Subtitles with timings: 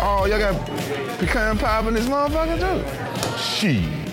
[0.00, 0.66] Oh, y'all got
[1.18, 3.38] pecan pie in this motherfucker too?
[3.38, 4.03] Shit.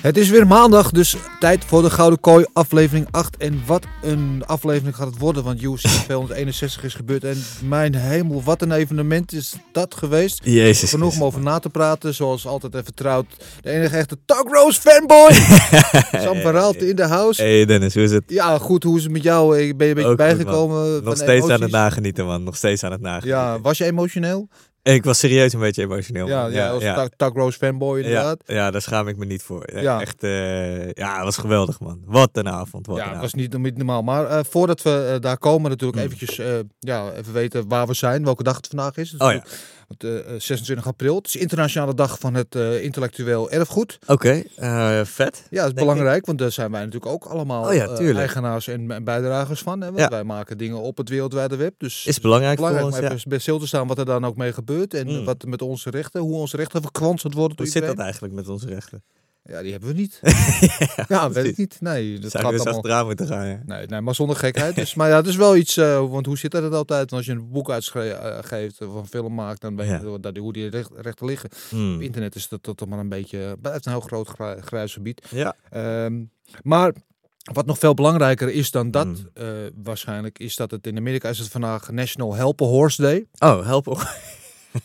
[0.00, 3.36] Het is weer maandag, dus tijd voor de Gouden Kooi aflevering 8.
[3.36, 7.24] En wat een aflevering gaat het worden, want UFC 261 is gebeurd.
[7.24, 10.40] En mijn hemel, wat een evenement is dat geweest.
[10.44, 10.90] Jezus.
[10.90, 13.26] Genoeg om over na te praten, zoals altijd even vertrouwd.
[13.60, 15.32] De enige echte Tug Rose fanboy,
[16.24, 17.42] Sam van in de house.
[17.42, 18.24] Hey Dennis, hoe is het?
[18.26, 19.58] Ja, goed, hoe is het met jou?
[19.58, 21.04] Ik Ben je een beetje Ook bijgekomen?
[21.04, 22.42] Nog steeds aan het nagenieten, man.
[22.42, 23.40] Nog steeds aan het nagenieten.
[23.40, 24.48] Ja, was je emotioneel?
[24.82, 26.26] Ik was serieus een beetje emotioneel.
[26.26, 27.08] Ja, ja, als ja.
[27.16, 28.42] Tug Rose fanboy ja, inderdaad.
[28.46, 29.68] ja, daar schaam ik me niet voor.
[29.72, 30.00] Ja, Ja.
[30.00, 32.02] Echt, eh, ja, het was geweldig, man.
[32.04, 34.02] Wat een avond, wat Ja, een het was niet, niet normaal.
[34.02, 36.10] Maar eh, voordat we eh, daar komen, natuurlijk Hmm.
[36.12, 36.40] eventjes
[36.78, 39.44] ja, even weten waar we zijn, welke dag het vandaag is Oh ja,
[39.90, 41.16] Want, eh, eh, 26 april.
[41.16, 43.98] Het is internationale dag van het eh, intellectueel erfgoed.
[44.06, 44.42] oké.
[45.04, 45.46] vet.
[45.50, 48.90] Ja, dat is belangrijk, want daar zijn wij natuurlijk ook allemaal Oh ja, eigenaars en,
[48.90, 49.80] en bijdragers van.
[49.80, 49.86] Hè?
[49.86, 50.08] Want Ja.
[50.08, 51.74] wij maken dingen op het wereldwijde web.
[51.78, 53.16] Dus Is belangrijk, belangrijk om ja.
[53.28, 54.94] bij stil te staan wat er dan ook mee gebeurt.
[54.94, 55.24] En Mm.
[55.24, 57.56] wat met onze rechten, hoe onze rechten verkwanseld worden.
[57.56, 59.02] Hoe zit dat eigenlijk met onze rechten?
[59.50, 60.20] Ja, die hebben we niet.
[61.08, 61.50] ja, weet precies.
[61.50, 61.76] ik niet.
[61.80, 62.78] Nee, dat Zou gaat eens allemaal...
[62.80, 63.60] achteraan moeten gaan, ja.
[63.66, 64.74] Nee, nee, maar zonder gekheid.
[64.74, 67.12] Dus, maar ja, het is wel iets, eh, want hoe zit dat altijd?
[67.12, 70.00] Als je een boek uitgeeft of een film maakt, dan weet Ja.
[70.04, 71.50] je dat, hoe die recht- rechten liggen.
[71.68, 71.94] Hmm.
[71.94, 75.26] Op internet is dat toch maar een beetje, blijft een heel groot gra- grijs gebied.
[75.30, 75.56] Ja.
[75.70, 76.22] Ehm,
[76.62, 76.92] maar
[77.52, 79.16] wat nog veel belangrijker is dan dat, Mm.
[79.34, 79.46] eh,
[79.82, 83.26] waarschijnlijk, is dat het in Amerika is het vandaag National Help a Horse Day.
[83.38, 83.98] Oh, help op.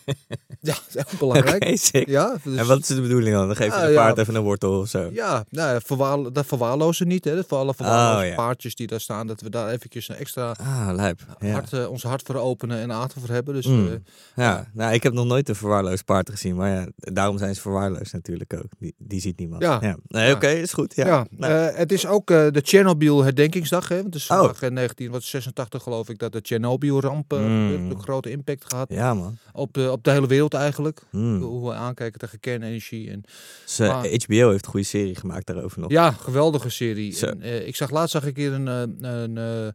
[0.62, 1.90] Ja, dat is heel belangrijk.
[2.08, 3.48] Ja, dus- En wat is de bedoeling dan?
[3.48, 3.96] Dan geef je Ah, een ja.
[4.04, 5.10] paard even een wortel of zo.
[5.14, 7.26] Ja, nou, verwaarlo- dat verwaarlozen niet.
[7.26, 7.44] Hè.
[7.44, 8.36] Voor alle verwaarloze Oh, ja.
[8.36, 11.20] paardjes die daar staan, dat we daar eventjes een extra Ah, lijp.
[11.40, 11.52] Ja.
[11.52, 13.54] hart, eh, ons hart voor openen en aandacht voor hebben.
[13.54, 13.88] Dus Mm.
[13.88, 13.94] eh,
[14.36, 17.62] Ja, nou, ik heb nog nooit een verwaarloosd paard gezien, maar ja, daarom zijn ze
[17.62, 18.70] verwaarloosd natuurlijk ook.
[18.80, 19.62] Die, die ziet niemand.
[19.62, 19.98] Ja.
[20.08, 20.96] Nee, oké, is goed.
[20.96, 21.06] Ja.
[21.08, 23.88] Ja, Nou, eh, het is ook de Chernobyl herdenkingsdag.
[23.88, 23.96] Hè?
[23.96, 24.38] Want het is Oh.
[24.38, 27.72] vandaag in 1986 geloof ik dat de Chernobyl-ramp eh, Mm.
[27.92, 29.38] een grote impact gehad ja, man.
[29.54, 31.02] op, de, op de hele wereld eigenlijk.
[31.10, 31.42] Hmm.
[31.42, 33.10] Hoe we aankijken tegen kernenergie.
[33.12, 33.24] En,
[33.64, 35.92] Dus, eh, Maar- HBO heeft een goede serie gemaakt daarover nog.
[35.92, 37.20] ja, geweldige serie.
[37.28, 39.68] En, eh, ik zag laatst zag ik hier een, eh, een, eh,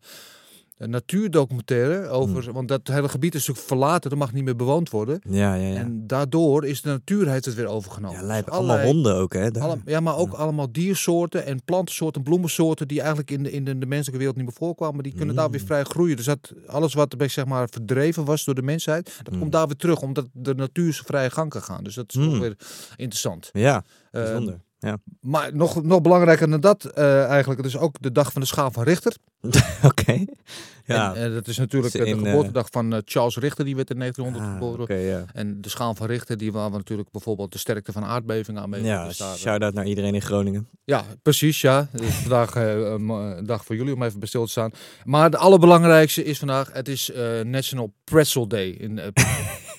[0.80, 2.42] een natuurdocumentaire over.
[2.44, 2.52] Hmm.
[2.52, 5.20] Want dat hele gebied is natuurlijk verlaten, dat mag niet meer bewoond worden.
[5.28, 5.74] Ja, ja, ja.
[5.76, 8.26] En daardoor is de natuur heeft het weer overgenomen.
[8.26, 8.40] ja.
[8.42, 9.50] Dus Allemaal honden ook, hè?
[9.50, 13.78] Alle- ja, maar ook allemaal diersoorten en plantensoorten, bloemensoorten die eigenlijk in de, in de,
[13.78, 15.66] de menselijke wereld niet meer voorkwamen, die kunnen daar weer Mm.
[15.66, 16.16] vrij groeien.
[16.16, 19.66] Dus dat alles wat er zeg maar verdreven was door de mensheid, dat komt daar
[19.66, 21.84] weer terug, omdat de natuur zijn vrije gang kan gaan.
[21.84, 22.40] Dus dat is Mm.
[22.40, 22.56] weer
[22.96, 23.48] interessant.
[23.52, 24.60] Ja, Eh, bijzonder.
[24.80, 24.98] Ja.
[25.20, 28.46] maar nog, nog belangrijker dan dat eh, eigenlijk, het is ook de dag van de
[28.46, 29.16] schaal van Richter.
[29.82, 30.24] Oké.
[30.84, 31.14] Ja.
[31.14, 33.98] En, dat is natuurlijk Dus de eh, geboortedag van eh, Charles Richter, die werd in
[33.98, 34.82] 1900 Ah, geboren.
[34.82, 35.24] Oké, ja.
[35.32, 38.70] En de schaal van Richter, die waar we natuurlijk bijvoorbeeld de sterkte van aardbevingen aan
[38.70, 38.82] mee.
[38.82, 40.68] Ja, dus daar, shout-out naar iedereen in Groningen.
[40.84, 41.86] Ja, precies, ja.
[41.92, 44.70] Het is vandaag een dag voor jullie om even stil te staan.
[45.04, 47.10] Maar de allerbelangrijkste is vandaag, het is
[47.42, 48.68] National Pretzel Day.
[48.68, 49.00] In,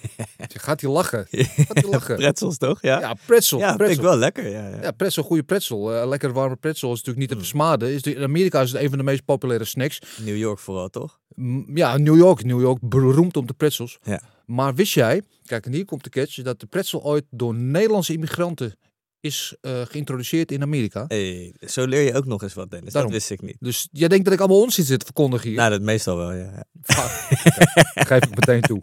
[0.48, 1.28] gaat hij lachen?
[1.30, 2.16] Gaat hij lachen?
[2.16, 2.82] Pretzels, toch?
[2.82, 3.60] Ja, Ja, pretzel.
[3.60, 3.98] ja vind pretzel.
[4.04, 4.50] ik wel lekker.
[4.50, 4.82] Ja, ja.
[4.82, 5.96] Ja, pretzel, goede pretzel.
[5.96, 7.40] Eh, lekker warme pretzel is natuurlijk niet te Mm.
[7.42, 7.90] versmaden.
[7.94, 10.00] Is de- in Amerika is het een van de meest populaire snacks.
[10.24, 11.20] New York vooral, toch?
[11.36, 12.44] M, Ja, New York.
[12.44, 13.98] New York beroemd om de pretzels.
[14.04, 14.22] Ja.
[14.46, 18.14] Maar wist jij, kijk en hier komt de catch, dat de pretzel ooit door Nederlandse
[18.14, 18.76] immigranten
[19.22, 21.06] is eh, geïntroduceerd in Amerika?
[21.08, 22.94] Hey, zo leer je ook nog eens wat, Dennis.
[22.94, 23.12] Daarom.
[23.12, 23.58] Dat wist ik niet.
[23.60, 25.58] Dus jij denkt dat ik allemaal onzin zit te verkondigen hier?
[25.58, 26.66] Nou, dat meestal wel, ja.
[26.86, 27.08] ja.
[28.10, 28.80] Geef ik meteen toe.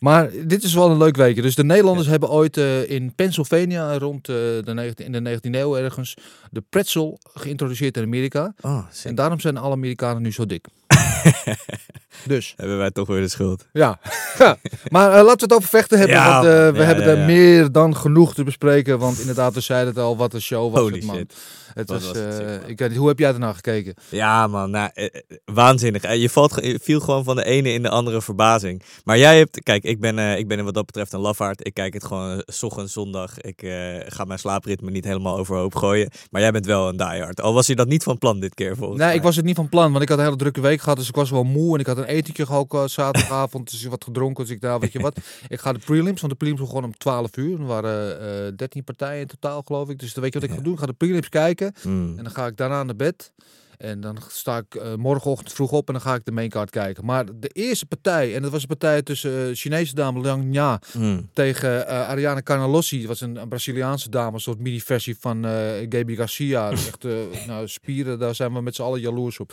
[0.00, 1.42] Maar dit is wel een leuk weekje.
[1.42, 5.50] Dus de Nederlanders hebben ooit eh, in Pennsylvania rond eh, de 19, in de 19e
[5.50, 6.14] eeuw ergens
[6.50, 8.54] de pretzel geïntroduceerd in Amerika.
[8.60, 8.84] Oh.
[9.04, 10.66] En daarom zijn alle Amerikanen nu zo dik.
[12.26, 13.66] dus, Hebben wij toch weer de schuld.
[13.72, 13.98] ja.
[14.38, 14.56] Ja.
[14.88, 16.16] Maar eh, laten we het over vechten hebben.
[16.16, 18.98] Ja, want eh, we Ja, hebben er meer dan genoeg te bespreken.
[18.98, 21.16] Want inderdaad, we zeiden het al, wat een show was Holy het, man.
[21.16, 21.34] shit.
[21.74, 23.94] Het was, was het eh, ik weet niet, hoe heb jij ernaar gekeken?
[24.08, 24.70] Ja, man.
[24.70, 25.06] Nou, eh,
[25.44, 26.14] waanzinnig.
[26.14, 28.82] Je, valt, je viel gewoon van de ene in de andere verbazing.
[29.04, 29.62] Maar jij hebt...
[29.62, 31.66] Kijk, ik ben, ik ben wat dat betreft een lafaard.
[31.66, 33.40] Ik kijk het gewoon 's ochtends, zondag.
[33.40, 33.60] Ik
[34.06, 36.10] ga mijn slaapritme niet helemaal overhoop gooien.
[36.30, 37.40] Maar jij bent wel een diehard.
[37.40, 39.16] Al was je dat niet van plan dit keer, volgens Nee, mij.
[39.16, 41.08] ik was het niet van plan, want ik had een hele drukke week gehad, dus
[41.10, 44.44] ik was wel moe en ik had een etentje ook eh, zaterdagavond, dus wat gedronken,
[44.44, 45.16] dus ik dacht, weet je wat,
[45.48, 48.84] ik ga de prelims, want de prelims begonnen om 12 uur, er waren eh 13
[48.84, 50.86] partijen in totaal geloof ik, dus dan weet je wat ik ga doen, ik ga
[50.86, 52.14] de prelims kijken Mm.
[52.18, 53.32] en dan ga ik daarna naar bed
[53.80, 57.04] En dan sta ik eh, morgenochtend vroeg op en dan ga ik de maincard kijken.
[57.04, 60.80] Maar de eerste partij, en dat was een partij tussen eh, Chinese dame Liang Nya
[60.92, 61.28] Hmm.
[61.32, 62.98] tegen eh, Ariane Carnelossi.
[62.98, 65.44] Dat was een, een Braziliaanse dame, een soort mini-versie van
[65.88, 66.70] Gaby Garcia.
[66.90, 67.04] Echt,
[67.46, 69.52] nou, spieren, daar zijn we met z'n allen jaloers op.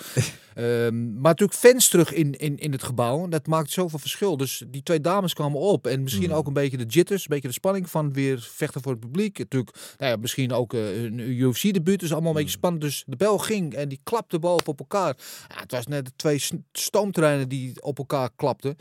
[0.53, 3.27] Ehm, maar natuurlijk fans terug in, in, in het gebouw.
[3.27, 4.37] Dat maakt zoveel verschil.
[4.37, 5.87] Dus die twee dames kwamen op.
[5.87, 8.91] En misschien ook een beetje de jitters, een beetje de spanning van weer vechten voor
[8.91, 9.37] het publiek.
[9.37, 11.99] Natuurlijk, nou ja, misschien ook een UFC-debuut.
[11.99, 12.83] Dus allemaal een beetje spannend.
[12.83, 15.15] Dus de bel ging en die klapte boven op elkaar.
[15.47, 16.41] Ja, het was net de twee
[16.71, 18.77] stoomtreinen die op elkaar klapten.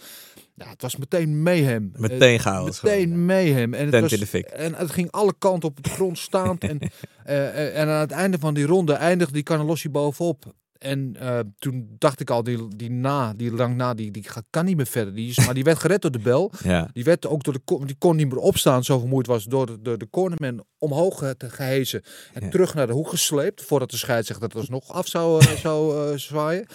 [0.54, 1.90] Ja, het was meteen mayhem.
[1.94, 3.24] Eh, Meteen chaos Meteen gewoon.
[3.24, 3.74] mayhem.
[3.74, 4.44] En het, was, in de fik.
[4.46, 6.62] en het ging alle kanten op de grond staand.
[6.64, 6.78] en,
[7.24, 10.54] eh, eh, en aan het einde van die ronde eindigde die Carnelossi bovenop.
[10.78, 14.64] En eh, toen dacht ik al, die, die na, die lang na, die, die kan
[14.64, 15.14] niet meer verder.
[15.14, 16.52] Die is, maar die werd gered door de bel.
[16.64, 16.88] Ja.
[16.92, 19.78] Die werd ook door de die kon niet meer opstaan, zo vermoeid was door de,
[19.82, 22.02] door de cornerman omhoog te gehezen
[22.32, 22.50] en Ja.
[22.50, 26.18] terug naar de hoek gesleept voordat de scheidsrechter dat alsnog af zou, eh, zou eh,
[26.18, 26.66] zwaaien.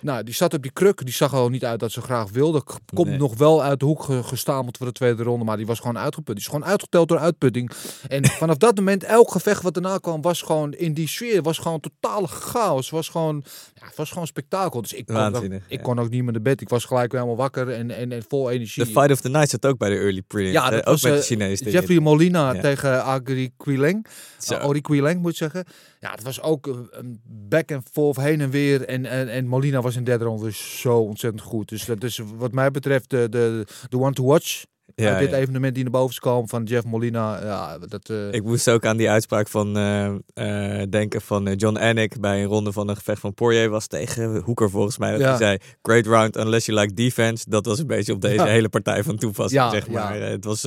[0.00, 2.30] Nou, die zat op die kruk, die zag er al niet uit dat ze graag
[2.30, 2.62] wilde.
[2.94, 3.18] Komt Nee.
[3.18, 5.98] nog wel uit de hoek ge- gestameld voor de tweede ronde, maar die was gewoon
[5.98, 6.34] uitgeput.
[6.34, 7.70] Die is gewoon uitgeteld door uitputting.
[8.08, 11.58] En vanaf dat moment, elk gevecht wat daarna kwam, was gewoon in die sfeer, was
[11.58, 12.90] gewoon totale chaos.
[12.90, 13.25] Was gewoon,
[13.74, 14.82] ja, het was gewoon spektakel.
[14.82, 15.78] Dus ik kon, ook, ik ja.
[15.82, 16.60] kon ook niet meer naar bed.
[16.60, 18.84] Ik was gelijk weer helemaal wakker en, en, en vol energie.
[18.84, 20.52] De Fight of the Night zat ook bij de early prelims.
[20.52, 21.58] Ja, ook met de eh, Chinees.
[21.60, 22.60] Jeffrey Molina Ja.
[22.60, 24.06] tegen Agri Quileng.
[24.52, 25.64] Uh, Ori Quileng moet ik zeggen.
[26.00, 28.84] Ja, het was ook een- een back and forth, heen en weer.
[28.84, 31.68] En, en, en Molina was in de derde ronde dus zo ontzettend goed.
[31.68, 34.64] Dus dat is wat mij betreft de, de, de one to watch.
[35.04, 35.36] Ja, uit dit ja.
[35.36, 37.44] evenement die naar boven is van Jeff Molina.
[37.44, 41.76] Ja, dat, eh, Ik moest ook aan die uitspraak van eh, eh, denken van John
[41.76, 45.10] Anik bij een ronde van een gevecht van Poirier was tegen Hoeker volgens mij.
[45.10, 45.26] Dat Ja.
[45.28, 47.44] hij zei, great round unless you like defense.
[47.48, 50.20] Dat was een beetje op deze hele partij van toepassing, Ja, zeg maar.
[50.20, 50.66] Het was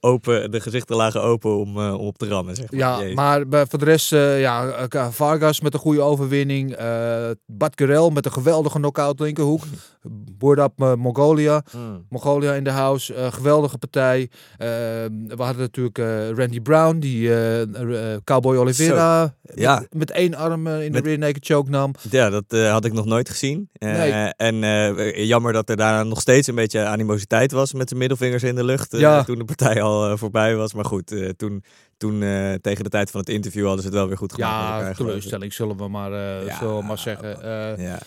[0.00, 2.80] open, de gezichten lagen open om, om op te rammen, zeg maar.
[2.80, 3.14] Ja, Jezus.
[3.14, 6.76] maar voor de rest, ja, Vargas met een goede overwinning.
[7.46, 9.62] Bad Karel met een geweldige knockout linkerhoek.
[10.38, 11.62] Boordap uh, Mongolia.
[11.70, 12.06] Hmm.
[12.08, 13.29] Mongolia in de house.
[13.32, 14.20] Geweldige partij.
[14.56, 14.68] Eh,
[15.26, 19.78] we hadden natuurlijk eh, Randy Brown, die eh, eh, Cowboy Oliveira Ja.
[19.78, 21.94] met, met één arm in Met- de rear naked choke nam.
[22.10, 23.68] Ja, dat had ik nog nooit gezien.
[23.78, 24.12] Nee.
[24.36, 24.56] En
[25.26, 28.64] jammer dat er daarna nog steeds een beetje animositeit was met de middelvingers in de
[28.64, 28.96] lucht.
[28.96, 29.24] Ja.
[29.24, 30.74] Toen de partij al voorbij was.
[30.74, 31.64] Maar goed, toen,
[32.00, 34.86] toen eh, tegen de tijd van het interview hadden ze het wel weer goed gemaakt.
[34.86, 36.10] Ja, teleurstelling zullen we maar,
[36.44, 36.58] Ja.
[36.58, 37.42] zullen we maar zeggen.
[37.42, 37.98] Eh Ja,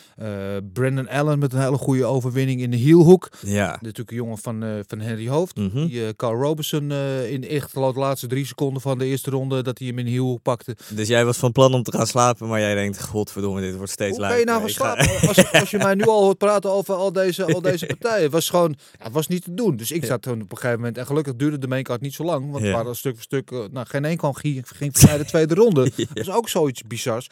[0.74, 3.30] Brandon Allen met een hele goede overwinning in de hielhoek.
[3.42, 3.69] ja.
[3.81, 5.56] Natuurlijk een jongen van, van Henry Hoofd.
[5.57, 5.86] Mhm.
[5.88, 9.78] Die Carl Robertson eh, in echt de laatste drie seconden van de eerste ronde dat
[9.80, 10.75] hij hem in de hielhoek pakte.
[10.89, 13.92] Dus jij was van plan om te gaan slapen, maar jij denkt, godverdomme, dit wordt
[13.92, 16.38] steeds Hoe kan je nou gaan ga- slapen als, als je mij nu al hoort
[16.38, 18.24] praten over al deze, al deze partijen?
[18.24, 19.75] Het was gewoon, ja, het was niet te doen.
[19.75, 22.24] Dus ik zat toen op een gegeven moment, en gelukkig duurde de maincard niet zo
[22.24, 22.69] lang, want Ja.
[22.69, 23.60] het waren stuk voor stuk, eh,
[23.92, 25.82] nou geen één kwam, ging, ging voorbij de tweede ronde.
[25.96, 27.28] Dat is ook zoiets bizars.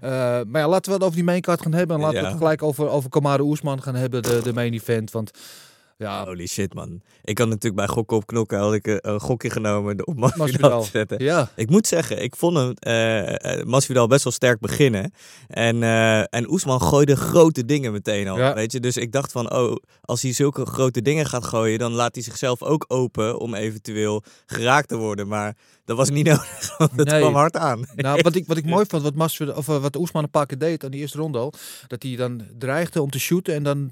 [0.00, 0.10] Eh,
[0.46, 2.28] maar ja, laten we het over die maincard gaan hebben en laten we Ja.
[2.30, 5.10] het gelijk over, over Kamaru Oesman gaan hebben, de, de main event.
[5.10, 5.30] Want
[5.98, 7.00] ja, Holy shit, man.
[7.22, 10.46] Ik had natuurlijk bij Gokken op Knokken had ik eh, een gokje genomen om Masvidal
[10.46, 10.82] Masvidal.
[10.82, 11.22] te zetten.
[11.24, 11.50] ja.
[11.56, 15.12] Ik moet zeggen, ik vond hem, eh, Masvidal best wel sterk beginnen.
[15.48, 18.54] En, eh en Oesman gooide grote dingen meteen al, Ja.
[18.54, 18.80] weet je.
[18.80, 22.24] Dus ik dacht van, oh, als hij zulke grote dingen gaat gooien, dan laat hij
[22.24, 25.28] zichzelf ook open om eventueel geraakt te worden.
[25.28, 27.20] Maar dat was niet nodig, want het Nee.
[27.20, 27.84] kwam hard aan.
[27.94, 30.58] Nou, wat ik, wat ik mooi vond, wat, Masvidal, of, wat Oesman een paar keer
[30.58, 31.52] deed aan die eerste ronde al,
[31.86, 33.90] dat hij dan dreigde om te shooten en dan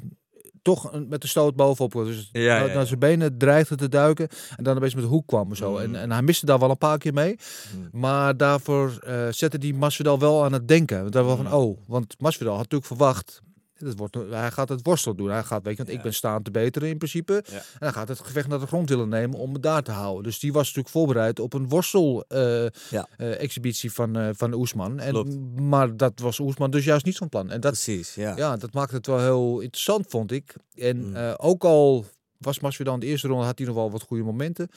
[0.65, 1.93] toch een- met de stoot bovenop.
[1.93, 5.27] Dus Ja, naar- naar zijn benen dreigde te duiken en dan opeens met de hoek
[5.27, 5.71] kwam en zo.
[5.71, 5.77] Mm.
[5.79, 7.37] En, en hij miste daar wel een paar keer mee.
[7.77, 8.01] Mm.
[8.01, 11.01] Maar daarvoor eh, zette die Masvidal wel aan het denken.
[11.01, 11.53] Want daar wel van, Mm.
[11.53, 13.43] oh, want Masvidal had natuurlijk verwacht...
[13.75, 15.31] Het wordt, hij gaat het worstelen doen.
[15.31, 17.45] Hij gaat, weet je, want ik ben staand te beteren in principe.
[17.51, 17.57] Ja.
[17.57, 20.23] En hij gaat het gevecht naar de grond willen nemen om het daar te houden.
[20.23, 23.09] Dus die was natuurlijk voorbereid op een worstel eh, Ja.
[23.17, 23.51] eh,
[23.91, 24.99] van, eh van Oesman.
[25.01, 25.39] En, Klopt.
[25.61, 27.51] maar dat was Oesman dus juist niet van plan.
[27.51, 28.37] En dat, Precies, ja.
[28.37, 30.55] ja, dat maakte het wel heel interessant, vond ik.
[30.75, 31.35] En Mm.
[31.37, 32.05] ook al
[32.39, 34.69] was Masvidal in de eerste ronde, had hij nog wel wat goede momenten.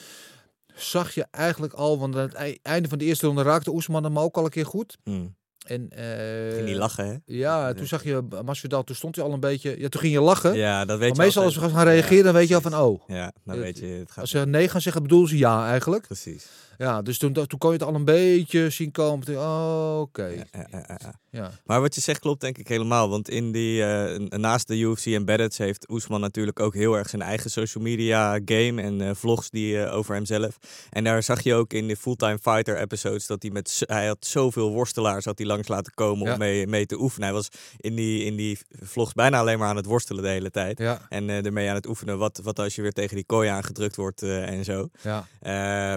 [0.76, 4.04] Zag je eigenlijk al, want aan het ei- einde van de eerste ronde raakte Oesman
[4.04, 4.98] hem ook al een keer goed.
[5.04, 5.36] Mm.
[5.68, 7.16] En, eh, Ging niet lachen, hè?
[7.26, 9.80] Ja, toen zag je Masvidal, toen stond hij al een beetje...
[9.80, 10.56] Ja, toen ging je lachen.
[10.56, 12.76] Ja, dat weet maar je meestal als we gaan reageren, dan weet je al van,
[12.76, 13.02] oh.
[13.08, 16.06] Ja, dan weet je, het gaat Als ze nee gaan zeggen, bedoelen ze ja eigenlijk.
[16.06, 16.48] precies.
[16.78, 19.38] Ja, dus toen, toen kon je het al een beetje zien komen.
[19.38, 20.26] Oh, oké.
[20.26, 21.14] Ja, ja, ja, ja.
[21.38, 21.52] Ja.
[21.66, 23.10] Maar wat je zegt klopt denk ik helemaal.
[23.10, 27.22] Want in die, eh, naast de UFC Embedded heeft Oesman natuurlijk ook heel erg zijn
[27.22, 30.58] eigen social media game en eh, vlogs die eh, over hemzelf.
[30.90, 34.26] En daar zag je ook in de Fulltime Fighter episodes dat hij met hij had
[34.26, 37.28] zoveel worstelaars had hij langs laten komen om mee, mee te oefenen.
[37.28, 40.52] Hij was in die, in die vlogs bijna alleen maar aan het worstelen de hele
[40.52, 40.80] tijd.
[41.10, 42.18] En ermee aan het oefenen.
[42.18, 44.90] Wat, wat als je weer tegen die kooi aangedrukt wordt en zo.
[45.02, 45.28] ja.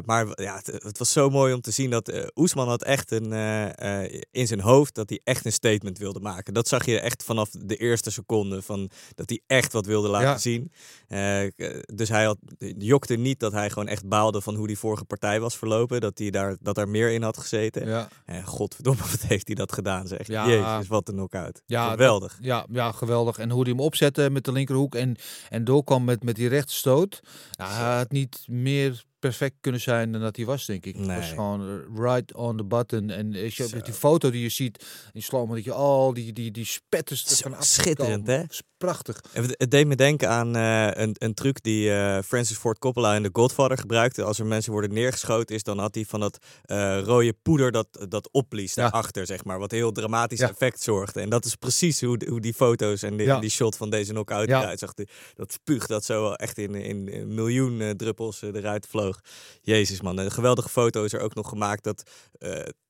[0.05, 3.11] Maar ja, het, het was zo mooi om te zien dat eh Oesman had echt
[3.11, 6.55] een, eh, eh, in zijn hoofd dat hij echt een statement wilde maken.
[6.55, 10.29] Dat zag je echt vanaf de eerste seconde van dat hij echt wat wilde laten
[10.29, 10.39] Ja.
[10.39, 10.73] zien.
[11.95, 12.39] Dus hij had,
[12.79, 16.01] jokte niet dat hij gewoon echt baalde van hoe die vorige partij was verlopen.
[16.01, 17.87] Dat hij daar, dat daar meer in had gezeten.
[17.89, 18.09] Ja.
[18.25, 20.27] En godverdomme, wat heeft hij dat gedaan zeg.
[20.27, 20.49] Ja.
[20.49, 21.63] Jezus, wat een knock-out.
[21.67, 22.33] Ja, Geweldig.
[22.37, 23.39] dat- ja, ja, geweldig.
[23.39, 25.17] En hoe hij hem opzette met de linkerhoek en,
[25.49, 27.21] en doorkwam met, met die rechtsstoot.
[27.51, 30.97] Ja, hij had niet meer perfect kunnen zijn dan dat hij was, denk ik.
[30.97, 33.11] Het was gewoon eh, right on the button.
[33.11, 36.33] En als je met die foto die je ziet in slow dat je al die,
[36.33, 38.43] die, die spetters ervan schitterend, hè?
[38.81, 39.21] Prachtig.
[39.33, 43.23] Het deed me denken aan eh, een, een truc die eh, Francis Ford Coppola in
[43.23, 44.23] The Godfather gebruikte.
[44.23, 48.07] Als er mensen worden neergeschoten is, dan had hij van dat eh, rode poeder dat,
[48.09, 48.83] dat opblies Ja.
[48.83, 49.59] daarachter, zeg maar.
[49.59, 50.49] Wat heel dramatisch Ja.
[50.49, 51.21] effect zorgde.
[51.21, 53.41] En dat is precies hoe, hoe die foto's en die, Ja.
[53.41, 54.93] die shot van deze knockout eruit zag.
[55.35, 59.21] Dat spuug dat zo echt in, in, miljoen druppels eruit vloog.
[59.63, 62.03] Jezus man, een geweldige foto is er ook nog gemaakt dat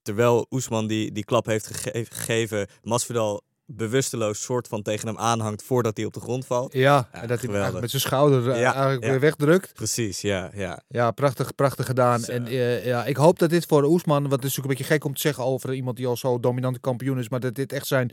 [0.02, 3.42] terwijl Oesman die, die klap heeft gege- gegeven, Masvidal
[3.76, 6.72] bewusteloos soort van tegen hem aanhangt voordat hij op de grond valt.
[6.72, 6.80] Ja,
[7.12, 7.80] Ja, en dat hij geweldig.
[7.80, 9.10] met zijn schouder eh, Ja, eigenlijk ja.
[9.10, 9.72] weer wegdrukt.
[9.74, 10.82] Precies, ja, ja.
[10.88, 12.20] Ja, prachtig, prachtig gedaan.
[12.20, 12.32] Zo.
[12.32, 15.04] En eh, ja, ik hoop dat dit voor Oesman, wat is natuurlijk een beetje gek
[15.04, 17.86] om te zeggen over iemand die al zo dominante kampioen is, maar dat dit echt
[17.86, 18.10] zijn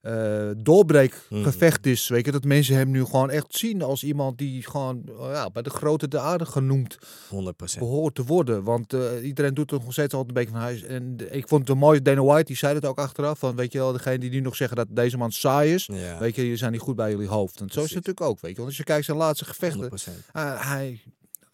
[0.00, 2.08] eh doorbreekgevecht is.
[2.08, 5.50] Weet je, dat mensen hem nu gewoon echt zien als iemand die gewoon eh, ja,
[5.50, 6.98] bij de grote de aarde genoemd
[7.34, 7.78] 100%.
[7.78, 8.62] behoort te worden.
[8.62, 10.82] Want eh, iedereen doet er nog steeds altijd een beetje van huis.
[10.82, 13.72] En ik vond het een mooie, Dana White, die zei het ook achteraf, van weet
[13.72, 16.42] je wel, degene die nu nog zeggen dat deze man saai is, Ja, weet je,
[16.42, 17.60] jullie zijn niet goed bij jullie hoofd.
[17.60, 18.56] En zo is het natuurlijk ook, weet je.
[18.56, 19.94] Want als je kijkt zijn laatste gevechten, 100%.
[20.36, 21.02] uh, hij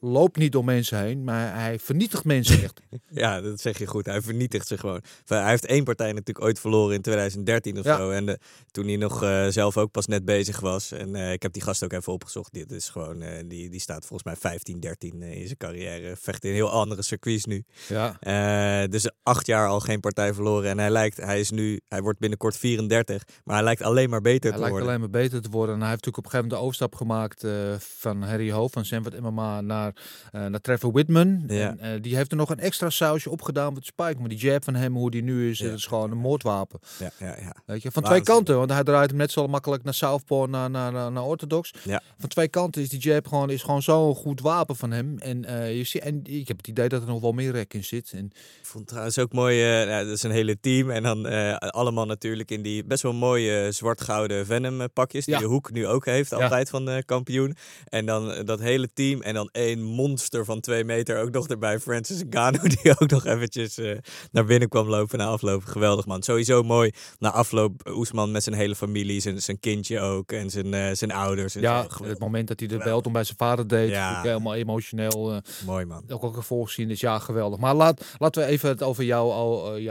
[0.04, 2.80] loopt niet door mensen heen, maar hij vernietigt mensen echt.
[3.14, 4.06] Ja, dat zeg je goed.
[4.06, 5.00] Hij vernietigt ze gewoon.
[5.26, 7.96] Hij heeft één partij natuurlijk ooit verloren in 2013 of Ja.
[7.96, 8.11] zo.
[8.11, 8.38] En de-
[8.70, 10.92] toen hij nog eh, zelf ook pas net bezig was.
[10.92, 12.52] En eh, ik heb die gast ook even opgezocht.
[12.52, 16.16] Dit is gewoon, eh, die, die staat volgens mij 15, 13 eh, in zijn carrière.
[16.16, 17.64] Vecht in heel andere circuits nu.
[17.88, 18.16] Ja.
[18.20, 20.70] Eh, dus acht jaar al geen partij verloren.
[20.70, 23.23] En hij lijkt, hij is nu, hij wordt binnenkort 34.
[23.44, 24.88] Maar hij lijkt alleen maar beter Hij te lijkt worden.
[24.88, 25.75] alleen maar beter te worden.
[25.75, 28.68] En hij heeft natuurlijk op een gegeven moment de overstap gemaakt eh, van Harry Ho,
[28.68, 29.93] van Sanford MMA, naar,
[30.32, 31.42] eh, naar Trevor Whitman.
[31.46, 31.68] Ja.
[31.68, 34.16] En eh, die heeft er nog een extra sausje opgedaan met Spike.
[34.18, 35.68] Maar die jab van hem, hoe die nu is, Ja.
[35.68, 36.80] dat is gewoon een moordwapen.
[36.98, 37.56] Ja, ja, ja.
[37.66, 37.90] Weet je?
[37.90, 41.12] Van twee kanten, want hij draait hem net zo makkelijk naar Southpaw, naar, naar, naar,
[41.12, 41.72] naar Orthodox.
[41.82, 42.02] Ja.
[42.18, 45.18] Van twee kanten is die jab gewoon, is gewoon zo'n goed wapen van hem.
[45.18, 47.74] En, eh, je ziet, en ik heb het idee dat er nog wel meer rek
[47.74, 48.12] in zit.
[48.12, 50.90] En, Ik vond het trouwens ook mooi, nou, dat is een hele team.
[50.90, 51.26] En dan
[51.72, 55.24] allemaal natuurlijk in die best wel mooie zwart-gouden Venom pakjes.
[55.24, 57.56] Die de Hoek nu ook heeft, altijd van de kampioen.
[57.88, 59.22] En dan dat hele team.
[59.22, 61.80] En dan één monster van twee meter ook nog erbij.
[61.80, 63.98] Francis Ngannou, die ook nog eventjes eh,
[64.32, 65.64] naar binnen kwam lopen na afloop.
[65.64, 66.22] Geweldig man.
[66.22, 66.90] Sowieso mooi.
[67.18, 70.32] Na afloop Oesman met zijn hele familie, zijn, zijn kindje ook.
[70.32, 71.54] En zijn, eh, zijn ouders.
[71.54, 72.04] En ja, zo.
[72.04, 74.22] Het moment dat hij de belt om bij zijn vader deed, Ja.
[74.22, 75.32] helemaal emotioneel.
[75.32, 76.04] eh, Mooi man.
[76.08, 77.58] ook ook gevolg zien is ja geweldig.
[77.58, 79.82] Maar laat, laten we even het over jou, al, eh,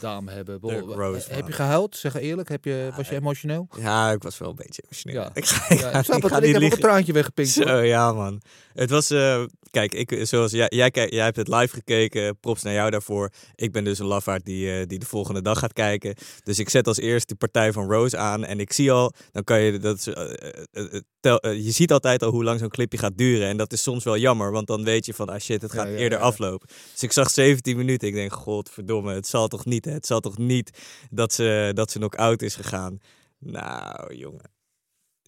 [0.00, 0.58] dame hebben.
[0.60, 1.96] Rose, heb je gehuild?
[1.96, 3.68] Zeg eerlijk, heb je, was je emotioneel?
[3.78, 5.20] Ja, ik was wel een beetje emotioneel.
[5.20, 5.30] Ja.
[5.34, 7.54] Ik ga, Ja, ik ga ik heb ook een traantje weggepinkt.
[7.54, 7.66] hoor.
[7.66, 8.40] Zo, ja man.
[8.74, 12.72] Het was, eh, kijk, ik, zoals jij, jij, jij hebt het live gekeken, props naar
[12.72, 13.30] jou daarvoor.
[13.54, 16.14] Ik ben dus een lafaard die, eh, die de volgende dag gaat kijken.
[16.42, 19.44] Dus ik zet als eerst de partij van Rose aan en ik zie al, dan
[19.44, 23.16] kan je, dat, eh, tel, eh, je ziet altijd al hoe lang zo'n clipje gaat
[23.16, 23.48] duren.
[23.48, 25.86] En dat is soms wel jammer, want dan weet je van, ah shit, het gaat
[25.86, 26.68] ja, eerder ja, aflopen.
[26.92, 29.92] Dus ik zag 17 minuten, ik denk, godverdomme, het zal toch niet, hè?
[29.92, 30.78] het zal toch niet
[31.10, 32.98] dat ze, dat ze knock-out is gegaan.
[33.38, 34.58] Nou, jongen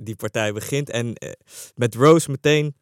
[0.05, 0.91] die partij begint.
[0.91, 1.33] En eh,
[1.75, 2.75] met Rose meteen.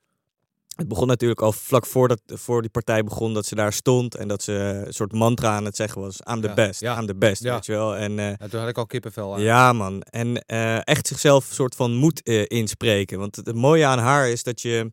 [0.81, 4.29] Het begon natuurlijk al vlak voordat voor die partij begon dat ze daar stond en
[4.29, 6.99] dat ze een soort mantra aan het zeggen was: I'm the Ja, best, ja.
[7.01, 7.55] I'm the best, Ja.
[7.55, 7.97] weet je wel.
[7.97, 9.41] En eh, Ja, toen had ik al kippenvel aan.
[9.41, 10.01] ja, man.
[10.03, 13.19] En eh, echt zichzelf een soort van moed eh, inspreken.
[13.19, 14.91] Want het, het mooie aan haar is dat je.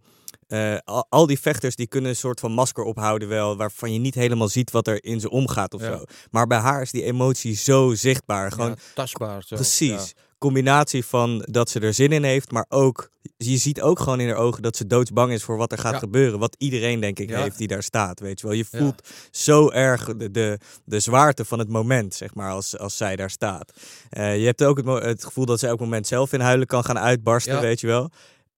[0.84, 4.16] al, al die vechters die kunnen een soort van masker ophouden wel, waarvan je niet
[4.16, 6.04] helemaal ziet wat er in ze omgaat of zo.
[6.32, 8.52] Maar bij haar is die emotie zo zichtbaar.
[8.52, 9.44] Gewoon tastbaar.
[9.44, 9.56] Zo.
[9.56, 10.14] Precies.
[10.38, 14.28] Combinatie van dat ze er zin in heeft, maar ook je ziet ook gewoon in
[14.28, 16.00] haar ogen dat ze doodsbang is voor wat er gaat Ja.
[16.00, 16.40] gebeuren.
[16.40, 17.42] Wat iedereen denk ik Ja.
[17.42, 18.56] heeft die daar staat, weet je wel.
[18.56, 18.78] Je Ja.
[18.80, 19.02] voelt
[19.32, 23.30] zo erg de, de, de zwaarte van het moment, zeg maar, als, als zij daar
[23.30, 23.72] staat.
[24.10, 26.84] Eh, je hebt ook het, het gevoel dat zij het moment zelf in huilen kan
[26.84, 28.10] gaan uitbarsten, weet je wel.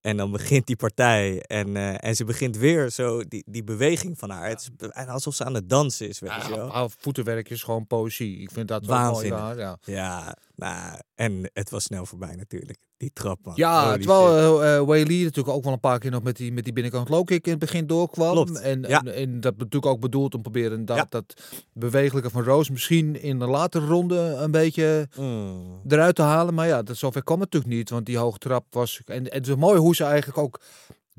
[0.01, 4.18] En dan begint die partij en, eh, en ze begint weer zo die, die beweging
[4.18, 4.50] van haar.
[4.50, 6.72] Het is alsof ze aan het dansen is, weet je Ja, wel.
[6.72, 8.38] haar voetenwerk is gewoon poëzie.
[8.39, 9.29] Ik vind dat wel mooi.
[9.29, 12.77] Daar, Ja, Ja, nou, en het was snel voorbij natuurlijk.
[13.00, 13.53] Die trap, man.
[13.56, 16.63] ja Holy terwijl Wei Lee natuurlijk ook wel een paar keer nog met die, met
[16.63, 18.32] die binnenkant low kick in het begin doorkwam.
[18.32, 19.01] Klopt, En, ja.
[19.01, 21.06] en, en dat natuurlijk ook bedoeld om proberen dat, Ja.
[21.10, 21.34] dat
[21.74, 25.82] bewegelijke van Roos misschien in de latere ronde een beetje Mm.
[25.88, 26.53] eruit te halen.
[26.53, 29.01] Maar ja, dat, zover kwam het natuurlijk niet, want die hoge trap was...
[29.06, 30.60] En, en het is mooi hoe ze eigenlijk ook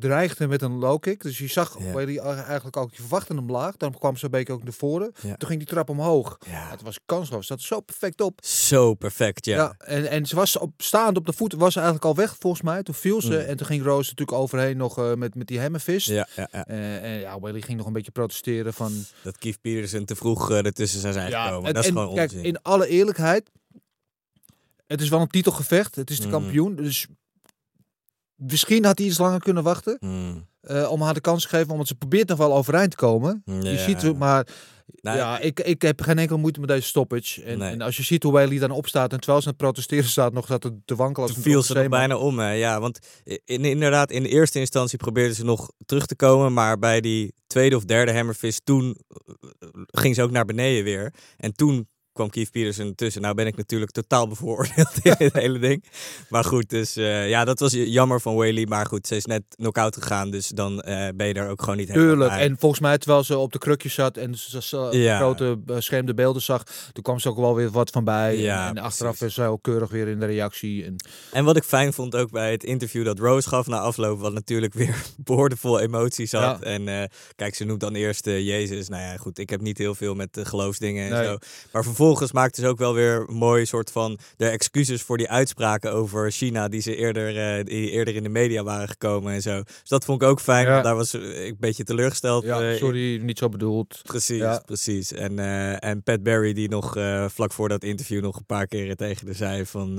[0.00, 1.22] dreigde met een low kick.
[1.22, 1.92] Dus je zag Ja.
[1.92, 3.76] waar die eigenlijk ook, je verwachtte hem laag.
[3.76, 5.12] Dan kwam beetje ook naar voren.
[5.22, 5.34] Ja.
[5.36, 6.38] Toen ging die trap omhoog.
[6.50, 6.70] Ja.
[6.70, 7.46] Het was kansloos.
[7.46, 8.38] Zat zo perfect op.
[8.44, 9.56] Zo perfect, ja.
[9.56, 12.36] Ja, en, en ze was op, staand op de voet, was ze eigenlijk al weg
[12.38, 12.82] volgens mij.
[12.82, 13.38] Toen viel ze Mm.
[13.48, 16.06] en toen ging Rose natuurlijk overheen nog eh, met, met die hammerfist.
[16.08, 16.66] Ja, ja, ja.
[16.66, 18.92] Eh, en ja, Whaley ging nog een beetje protesteren van...
[19.22, 21.68] Dat Keith Peterson te vroeg eh, ertussen zou zijn gekomen.
[21.68, 22.44] en- dat is en gewoon kijk, onzin.
[22.46, 23.50] in alle eerlijkheid,
[24.86, 25.94] het is wel een titelgevecht.
[25.94, 26.32] Het is de Mhm.
[26.32, 27.06] kampioen, dus
[28.40, 29.96] misschien had hij iets langer kunnen wachten.
[30.00, 30.48] Hmm.
[30.60, 33.42] eh, om haar de kans te geven, omdat ze probeert nog wel overeind te komen.
[33.44, 34.46] Je ziet het, maar
[35.02, 37.42] Nou, ja, ik, ik heb geen enkele moeite met deze stoppage.
[37.42, 37.72] En, Nee.
[37.72, 40.32] en als je ziet hoe Whaley dan opstaat en terwijl ze aan het protesteren staat,
[40.32, 41.28] nog dat te wankelen.
[41.34, 41.90] Toen viel ze zeeman.
[41.90, 42.38] bijna om.
[42.38, 42.50] Hè.
[42.52, 42.98] Ja, want
[43.44, 46.52] in, inderdaad, in de eerste instantie probeerden ze nog terug te komen.
[46.52, 51.14] Maar bij die tweede of derde hammerfist, toen eh, ging ze ook naar beneden weer.
[51.36, 53.22] En toen kwam Keith Peterson tussen.
[53.22, 55.84] Nou ben ik natuurlijk totaal bevooroordeeld in het hele ding.
[56.28, 58.66] Maar goed, dus eh, ja, dat was jammer van Whaley.
[58.66, 60.30] Maar goed, ze is net knock-out gegaan.
[60.30, 62.30] Dus dan eh, ben je er ook gewoon niet helemaal Tuurlijk.
[62.30, 62.40] bij.
[62.40, 65.16] En volgens mij, terwijl ze op de krukjes zat en ze, Ja.
[65.16, 66.62] grote beschermde beelden zag,
[66.92, 68.36] toen kwam ze ook wel weer wat van bij.
[68.38, 70.84] Ja, en, en achteraf is zij ook keurig weer in de reactie.
[70.84, 70.94] En,
[71.32, 74.32] En wat ik fijn vond ook bij het interview dat Rose gaf na afloop, wat
[74.32, 76.42] natuurlijk weer boordevol emoties had.
[76.42, 76.66] Ja.
[76.66, 77.04] En eh,
[77.36, 78.88] kijk, ze noemt dan eerst eh, Jezus.
[78.88, 81.24] Nou ja, goed, ik heb niet heel veel met eh, geloofsdingen en Nee.
[81.24, 81.30] zo.
[81.30, 81.38] Maar
[81.84, 81.98] vervolgens
[82.32, 86.30] maakte ze ook wel weer een mooi soort van de excuses voor die uitspraken over
[86.32, 89.62] China die ze eerder, eh, die eerder in de media waren gekomen en zo.
[89.62, 90.66] Dus dat vond ik ook fijn.
[90.66, 90.72] Ja.
[90.72, 92.44] want Daar was ik een beetje teleurgesteld.
[92.44, 94.00] ja, eh, sorry, niet zo bedoeld.
[94.02, 94.62] Precies, Ja.
[94.64, 95.12] precies.
[95.12, 98.96] En, eh, en Pat Barry die nog vlak voor dat interview nog een paar keren
[98.96, 99.94] tegen haar zei van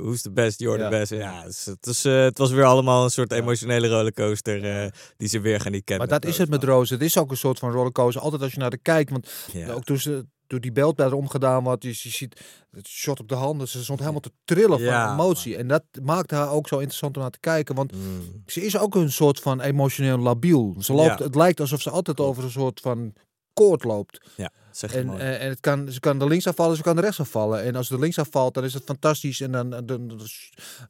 [0.00, 0.88] who's the best, you're Ja.
[0.90, 1.10] the best.
[1.12, 5.60] Ja, dus het, was, het was weer allemaal een soort emotionele rollercoaster die ze weer
[5.60, 6.08] gaan niet kennen.
[6.08, 6.92] Maar dat is het met Rose.
[6.94, 8.22] Het is ook een soort van rollercoaster.
[8.22, 9.10] Altijd als je naar de kijkt.
[9.10, 9.72] Want Ja.
[9.72, 12.40] ook toen ze door die beeld bij omgedaan wordt, dus je ziet
[12.70, 13.68] het shot op de handen.
[13.68, 15.56] Ze stond helemaal te trillen van Ja, emotie.
[15.56, 17.74] En dat maakt haar ook zo interessant om naar te kijken.
[17.74, 18.42] Want Mm.
[18.46, 20.74] ze is ook een soort van emotioneel labiel.
[20.78, 21.24] Ze loopt, Ja.
[21.24, 23.12] Het lijkt alsof ze altijd over een soort van
[23.54, 24.20] koord loopt.
[24.36, 25.18] Ja, zeg En, mooi.
[25.20, 27.62] eh, en het kan, ze kan de links afvallen, ze kan de rechts afvallen.
[27.62, 29.40] En als ze de links afvalt, dan is het fantastisch.
[29.40, 30.20] En dan, dan, dan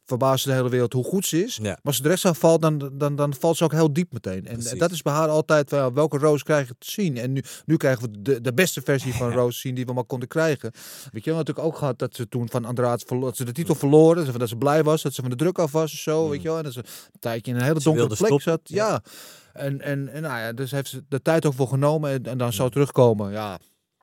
[0.04, 1.56] verbaast de hele wereld hoe goed ze is.
[1.56, 1.62] Ja.
[1.62, 4.46] Maar als ze de rechts afvalt, dan, dan, dan valt ze ook heel diep meteen.
[4.46, 7.16] En dat is bij haar altijd wel, welke Rose krijg je te zien.
[7.16, 10.04] En nu, nu krijgen we de, de beste versie van Rose zien die we maar
[10.04, 10.70] konden krijgen.
[11.12, 13.74] Weet je, we natuurlijk ook gehad dat ze toen van verlo- dat ze de titel
[13.74, 14.24] verloren.
[14.24, 16.28] Dat ze, dat ze blij was, dat ze van de druk af was of zo.
[16.28, 16.56] Weet je wel.
[16.58, 17.82] En dat ze een tijdje in een hele Mm.
[17.82, 18.60] Donkere plek zat.
[18.64, 19.02] Ja.
[19.52, 22.38] En, en, en nou ja, dus heeft ze de tijd ook voor genomen en, en
[22.38, 23.32] dan zo terugkomen.
[23.32, 23.58] Ja,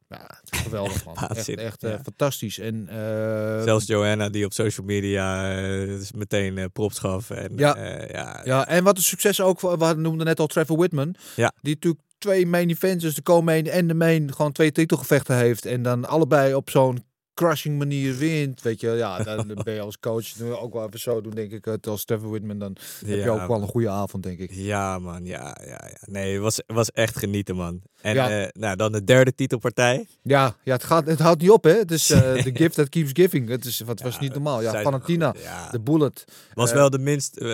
[0.07, 1.15] ja geweldig man.
[1.35, 2.59] Echt, echt eh, fantastisch.
[2.59, 7.29] En, eh, Zelfs Joanna die op social media eh, dus meteen props gaf.
[7.29, 7.77] En, Ja.
[8.11, 11.15] ja, Ja, en wat een succes ook, we noemden net al Trevor Whitman.
[11.35, 11.53] Ja.
[11.61, 15.65] Die natuurlijk twee main events, dus de co-main en de main, gewoon twee titelgevechten heeft.
[15.65, 17.03] En dan allebei op zo'n
[17.45, 18.61] crushing manier wint.
[18.61, 21.51] Weet je, ja, dan ben je als coach nu ook wel even zo doen, denk
[21.51, 21.65] ik.
[21.65, 24.51] Het als Trevor Whitman, dan heb je Ja, ook wel een goede avond, denk ik.
[24.53, 25.25] Ja, man.
[25.25, 25.97] Ja, ja, ja.
[26.05, 27.81] Nee, het was, was echt genieten, man.
[28.01, 28.29] En Ja.
[28.41, 30.05] eh, nou, dan de derde titelpartij.
[30.21, 31.71] Ja, ja het, gaat, het houdt niet op, hè.
[31.77, 33.49] Het is eh the gift that keeps giving.
[33.49, 34.61] Het is, wat was niet normaal.
[34.61, 35.35] Ja, Valentina,
[35.71, 36.25] de bullet.
[36.53, 37.37] Was Eh, wel de minst.
[37.37, 37.47] eh,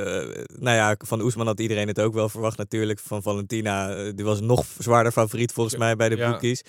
[0.48, 3.00] nou ja, van Oesman had iedereen het ook wel verwacht, natuurlijk.
[3.00, 6.24] Van Valentina, eh, die was nog zwaarder favoriet volgens mij bij de.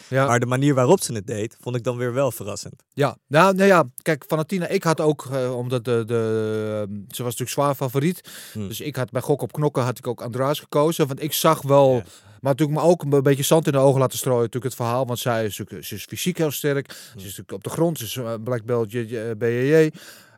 [0.09, 0.27] Ja.
[0.27, 2.83] Maar de manier waarop ze het deed, vond ik dan weer wel verrassend.
[2.93, 6.15] Ja, nou, nou ja, kijk, Valentina, ik had ook, eh, omdat de, de,
[6.89, 8.21] ehm, ze was natuurlijk zwaar favoriet.
[8.53, 8.69] Hmm.
[8.69, 11.07] Dus ik had bij Gok op Knokken had ik ook Andraas gekozen.
[11.07, 12.03] Want ik zag wel, Ja.
[12.41, 14.43] maar natuurlijk me ook een beetje zand in de ogen laten strooien.
[14.43, 16.91] Natuurlijk het verhaal, want zij is, natuurlijk- ze is fysiek heel sterk.
[16.93, 19.01] Ze is natuurlijk op de grond, ze is een black belt eh,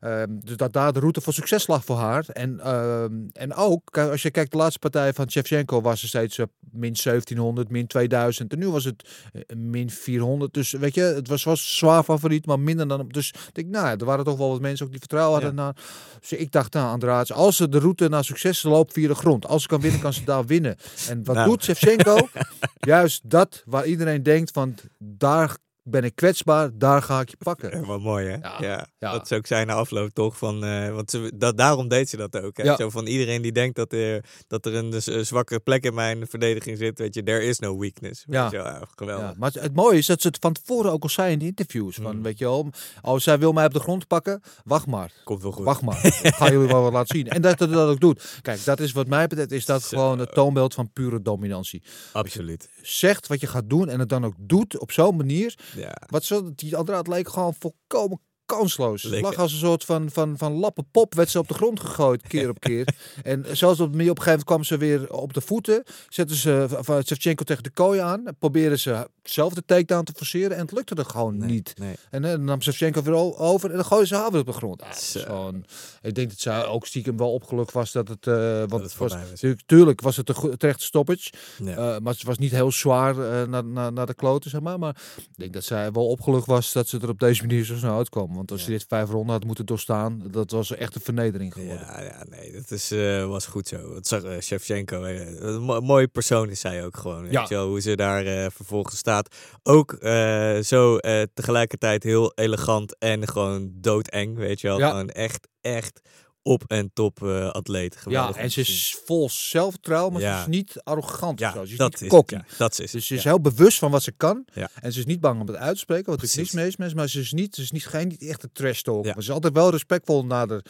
[0.00, 2.24] Ehm, dus dat daar de route voor succes lag voor haar.
[2.32, 6.38] En, ehm, en ook, als je kijkt, de laatste partij van Shevchenko was er steeds
[6.38, 8.52] eh, min 1700, min 2000.
[8.52, 10.54] En nu was het eh, min 400.
[10.54, 13.08] Dus weet je, het was, was zwaar favoriet, maar minder dan...
[13.08, 15.54] Dus ik denk, nou ja, er waren toch wel wat mensen ook die vertrouwen hadden.
[15.54, 15.74] Naar,
[16.20, 19.46] dus ik dacht, nou Andrade, als ze de route naar succes loopt via de grond.
[19.46, 20.76] Als ze kan winnen, kan ze daar winnen.
[21.08, 21.48] En wat Nou.
[21.48, 22.28] doet Shevchenko?
[22.80, 25.56] Juist dat waar iedereen denkt van, daar
[25.90, 27.72] ben ik kwetsbaar, daar ga ik je pakken.
[27.72, 28.36] Eh, wat mooi, hè?
[28.36, 29.12] Ja, Ja, ja.
[29.12, 30.38] Dat is ook zijn afloop, toch?
[30.38, 32.56] Van, eh, want ze, dat, daarom deed ze dat ook.
[32.56, 32.62] Hè?
[32.62, 32.76] Ja.
[32.76, 36.26] Zo van iedereen die denkt dat er, dat er een eh, zwakke plek in mijn
[36.26, 36.98] verdediging zit.
[36.98, 38.24] Weet je, there is no weakness.
[38.26, 38.48] Weet Ja.
[38.50, 39.26] je wel, ja, geweldig.
[39.28, 41.38] Ja, maar het, het mooie is dat ze het van tevoren ook al zei in
[41.38, 41.96] de interviews.
[41.96, 42.22] Van, Mm.
[42.22, 42.70] weet je wel,
[43.02, 45.12] oh, zij wil mij op de grond pakken, wacht maar.
[45.24, 45.64] Komt wel goed.
[45.64, 47.28] Wacht maar, ik ga jullie wel wat laten zien.
[47.28, 48.38] En dat dat dat ook doet.
[48.42, 49.88] Kijk, dat is wat mij betreft, is dat Zo.
[49.98, 51.82] gewoon het toonbeeld van pure dominantie.
[52.12, 52.68] Absoluut.
[52.82, 55.54] Zegt wat je gaat doen en het dan ook doet op zo'n manier.
[55.78, 55.96] Ja.
[56.06, 58.20] Wat zo, die Andrade leek gewoon volkomen
[58.56, 59.02] kansloos.
[59.02, 62.26] Het lag als een soort van, van, van lappenpop, werd ze op de grond gegooid,
[62.26, 62.94] keer op keer.
[63.22, 65.82] en zelfs op, op een gegeven moment kwam ze weer op de voeten.
[66.08, 68.24] Zetten ze van Shevchenko tegen de kooi aan.
[68.38, 71.74] Proberen ze zelf de takedown te forceren en het lukte er gewoon Nee, niet.
[71.78, 71.94] nee.
[72.10, 74.52] En eh, dan nam Shevchenko weer over en dan gooide ze haar weer op de
[74.52, 74.82] grond.
[74.82, 75.64] Ah, is gewoon-
[76.02, 78.26] ik denk dat zij ook stiekem wel opgelukt was dat het...
[78.26, 81.30] eh want het was, natuurlijk, tuurlijk was het een terechte stoppage.
[81.64, 81.70] Ja.
[81.70, 84.78] Eh, maar het was niet heel zwaar eh, naar, naar, naar de kloten, zeg maar.
[84.78, 87.76] Maar ik denk dat zij wel opgelucht was dat ze er op deze manier zo
[87.76, 88.34] snel uitkwam.
[88.34, 88.66] Want als Ja.
[88.66, 91.86] je dit vijf ronden had moeten doorstaan, dat was echt een vernedering geworden.
[91.86, 93.94] Ja, ja, nee, dat is, eh, was goed zo.
[93.94, 95.02] Dat zag uh, Shevchenko.
[95.02, 97.22] eh, een mo- mooie persoon is zij ook gewoon.
[97.22, 97.46] Weet Ja.
[97.48, 99.17] je wel, hoe ze daar eh, vervolgens staat.
[99.62, 104.36] Ook eh, zo eh, tegelijkertijd heel elegant en gewoon doodeng.
[104.36, 104.88] Weet je wel, Ja.
[104.90, 106.00] gewoon echt, echt
[106.42, 107.94] op en top eh, atleet.
[107.94, 110.34] Ja, Geweldig om en ze is vol zelfvertrouwen, maar Ja.
[110.36, 111.38] ze is niet arrogant.
[111.38, 111.64] ja, zo.
[111.64, 113.28] Ze is dat niet het, ja, dat is Dus ze is ja.
[113.30, 114.44] heel bewust van wat ze kan.
[114.54, 114.70] Ja.
[114.80, 116.52] En ze is niet bang om het uit te spreken, wat niks Precies.
[116.52, 116.76] mee is.
[116.76, 119.04] mensen, Maar ze is niet, ze is niet geen niet echte trash talk.
[119.04, 119.12] Ja.
[119.12, 120.62] Maar ze is altijd wel respectvol naar de,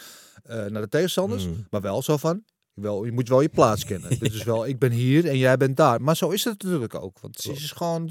[0.47, 1.47] naar de tegenstanders.
[1.47, 1.67] Mm.
[1.71, 4.09] Maar wel zo van, wel, je moet wel je plaats kennen.
[4.19, 6.03] Dit is wel, ik ben hier en jij bent daar.
[6.03, 7.21] Maar zo is het natuurlijk ook.
[7.21, 8.11] Want ze is gewoon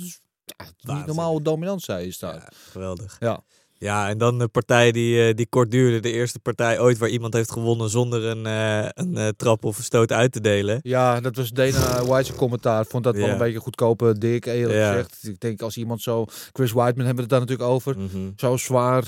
[0.57, 2.33] ja, het niet normaal hoe dominant zij is daar.
[2.35, 3.17] Ja, geweldig.
[3.19, 3.43] Ja.
[3.79, 5.99] Ja, en dan de partij die, eh, die kort duurde.
[5.99, 9.77] De eerste partij ooit waar iemand heeft gewonnen zonder een, eh, een eh, trap of
[9.77, 10.79] een stoot uit te delen.
[10.83, 12.85] Ja, dat was Dana White's commentaar.
[12.85, 14.89] Vond dat wel een beetje goedkope dik, eerlijk Ja.
[14.91, 15.19] gezegd.
[15.27, 16.25] Ik denk als iemand zo...
[16.51, 17.97] Chris Whiteman hebben we het daar natuurlijk over.
[17.97, 18.29] Mhm.
[18.35, 19.03] Zo zwaar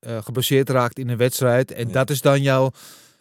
[0.00, 1.72] eh geblesseerd raakt in een wedstrijd.
[1.72, 1.92] En Ja.
[1.92, 2.70] dat is dan jouw,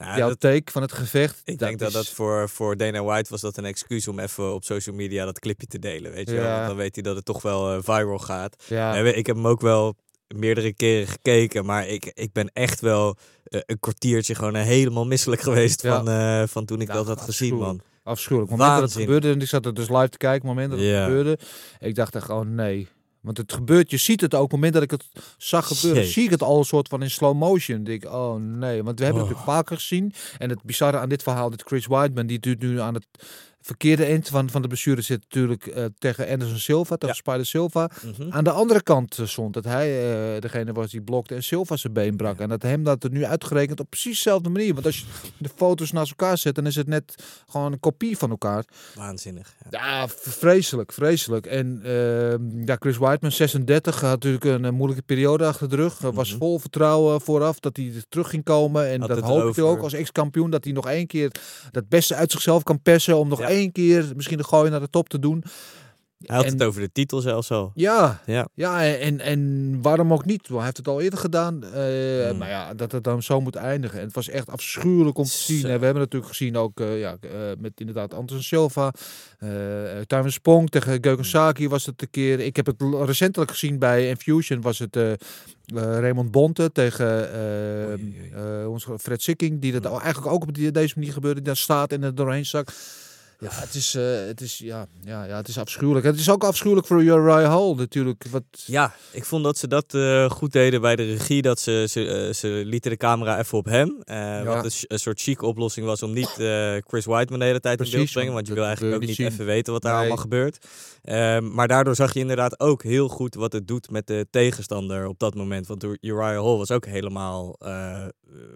[0.02, 1.42] Ja, jouw dat- take van het gevecht.
[1.44, 4.54] Ik denk dat is- dat voor, voor Dana White was dat een excuus om even
[4.54, 6.12] op social media dat clipje te delen.
[6.12, 6.46] Weet je wel?
[6.46, 6.56] Ja.
[6.56, 8.64] Want dan weet hij dat het toch wel eh, viral gaat.
[8.68, 9.96] Ja, Ja, ik heb hem ook wel
[10.36, 15.06] meerdere keren gekeken, maar ik, ik ben echt wel eh, een kwartiertje gewoon eh, helemaal
[15.06, 16.04] misselijk geweest Ja.
[16.04, 17.82] van, van toen ik Ja, dat had gezien, man.
[18.04, 18.52] afschuwelijk.
[18.52, 20.56] Op het moment dat het gebeurde, en ik zat er dus live te kijken, op
[20.56, 21.04] het moment dat het Ja.
[21.06, 21.38] gebeurde,
[21.80, 22.88] ik dacht echt, oh nee.
[23.22, 25.06] Want het gebeurt, je ziet het ook, op het moment dat ik het
[25.38, 27.80] zag gebeuren, zie ik het al een soort van in slow motion.
[27.80, 29.30] Ik denk, oh nee, want we hebben Oh.
[29.30, 30.14] het natuurlijk vaker gezien.
[30.38, 33.06] En het bizarre aan dit verhaal, dat Chris Whiteman, die doet nu aan het
[33.62, 37.22] verkeerde eind van, van de blessure zit natuurlijk eh, tegen Anderson Silva, tegen Ja.
[37.32, 37.90] Spider Silva.
[38.18, 38.32] Mhm.
[38.32, 39.88] Aan de andere kant eh, stond dat hij
[40.36, 42.40] eh, degene was die blokte en Silva zijn been brak.
[42.40, 44.74] En dat hem dat er nu uitgerekend op precies dezelfde manier.
[44.74, 45.06] Want als je
[45.38, 48.66] de foto's naast elkaar zet, dan is het net gewoon een kopie van elkaar.
[48.96, 49.56] Waanzinnig.
[49.70, 50.08] Ja.
[50.08, 51.46] Vreselijk, vreselijk.
[51.46, 56.00] En ehm, ja, Chris Whiteman, 36, had natuurlijk een, moeilijke periode achter de rug.
[56.00, 56.38] Hij was Mhm.
[56.40, 58.90] vol vertrouwen vooraf dat hij er terug ging komen.
[58.90, 59.78] En Had dat het hoop ik erover.
[59.78, 61.32] ook als ex-kampioen, dat hij nog één keer
[61.72, 63.18] dat beste uit zichzelf kan persen.
[63.18, 63.40] Om nog.
[63.52, 65.44] Één keer misschien de gooi naar de top te doen.
[66.26, 67.72] Hij had En- het over de titel zelfs al.
[67.76, 68.48] Ja, Ja.
[68.54, 70.48] ja en, en waarom ook niet?
[70.48, 71.64] Hij heeft het al eerder gedaan.
[71.64, 71.72] eh,
[72.30, 72.38] Hmm.
[72.38, 74.00] Maar ja, dat het dan zo moet eindigen.
[74.00, 75.60] En het was echt afschuwelijk om te zien.
[75.60, 75.66] Zo.
[75.66, 78.94] We hebben natuurlijk gezien ook eh, ja, eh, met inderdaad Anton Silva.
[80.08, 82.40] Tywin Spong tegen Geuken Saki was het een keer.
[82.40, 84.62] Ik heb het recentelijk gezien bij Infusion.
[84.62, 84.98] Was het
[85.74, 87.30] Raymond Bonte tegen
[89.00, 89.62] Fred Sikking.
[89.62, 90.00] Die dat Hmm.
[90.00, 91.36] eigenlijk ook op deze manier gebeurde.
[91.36, 92.70] Die daar staat en er doorheen zak.
[93.42, 96.06] Ja, het is, eh, het, is, ja, ja, ja, het is afschuwelijk.
[96.06, 98.26] Het is ook afschuwelijk voor Uriah Hall natuurlijk.
[98.32, 101.42] Wat, Ja, ik vond dat ze dat eh, goed deden bij de regie.
[101.42, 104.02] Dat ze, ze, eh, ze lieten de camera even op hem.
[104.04, 106.30] eh, Wat een, soort chique oplossing was om niet
[106.88, 108.34] Chris Whiteman de hele tijd in beeld te brengen.
[108.34, 110.00] Want je wil eigenlijk ook niet even weten wat daar Nee.
[110.02, 110.66] allemaal gebeurt.
[111.02, 115.08] Ehm, maar daardoor zag je inderdaad ook heel goed wat het doet met de tegenstander
[115.08, 115.68] op dat moment.
[115.68, 117.56] Want Uriah Hall was ook helemaal...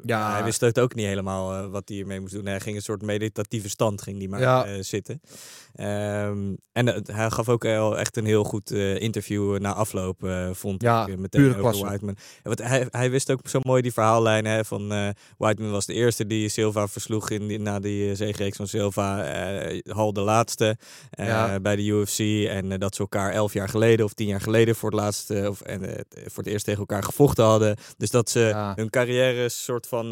[0.06, 0.34] Ja.
[0.34, 2.46] Hij wist het ook niet helemaal wat hij ermee moest doen.
[2.46, 4.66] Hij ging een soort meditatieve stand ging die maar Ja.
[4.78, 5.22] Eh, zitten.
[5.76, 10.24] Ehm, en eh, hij gaf ook wel echt een heel goed eh, interview na afloop,
[10.24, 11.14] eh, vond Ja, ik.
[11.14, 11.86] eh, meteen over klasse.
[11.86, 12.16] Whiteman.
[12.44, 15.08] Wat hij, hij wist ook zo mooi die verhaallijn hè, van eh,
[15.38, 19.24] Whiteman was de eerste die Silva versloeg in die, na die uh, zeegereeks van Silva.
[19.24, 20.78] eh Hal de laatste
[21.10, 21.60] eh, Ja.
[21.60, 22.20] bij de UFC.
[22.50, 25.30] En eh, dat ze elkaar elf jaar geleden of tien jaar geleden voor het laatst
[25.32, 27.78] eh, of, en, eh, voor het eerst tegen elkaar gevochten hadden.
[27.98, 28.74] Dus dat ze Ja.
[28.76, 30.12] hun carrière soort van eh,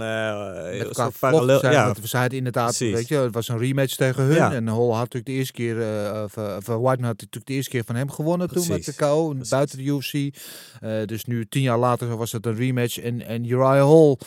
[0.54, 1.60] met een elkaar soort parallel.
[1.60, 2.94] Zijn, Ja, want we zeiden inderdaad, precies.
[2.94, 4.52] weet je, het was een rematch tegen hun.
[4.52, 7.72] En Hall had natuurlijk de eerste keer, eh of, eh, Whiteman had natuurlijk de eerste
[7.72, 9.50] keer van hem gewonnen toen met de KO, Precies.
[9.50, 10.14] buiten de UFC.
[10.14, 13.00] Eh, dus nu tien jaar later was het een rematch.
[13.00, 14.18] En, en Uriah Hall,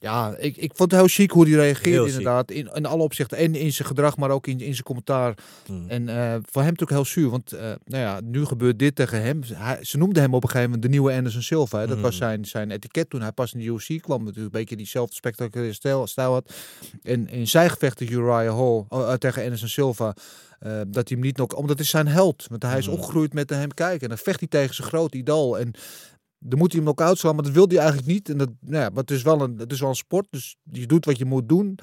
[0.00, 2.50] ja, ik, ik vond het heel chic hoe hij reageerde inderdaad.
[2.50, 3.38] In, in alle opzichten.
[3.38, 5.34] En in zijn gedrag, maar ook in, in zijn commentaar.
[5.66, 5.84] Hmm.
[5.88, 9.22] En eh, voor hem natuurlijk heel zuur, want eh, nou ja, nu gebeurt dit tegen
[9.22, 9.40] hem.
[9.54, 11.78] Hij, ze noemden hem op een gegeven moment de nieuwe Anderson Silva.
[11.80, 11.86] hè.
[11.86, 12.02] Dat Mm.
[12.02, 14.18] was zijn, zijn etiket toen hij pas in de UFC kwam.
[14.24, 16.52] Natuurlijk een beetje diezelfde spectaculaire stijl, stijl had.
[17.02, 20.14] En in zijn gevecht tegen Uriah Hall, oh, eh, tegen Anderson Silva,
[20.88, 22.46] dat hij hem niet nog, omdat het is zijn held.
[22.50, 22.92] Want hij is Mm.
[22.92, 24.00] opgegroeid met hem kijken.
[24.00, 25.58] En dan vecht hij tegen zijn grote idool.
[25.58, 25.72] En
[26.48, 28.28] dan moet hij hem nog uitslaan, maar dat wil hij eigenlijk niet.
[28.28, 30.56] En dat, nou ja, maar het is wel een, het is wel een sport, dus
[30.72, 31.78] je doet wat je moet doen.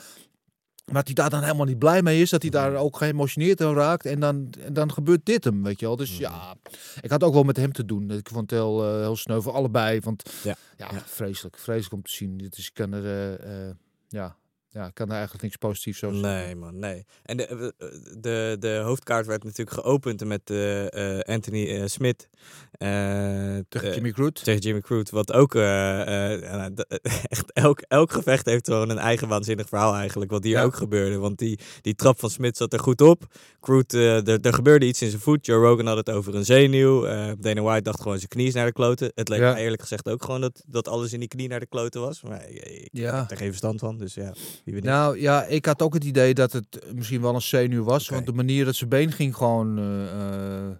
[0.85, 3.61] Maar dat hij daar dan helemaal niet blij mee is, dat hij daar ook geëmotioneerd
[3.61, 4.05] aan raakt.
[4.05, 5.95] En dan, en dan gebeurt dit hem, weet je wel.
[5.95, 6.55] Dus ja,
[7.01, 8.11] ik had ook wel met hem te doen.
[8.11, 9.99] Ik vond het heel, eh, heel sneu voor allebei.
[9.99, 10.55] Want Ja.
[10.77, 11.01] ja, Ja.
[11.05, 12.37] vreselijk, vreselijk om te zien.
[12.37, 13.75] Dit is, ik kan er, eh, eh,
[14.07, 14.35] ja,
[14.73, 16.45] ja, ik kan daar eigenlijk niks positiefs over zeggen.
[16.45, 17.05] Nee, man, nee.
[17.23, 17.87] En de, eh,
[18.21, 22.27] de, de hoofdkaart werd natuurlijk geopend met eh, eh, Anthony Smith.
[22.71, 22.87] eh,
[23.69, 24.43] Tegen Jimmy Crute.
[24.43, 25.15] tegen Jimmy Crute.
[25.15, 26.73] Wat ook nou,
[27.29, 30.31] echt elk, elk gevecht heeft gewoon een eigen waanzinnig verhaal eigenlijk.
[30.31, 30.63] Wat hier Ja.
[30.63, 31.17] ook gebeurde.
[31.17, 33.23] Want die, die trap van Smith zat er goed op.
[33.59, 35.45] Crute, er, er gebeurde iets in zijn voet.
[35.45, 37.01] Joe Rogan had het over een zenuw.
[37.39, 39.11] Dana White dacht gewoon zijn knie is naar de kloten.
[39.15, 39.53] Het leek Ja.
[39.53, 42.21] me eerlijk gezegd ook gewoon dat, dat alles in die knie naar de kloten was.
[42.21, 43.19] Maar ik, ik Ja.
[43.19, 43.97] heb er geen verstand van.
[43.97, 44.33] Dus ja,
[44.63, 44.83] wie weet.
[44.83, 48.09] Nou ja, ik had ook het idee dat het misschien wel een zenuw was.
[48.09, 50.71] Want de manier dat zijn been ging gewoon eh, eh,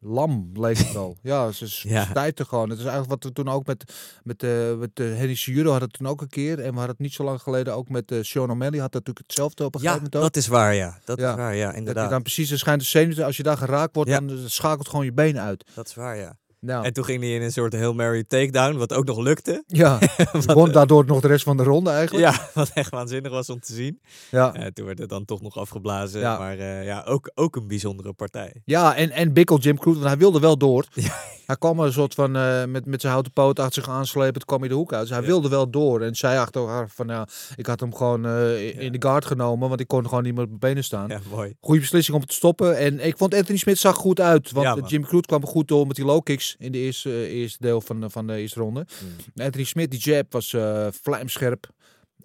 [0.00, 1.16] lam, leek het wel.
[1.22, 2.04] ja, ze Ja.
[2.34, 2.70] gewoon.
[2.70, 5.88] Het is eigenlijk wat we toen ook met, met, eh met de Henry Cejudo hadden
[5.88, 6.52] het toen ook een keer.
[6.58, 8.78] En we hadden het niet zo lang geleden ook met eh Sean O'Malley.
[8.80, 10.32] Had dat natuurlijk hetzelfde op een ja, gegeven moment ook.
[10.34, 10.98] dat is waar, ja.
[11.04, 11.30] Dat Ja.
[11.30, 12.10] is waar, ja, Dat je inderdaad.
[12.10, 14.20] dan precies, er schijnt de zenuw, als je daar geraakt wordt, Ja.
[14.20, 15.64] dan schakelt gewoon je been uit.
[15.74, 16.36] Dat is waar, ja.
[16.60, 19.62] Nou, En toen ging hij in een soort Hail Mary takedown, wat ook nog lukte.
[19.66, 19.98] ja,
[20.46, 22.34] won daardoor nog de rest van de ronde eigenlijk.
[22.34, 24.00] Ja, wat echt waanzinnig was om te zien.
[24.30, 24.54] Ja.
[24.54, 26.20] Eh, toen werd het dan toch nog afgeblazen.
[26.20, 26.38] Ja.
[26.38, 28.62] Maar eh, ja, ook, ook een bijzondere partij.
[28.64, 30.86] Ja, en, en Bikkel Jim Crute, want hij wilde wel door.
[30.94, 31.12] Ja.
[31.48, 34.44] Hij kwam er een soort van eh, met, met zijn houten poot achter zich aanslepen,
[34.44, 35.00] kwam hij de hoek uit.
[35.00, 35.26] Dus hij Ja.
[35.26, 36.00] wilde wel door.
[36.02, 39.68] En zij achter haar van, ja, ik had hem gewoon eh, in de guard genomen,
[39.68, 41.08] want ik kon gewoon niet meer op mijn benen staan.
[41.08, 41.54] Ja, mooi.
[41.60, 42.76] Goede beslissing om te stoppen.
[42.78, 44.50] En ik vond Anthony Smith zag goed uit.
[44.52, 44.86] Want Ja.
[44.86, 48.00] Jim kwam goed door met die low kicks in de eerste, eh, eerste deel van,
[48.00, 48.86] de- van de eerste ronde.
[48.98, 49.44] Hmm.
[49.44, 50.54] Anthony Smith, die jab was
[51.02, 51.66] vlijmscherp.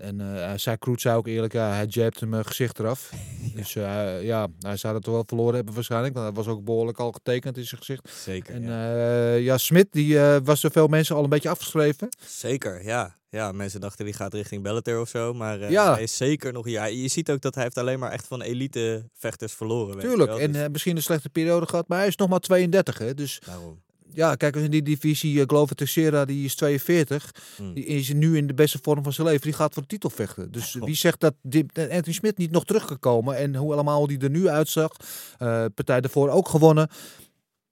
[0.03, 3.11] En eh, hij zei, Crute zei ook eerlijk, ja, hij jabt hem eh, gezicht eraf.
[3.55, 6.13] Dus eh, ja, hij zou het wel verloren hebben waarschijnlijk.
[6.13, 8.09] Want hij was ook behoorlijk al getekend in zijn gezicht.
[8.23, 9.33] Zeker, En ja.
[9.33, 12.09] ja, Smit, die was door veel mensen al een beetje afgeschreven.
[12.25, 13.15] Zeker, ja.
[13.29, 15.33] Ja, mensen dachten die gaat richting Bellator of zo.
[15.33, 15.93] Maar Ja.
[15.93, 16.67] hij is zeker nog...
[16.69, 19.99] Ja, je ziet ook dat hij heeft alleen maar echt van elite vechters verloren.
[19.99, 20.37] Tuurlijk.
[20.37, 22.97] En Dus misschien een slechte periode gehad, maar hij is nog maar 32.
[22.97, 23.13] Hè?
[23.13, 23.81] Dus daarom.
[24.13, 27.31] Ja, kijk, in die divisie, uh, Glover Teixeira, die is 42.
[27.55, 27.73] Hmm.
[27.73, 29.41] Die is nu in de beste vorm van zijn leven.
[29.41, 30.51] Die gaat voor de titel vechten.
[30.51, 31.33] Dus wie zegt dat
[31.73, 33.37] Anthony Smit niet nog terug kan komen?
[33.37, 34.91] En hoe allemaal die er nu uitzag.
[35.37, 36.89] eh partij daarvoor ook gewonnen.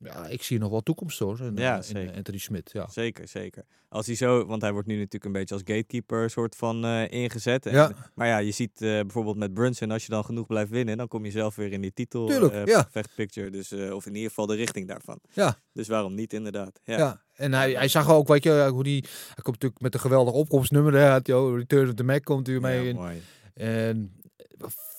[0.04, 1.40] Ja, ik zie nog wel toekomst hoor.
[1.40, 2.70] In, Ja, eh, in, eh, Anthony Smit.
[2.74, 2.88] Ja.
[2.90, 3.64] Zeker, zeker.
[3.90, 7.12] Als hij zo, want hij wordt nu natuurlijk een beetje als gatekeeper soort van eh,
[7.12, 7.66] ingezet.
[7.66, 7.92] En- Ja.
[8.16, 11.26] Maar ja, je ziet bijvoorbeeld met Brunson, als je dan genoeg blijft winnen, dan kom
[11.26, 12.88] je zelf weer in die titel Tuurlijk, eh, ja.
[12.92, 13.50] vechtpicture.
[13.50, 15.20] Dus, of in ieder geval de richting daarvan.
[15.34, 15.58] Ja.
[15.74, 16.80] Dus waarom niet inderdaad?
[16.84, 16.98] Ja.
[16.98, 17.22] Ja.
[17.36, 19.02] En hij, hij zag ook, weet je, hoe die.
[19.10, 20.94] Hij komt natuurlijk met een geweldig opkomstnummer.
[20.94, 22.82] Hij had joh, Return of the Mac komt u mee.
[22.84, 22.96] Ja, in.
[22.96, 23.22] mooi.
[23.54, 24.22] En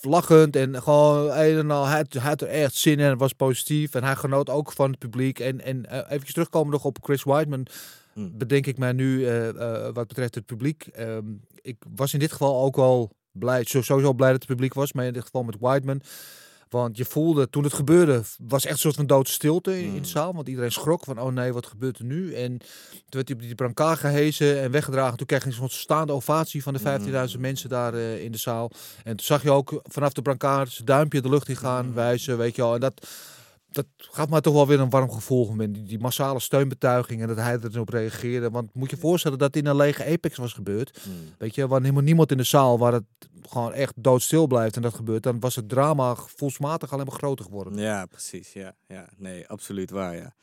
[0.03, 1.87] vlaggend en gewoon een en al.
[1.87, 3.09] Hij, had- er echt zin in.
[3.09, 3.95] Het was positief.
[3.95, 5.39] En hij genoot ook van het publiek.
[5.39, 7.67] En, en uh, even terugkomen nog op Chris Whiteman.
[8.13, 8.39] Hmm.
[8.39, 10.89] Bedenk ik mij nu uh, uh, wat betreft het publiek.
[10.99, 13.65] Um, ik was in dit geval ook wel blij.
[13.65, 14.93] Sowieso blij dat het publiek was.
[14.93, 16.01] Maar in dit geval met Whiteman.
[16.73, 20.09] Want je voelde, toen het gebeurde, was echt een soort van doodstilte in, in de
[20.09, 20.35] zaal.
[20.35, 22.35] Want iedereen schrok van, oh nee, wat gebeurt er nu?
[22.35, 25.17] En toen werd hij op die brancard gehezen en weggedragen.
[25.17, 28.71] Toen kreeg hij zo'n staande ovatie van de 15.000 mensen daar uh, in de zaal.
[29.05, 31.95] En toen zag je ook vanaf de brancard zijn duimpje de lucht in gaan, mm.
[31.95, 32.75] wijzen, weet je wel.
[32.75, 33.07] En dat,
[33.75, 35.57] dat gaf me toch wel weer een warm gevoel.
[35.57, 38.51] Die, die massale steunbetuiging en dat hij erop reageerde.
[38.51, 41.01] Want moet je voorstellen dat in een lege Apex was gebeurd.
[41.07, 41.13] Mm.
[41.39, 43.05] Weet je, waar helemaal niemand in de zaal, waar het
[43.43, 47.45] gewoon echt doodstil blijft en dat gebeurt, dan was het drama gevoelsmatig alleen maar groter
[47.45, 47.79] geworden.
[47.79, 48.53] Ja, precies.
[48.53, 49.09] Ja, ja.
[49.17, 50.17] nee, absoluut waar.
[50.17, 50.35] Ja.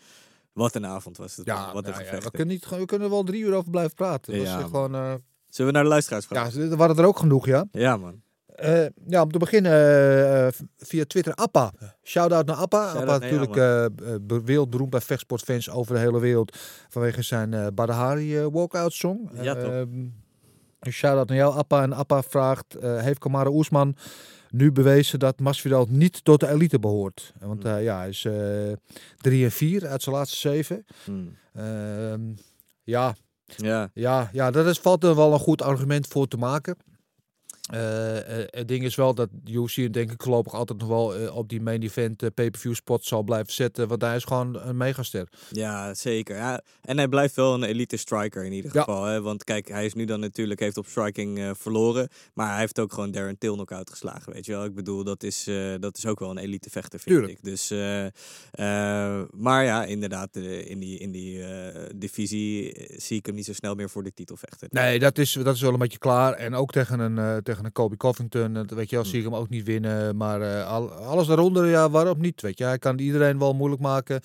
[0.53, 1.45] Wat een avond was het.
[1.45, 3.71] Ja, wat een nou ja, we, kunnen niet, we kunnen er wel drie uur over
[3.71, 4.39] blijven praten.
[4.39, 5.13] Ja, was, gewoon, uh,
[5.49, 6.51] Zullen we naar de luisteraars gaan?
[6.53, 7.65] Ja, er waren er ook genoeg, ja.
[7.71, 8.21] Ja, man.
[8.63, 11.71] Uh, ja, om te beginnen uh, via Twitter Appa.
[12.03, 12.89] Shout-out naar Appa.
[12.89, 16.57] Shout Appa natuurlijk uh, wereldberoemd bij vechtsportfans over de hele wereld.
[16.89, 19.29] Vanwege zijn Badahari walkout song.
[19.41, 19.71] Ja, toch.
[20.79, 21.81] Een shout-out naar jou, Appa.
[21.81, 23.95] En Appa vraagt, heeft Kamara Oesman
[24.49, 27.33] nu bewezen dat Masvidal niet tot de elite behoort?
[27.39, 27.79] Want Hmm.
[27.79, 28.27] ja, hij is
[29.17, 30.85] 3 en 4 uit zijn laatste 7.
[31.03, 31.35] Hmm.
[32.83, 33.15] ja.
[33.55, 33.89] Ja.
[33.93, 36.77] Ja, ja, dat is, valt er wel een goed argument voor te maken.
[37.73, 41.35] Uh, uh, het ding is wel dat UFC denk ik voorlopig altijd nog wel uh,
[41.35, 43.87] op die main event pay-per-view spot zal blijven zetten.
[43.87, 45.27] Want hij is gewoon een megaster.
[45.51, 46.35] Ja, zeker.
[46.35, 49.03] Ja, en hij blijft wel een elite striker in ieder geval.
[49.03, 49.21] Hè?
[49.21, 52.07] Want kijk, hij is nu dan natuurlijk, heeft op striking verloren.
[52.33, 54.65] Maar hij heeft ook gewoon Darren Till knock-out geslagen, weet je wel.
[54.65, 55.47] Ik bedoel, dat is,
[55.79, 57.37] dat is ook wel een elite vechter, vind Tuurlijk.
[57.37, 57.43] ik.
[57.43, 57.69] Dus,
[59.31, 61.43] maar ja, inderdaad, in die, in die
[61.95, 64.67] divisie zie ik hem niet zo snel meer voor de titel vechten.
[64.71, 66.33] Nee, dat is, dat is wel een beetje klaar.
[66.33, 69.35] En ook tegen een, tegen een Kobe Covington, dat weet je wel, zie ik hem
[69.35, 70.17] ook niet winnen.
[70.17, 72.41] Maar uh, al, alles daaronder, ja, waarom niet?
[72.41, 74.21] Weet je, hij kan iedereen wel moeilijk maken.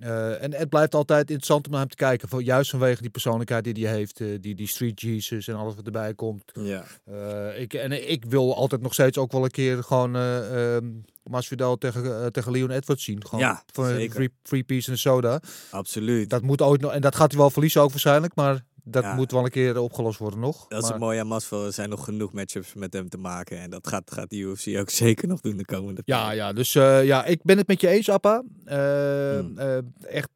[0.00, 2.28] Uh, en het blijft altijd interessant om naar hem te kijken.
[2.28, 4.20] Voor, juist vanwege die persoonlijkheid die hij heeft.
[4.20, 6.42] Uh, die, die street Jesus en alles wat erbij komt.
[6.52, 6.84] Ja.
[7.08, 11.76] Uh, ik, en ik wil altijd nog steeds ook wel een keer gewoon um, Masvidal
[11.76, 13.26] tegen, tegen Leon Edwards zien.
[13.26, 15.40] Gewoon ja, voor free, free piece en soda.
[15.70, 16.30] Absoluut.
[16.30, 16.92] Dat moet ooit nog.
[16.92, 18.34] En dat gaat hij wel verliezen ook waarschijnlijk.
[18.34, 19.14] Maar dat Ja.
[19.14, 20.66] moet wel een keer opgelost worden nog.
[20.68, 21.66] Dat is Maar- het mooie aan Masvidal.
[21.66, 23.58] Er zijn nog genoeg matchups met hem te maken.
[23.60, 26.36] En dat gaat, gaat de UFC ook zeker nog doen de komende Ja, tijd.
[26.36, 28.42] ja, dus eh, ja, ik ben het met je eens, Appa.
[28.64, 29.58] Eh, Hmm.
[29.58, 30.28] eh, echt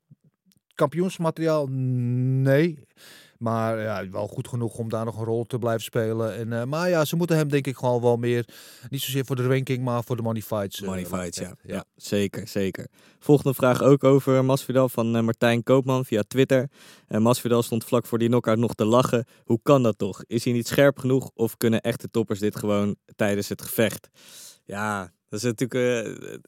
[0.74, 1.66] kampioensmateriaal?
[1.66, 2.78] Nee.
[3.42, 6.34] Maar ja, wel goed genoeg om daar nog een rol te blijven spelen.
[6.36, 8.48] En, eh, maar ja, ze moeten hem denk ik gewoon wel meer,
[8.88, 10.80] niet zozeer voor de ranking, maar voor de money fights.
[10.80, 11.46] eh, Money fights, ja.
[11.46, 11.70] vechten.
[11.72, 11.84] ja.
[11.96, 12.86] Zeker, zeker.
[13.18, 16.70] Volgende vraag ook over Masvidal van eh, Martijn Koopman via Twitter.
[17.08, 19.24] Eh Masvidal stond vlak voor die knockout nog te lachen.
[19.44, 20.24] Hoe kan dat toch?
[20.26, 24.08] Is hij niet scherp genoeg of kunnen echte toppers dit gewoon tijdens het gevecht?
[24.64, 25.74] Ja, dat is natuurlijk...
[25.74, 26.38] eh,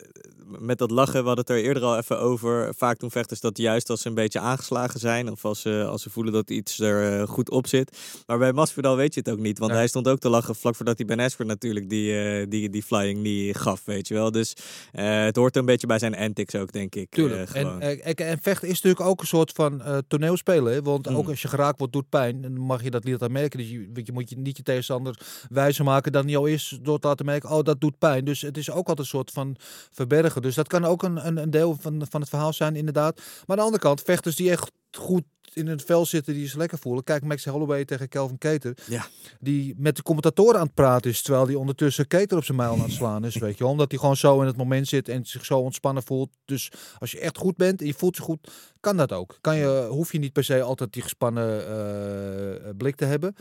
[0.59, 2.75] met dat lachen, we hadden het er eerder al even over.
[2.77, 5.31] Vaak doen vechters dat juist als ze een beetje aangeslagen zijn.
[5.31, 7.99] Of als ze, als ze voelen dat iets er eh, goed op zit.
[8.27, 9.59] Maar bij Masvidal weet je het ook niet.
[9.59, 12.71] Want hij stond ook te lachen vlak voordat hij Ben Askren natuurlijk die, eh, die,
[12.71, 14.31] die flying knee gaf, weet je wel.
[14.31, 14.57] Dus
[14.93, 17.11] het hoort een beetje bij zijn antics ook, denk ik.
[17.11, 17.51] Tuurlijk.
[17.51, 20.73] en, en, en vechten is natuurlijk ook een soort van toneelspelen.
[20.73, 20.83] Hè?
[20.83, 21.31] Want ook Mm.
[21.31, 22.43] als je geraakt wordt, doet pijn.
[22.43, 23.59] Dan mag je dat niet laten merken.
[23.59, 25.19] Dus je, moet je niet je tegenstander
[25.49, 28.25] wijzer maken dan niet al is door te laten merken, oh dat doet pijn.
[28.25, 29.57] Dus het is ook altijd een soort van
[29.93, 30.43] verbergen.
[30.43, 33.17] Dus dat kan ook een, een, een deel van, van het verhaal zijn, inderdaad.
[33.17, 36.59] Maar aan de andere kant, vechters die echt goed in het vel zitten, die ze
[36.59, 37.05] lekker voelen.
[37.05, 38.77] Kijk, Max Holloway tegen Kelvin Keter.
[38.87, 39.07] Ja.
[39.41, 42.73] Die met de commentatoren aan het praten is, terwijl die ondertussen Keter op zijn mijl
[42.73, 43.67] aan het slaan is, weet je.
[43.67, 46.31] Omdat hij gewoon zo in het moment zit en zich zo ontspannen voelt.
[46.45, 49.39] Dus als je echt goed bent en je voelt je goed, kan dat ook.
[49.41, 53.35] Kan je, hoef je niet per se altijd die gespannen eh, blik te hebben.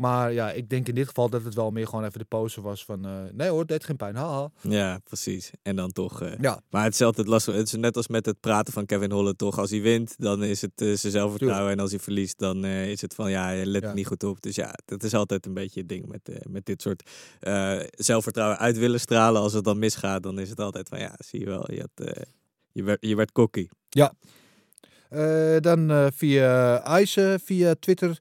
[0.00, 2.60] Maar ja, ik denk in dit geval dat het wel meer gewoon even de pose
[2.60, 3.04] was van...
[3.06, 4.50] eh, nee hoor, het deed geen pijn, haha.
[4.60, 5.50] Ja, precies.
[5.62, 6.22] En dan toch...
[6.22, 7.54] eh, Ja, Maar het is altijd lastig.
[7.54, 9.58] Het is net als met het praten van Kevin Holland, toch?
[9.58, 11.72] Als hij wint, dan is het eh, zijn zelfvertrouwen.
[11.72, 13.92] En als hij verliest, dan is het van, ja, je let Ja.
[13.92, 14.42] niet goed op.
[14.42, 17.10] Dus ja, dat is altijd een beetje het ding met, met dit soort
[17.90, 19.40] zelfvertrouwen uit willen stralen.
[19.42, 22.16] Als het dan misgaat, dan is het altijd van, ja, zie je wel, je, had,
[22.72, 23.68] je, werd, je werd cocky.
[25.08, 28.18] Eh, dan via Ice, via Twitter...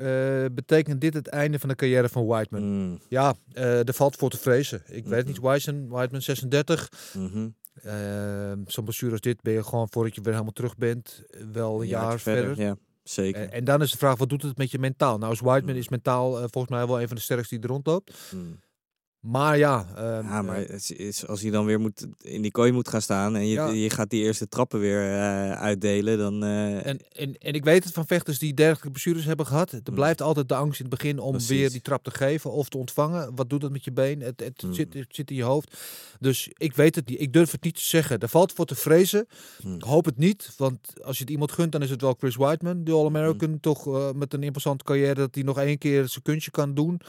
[0.00, 2.62] eh, betekent dit het einde van de carrière van Whiteman?
[2.62, 4.82] Mm, Ja, eh er valt voor te vrezen.
[4.86, 5.28] Ik weet Mhm.
[5.28, 6.88] niet, Whiteman, Whiteman 36.
[7.14, 7.48] mhm.
[7.82, 11.82] eh, Zo'n blessure als dit ben je gewoon voordat je weer helemaal terug bent, wel
[11.82, 12.58] een, jaar verder.
[12.60, 13.42] Ja, zeker.
[13.42, 15.18] En, en dan is de vraag, wat doet het met je mentaal?
[15.18, 15.80] Nou, is Whiteman Mm.
[15.80, 18.14] is mentaal eh, volgens mij wel een van de sterkste die er rondloopt.
[19.20, 22.50] Maar ja, ehm, Ja, maar eh, het is- als hij dan weer moet, in die
[22.50, 23.68] kooi moet gaan staan en je, Ja.
[23.68, 26.42] je gaat die eerste trappen weer eh, uitdelen, dan...
[26.44, 29.72] eh, En, en, en ik weet het van vechters die dergelijke blessures hebben gehad.
[29.72, 29.94] Er Mm.
[29.94, 31.48] blijft altijd de angst in het begin om Precies.
[31.58, 33.34] weer die trap te geven of te ontvangen.
[33.34, 34.20] Wat doet dat met je been?
[34.20, 34.72] Het, het, Mm.
[34.74, 35.76] zit, het zit in je hoofd.
[36.20, 37.20] Dus ik weet het niet.
[37.20, 38.18] Ik durf het niet te zeggen.
[38.18, 39.26] Er valt voor te vrezen.
[39.64, 39.74] Mm.
[39.74, 40.54] Ik hoop het niet.
[40.56, 42.84] Want als je het iemand gunt, dan is het wel Chris Whiteman.
[42.84, 43.60] De All-American.
[43.60, 47.00] Toch met een imposante carrière dat hij nog één keer zijn kunstje kan doen.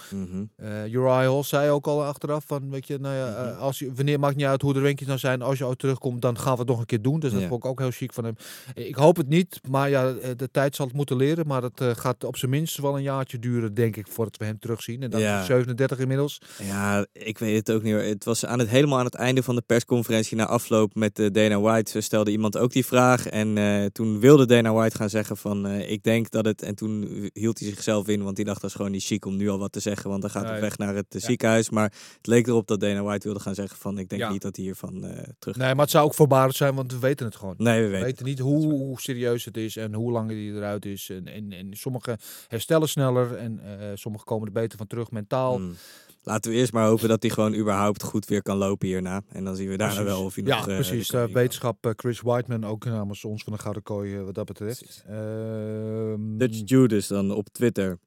[0.56, 3.60] Eh Uriah Hall zei ook al achteraf van, weet je, nou ja, eh, Mhm.
[3.62, 6.22] als je, wanneer maakt niet uit hoe de rankings nou zijn, als je ooit terugkomt,
[6.22, 7.20] dan gaan we het nog een keer doen.
[7.20, 7.48] Dus dat Ja.
[7.48, 8.36] vond ik ook heel chic van hem.
[8.74, 11.48] Ik hoop het niet, maar ja, eh, de tijd zal het moeten leren.
[11.48, 14.46] Maar het eh, gaat op zijn minst wel een jaartje duren, denk ik, voordat we
[14.46, 15.04] hem terugzien.
[15.04, 15.32] En dan Ja.
[15.32, 16.42] is hij 37 inmiddels.
[16.64, 18.02] Ja, ik weet het ook niet hoor.
[18.02, 21.28] Het was aan het, helemaal aan het einde van de persconferentie na afloop met eh,
[21.32, 21.92] Dana White.
[21.92, 23.28] Ze stelde iemand ook die vraag.
[23.28, 26.62] En toen wilde Dana White gaan zeggen van ik denk dat het...
[26.62, 29.36] En toen hield hij zichzelf in, want hij dacht dat is gewoon niet chic om
[29.36, 30.10] nu al wat te zeggen.
[30.10, 30.62] Want dan gaat hij Nee.
[30.62, 31.70] weg naar het ziekenhuis.
[31.70, 34.32] Maar het leek erop dat Dana White wilde gaan zeggen van ik denk Ja.
[34.32, 35.56] niet dat hij hiervan eh terug...
[35.58, 37.56] Nee, maar het zou ook voorbarig zijn, want we weten het gewoon.
[37.58, 38.06] Nee, we We weten.
[38.06, 41.10] weten niet hoe, hoe serieus het is en hoe lang hij eruit is.
[41.10, 45.60] En, en, en sommige herstellen sneller en eh sommige komen er beter van terug mentaal.
[45.60, 45.76] Mm.
[46.24, 49.22] Laten we eerst maar hopen dat hij gewoon überhaupt goed weer kan lopen hierna.
[49.32, 50.12] En dan zien we daarna Precies.
[50.14, 50.68] wel of hij ja, nog...
[50.68, 51.08] eh, precies.
[51.08, 55.04] de wetenschap Chris Whiteman, ook namens ons van de Gouden Kooi wat dat betreft.
[55.08, 57.98] Ehm, Dutch Judas dan op Twitter.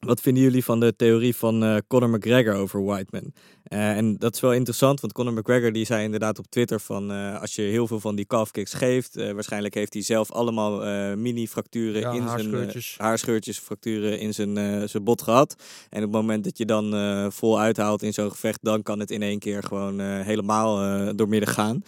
[0.00, 3.32] Wat vinden jullie van de theorie van eh Conor McGregor over Whiteman?
[3.68, 7.12] Eh, en dat is wel interessant, want Conor McGregor die zei inderdaad op Twitter van
[7.12, 10.32] eh, als je heel veel van die calf kicks geeft, eh, waarschijnlijk heeft hij zelf
[10.32, 10.76] allemaal
[11.16, 12.94] mini-fracturen Ja, in zijn haarscheurtjes.
[12.98, 15.54] haarscheurtjes, fracturen in zijn, zijn bot gehad.
[15.90, 16.92] En op het moment dat je dan
[17.32, 20.76] vol uithaalt in zo'n gevecht, dan kan het in één keer gewoon helemaal
[21.14, 21.82] doormidden gaan.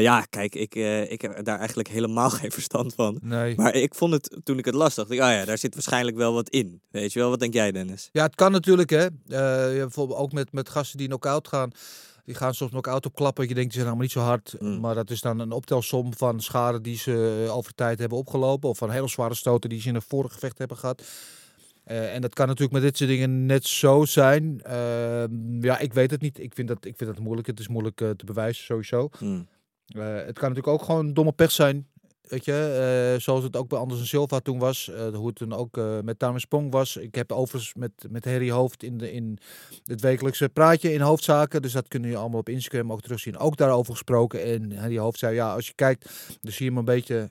[0.00, 0.74] Ja, kijk, ik,
[1.10, 3.18] ik heb daar eigenlijk helemaal geen verstand van.
[3.22, 3.56] nee.
[3.56, 6.16] Maar ik vond het, toen ik het las, dacht ik, ah ja, daar zit waarschijnlijk
[6.16, 6.80] wel wat in.
[6.90, 8.08] Weet je wel, wat denk jij Dennis?
[8.12, 9.02] Ja, het kan natuurlijk, hè.
[9.26, 11.70] Je hebt bijvoorbeeld ook met, met gasten die knock-out gaan.
[12.24, 13.48] Die gaan soms knock-out opklappen.
[13.48, 14.54] Je denkt, die zijn allemaal niet zo hard.
[14.58, 14.80] Mm.
[14.80, 18.68] Maar dat is dan een optelsom van schade die ze eh, over tijd hebben opgelopen.
[18.68, 21.02] Of van hele zware stoten die ze in een vorig gevecht hebben gehad.
[21.84, 24.60] Eh, en dat kan natuurlijk met dit soort dingen net zo zijn.
[24.62, 26.38] Ehm, ja, ik weet het niet.
[26.38, 27.46] Ik vind dat, ik vind dat moeilijk.
[27.46, 29.08] Het is moeilijk eh, te bewijzen, sowieso.
[29.86, 31.86] Eh, het kan natuurlijk ook gewoon domme pech zijn.
[32.30, 34.88] Weet je, eh, zoals het ook bij Anderson Silva toen was.
[34.88, 36.96] eh, hoe het toen ook eh, met Thomas Pong was.
[36.96, 39.38] Ik heb overigens met, met Harry Hoofd in, de, in
[39.84, 41.62] het wekelijkse praatje in hoofdzaken.
[41.62, 43.38] Dus dat kunnen je allemaal op Instagram ook terugzien.
[43.38, 44.42] Ook daarover gesproken.
[44.42, 47.30] En Harry Hoofd zei, ja, als je kijkt, dan zie je hem een beetje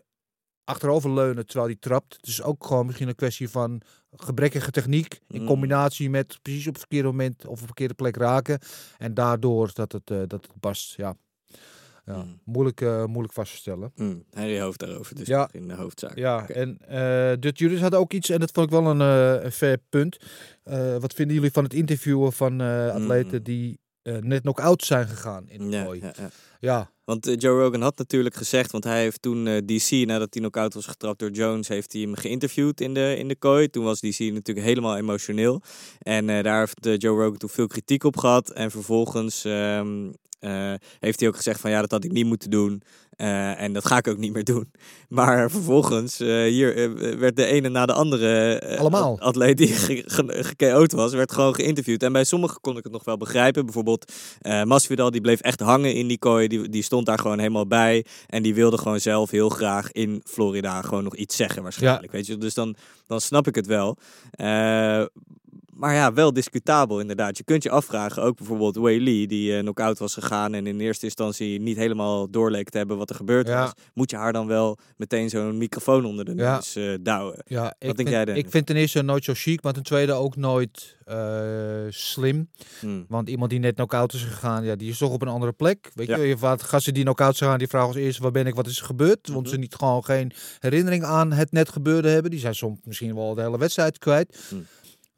[0.63, 2.15] achteroverleunen terwijl hij trapt.
[2.15, 3.81] Het is ook gewoon misschien een kwestie van
[4.15, 5.47] gebrekkige techniek in Mm.
[5.47, 8.59] combinatie met precies op het verkeerde moment of op de verkeerde plek raken.
[8.97, 10.95] En daardoor dat het, dat het barst.
[10.95, 11.15] Ja,
[12.13, 12.23] ja.
[12.23, 12.39] Mm.
[12.45, 13.91] Moeilijk, eh, moeilijk vast te stellen.
[13.95, 15.37] Hmm, Henry hoofd daarover, dus Ja.
[15.39, 16.17] nog in de hoofdzaak.
[16.17, 16.53] Ja, Oké.
[16.53, 19.51] en eh Dut Juris had ook iets, en dat vond ik wel een, eh, een
[19.51, 20.17] fair punt.
[20.99, 23.43] Wat vinden jullie van het interviewen van eh, atleten Mm.
[23.43, 23.79] die
[24.21, 26.29] net knock-out zijn gegaan in Ja, ja, ja.
[26.59, 30.73] Ja, Want Joe Rogan had natuurlijk gezegd, want hij heeft toen DC, nadat hij knock-out
[30.73, 33.69] was getrapt door Jones, heeft hij hem geïnterviewd in de, in de kooi.
[33.69, 35.61] Toen was DC natuurlijk helemaal emotioneel.
[35.99, 38.49] En daar heeft Joe Rogan toen veel kritiek op gehad.
[38.51, 42.49] En vervolgens ehm, eh, heeft hij ook gezegd van ja, dat had ik niet moeten
[42.49, 42.81] doen.
[43.09, 44.71] Eh, en dat ga ik ook niet meer doen.
[45.09, 49.19] Maar vervolgens, eh, hier werd de ene na de andere Allemaal.
[49.19, 52.03] atleet die ge- ge- ge-KO'd was, werd gewoon geïnterviewd.
[52.03, 53.65] En bij sommigen kon ik het nog wel begrijpen.
[53.65, 54.11] Bijvoorbeeld
[54.63, 56.47] Masvidal, die bleef echt hangen in die kooi.
[56.47, 58.05] Die, die stond daar gewoon helemaal bij.
[58.27, 62.11] En die wilde gewoon zelf heel graag in Florida gewoon nog iets zeggen waarschijnlijk.
[62.11, 62.37] Weet je?
[62.37, 62.75] Dus dan,
[63.07, 63.97] dan snap ik het wel.
[65.79, 67.37] Maar ja, wel discutabel inderdaad.
[67.37, 70.79] Je kunt je afvragen, ook bijvoorbeeld Wei Lee, die eh knock-out was gegaan en in
[70.79, 73.61] eerste instantie niet helemaal doorleek te hebben wat er gebeurd Ja.
[73.61, 73.71] was.
[73.93, 76.53] Moet je haar dan wel meteen zo'n microfoon onder de Ja.
[76.53, 77.35] neus douwen?
[77.45, 80.11] ja ik, denk vind, jij, ik vind ten eerste nooit zo chic, maar ten tweede
[80.13, 81.17] ook nooit eh,
[81.89, 82.49] slim.
[82.79, 83.05] Hmm.
[83.07, 85.91] Want iemand die net knock-out is gegaan, ja, die is toch op een andere plek.
[85.93, 86.17] Weet Ja.
[86.17, 88.55] je, je wat gasten die knock-out zijn gegaan, die vragen als eerste, waar ben ik,
[88.55, 89.27] wat is er gebeurd?
[89.29, 89.49] Want Mhm.
[89.53, 92.31] ze niet gewoon geen herinnering aan het net gebeurde hebben.
[92.31, 94.45] Die zijn soms misschien wel de hele wedstrijd kwijt.
[94.49, 94.65] Hmm.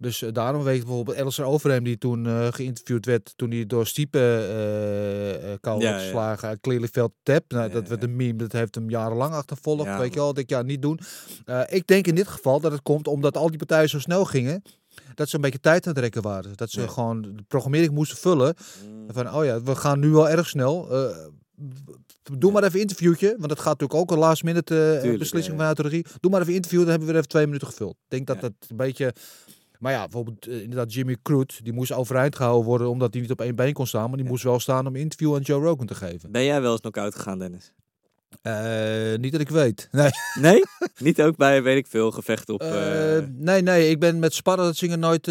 [0.02, 3.66] Dus eh, daarom weet ik bijvoorbeeld Alistair Overeem, die toen eh, geïnterviewd werd, toen hij
[3.66, 6.06] door Stiepe eh eh kou Ja, werd ja.
[6.06, 7.43] geslagen uit Clearlyveld Tap.
[7.47, 9.97] Nou, Ja, dat werd een meme, dat heeft hem jarenlang achtervolgd.
[9.97, 10.99] Weet je wel, dat ik ja, niet doen.
[11.68, 14.62] Ik denk in dit geval dat het komt omdat al die partijen zo snel gingen,
[15.16, 16.52] dat ze een beetje tijd aan het rekken waren.
[16.56, 18.56] Dat ze gewoon de programmering moesten vullen.
[18.82, 19.06] Hmm.
[19.08, 20.88] Van, oh ja, we gaan nu wel erg snel.
[22.38, 23.28] Doe maar even een interviewtje.
[23.38, 26.06] Want dat gaat natuurlijk ook een last minute Tuurlijk, beslissing vanuit de regie.
[26.20, 27.91] Doe maar even een interview, dan hebben we weer even twee minuten gevuld.
[27.91, 29.14] Ik denk dat dat een beetje...
[29.82, 33.32] Maar ja, bijvoorbeeld eh, inderdaad Jimmy Crute, die moest overeind gehouden worden omdat hij niet
[33.32, 34.07] op één been kon staan.
[34.07, 34.32] Maar die Ja.
[34.32, 36.32] moest wel staan om een interview aan Joe Rogan te geven.
[36.32, 37.71] Ben jij wel eens knock-out gegaan, Dennis?
[38.41, 39.88] Eh, niet dat ik weet.
[39.91, 40.09] Nee.
[40.39, 40.63] Nee?
[40.97, 42.61] Niet ook bij, weet ik veel, gevecht op...
[42.61, 45.27] Eh, nee, nee, ik ben met sparren dat zingen nooit,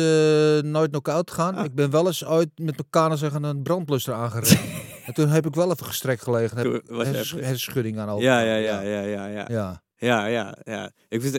[0.64, 1.54] nooit knock-out gegaan.
[1.54, 1.64] Ah.
[1.64, 4.58] Ik ben wel eens ooit met mijn kanen zeggen een brandbluster aangereden.
[5.06, 6.56] en toen heb ik wel even gestrekt gelegen.
[6.56, 8.22] Heb Toen ik hers- even- hersenschudding aan over.
[8.24, 9.44] ja, ja, ja, ja, ja, ja.
[9.48, 9.82] ja.
[9.96, 10.90] Ja, ja, ja.
[11.08, 11.36] Ik vind,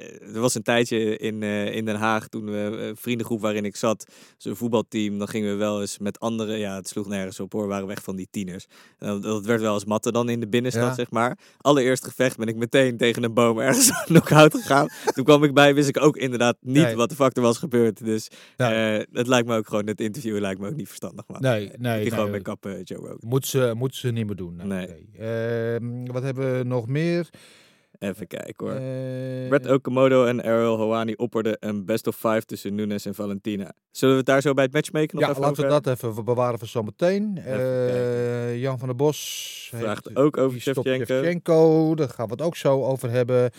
[0.00, 2.86] eh, eh, eh, er was een tijdje in, eh, in Den Haag toen we eh,
[2.86, 6.74] een vriendengroep waarin ik zat, zo'n voetbalteam, dan gingen we wel eens met anderen, ja,
[6.76, 8.66] het sloeg nergens op hoor, waren weg van die tieners.
[8.98, 10.94] En dat, werd wel eens matten dan in de binnenstad, Ja.
[10.94, 11.38] zeg maar.
[11.60, 14.88] Allereerst gevecht ben ik meteen tegen een boom ergens knock-out gegaan.
[15.14, 16.96] toen kwam ik bij, wist ik ook inderdaad niet Nee.
[16.96, 18.04] wat de fuck er was gebeurd.
[18.04, 18.96] Dus Ja.
[18.98, 21.24] eh, het lijkt me ook gewoon, het interview lijkt me ook niet verstandig.
[21.28, 22.40] Maar Nee, nee, die gewoon nee.
[22.42, 23.16] kappen, Joe Rogan.
[23.20, 24.56] Moet ze, moet ze niet meer doen.
[24.56, 24.66] Nee.
[24.86, 25.28] Nee.
[25.28, 27.28] Ehm, wat hebben we nog meer?
[27.98, 28.74] Even kijken hoor.
[28.74, 33.72] Eh, Brett Okamoto en Ariel Hawani opperden een best of five tussen Nunes en Valentina.
[33.90, 36.24] Zullen we het daar zo bij het matchmaken nog ja, even laten we dat even
[36.24, 37.38] bewaren voor zometeen.
[37.38, 38.58] Eh, kijken.
[38.58, 41.94] Jan van der Bos Vraagt heeft- ook over Shevchenko.
[41.94, 43.50] Daar gaan we het ook zo over hebben.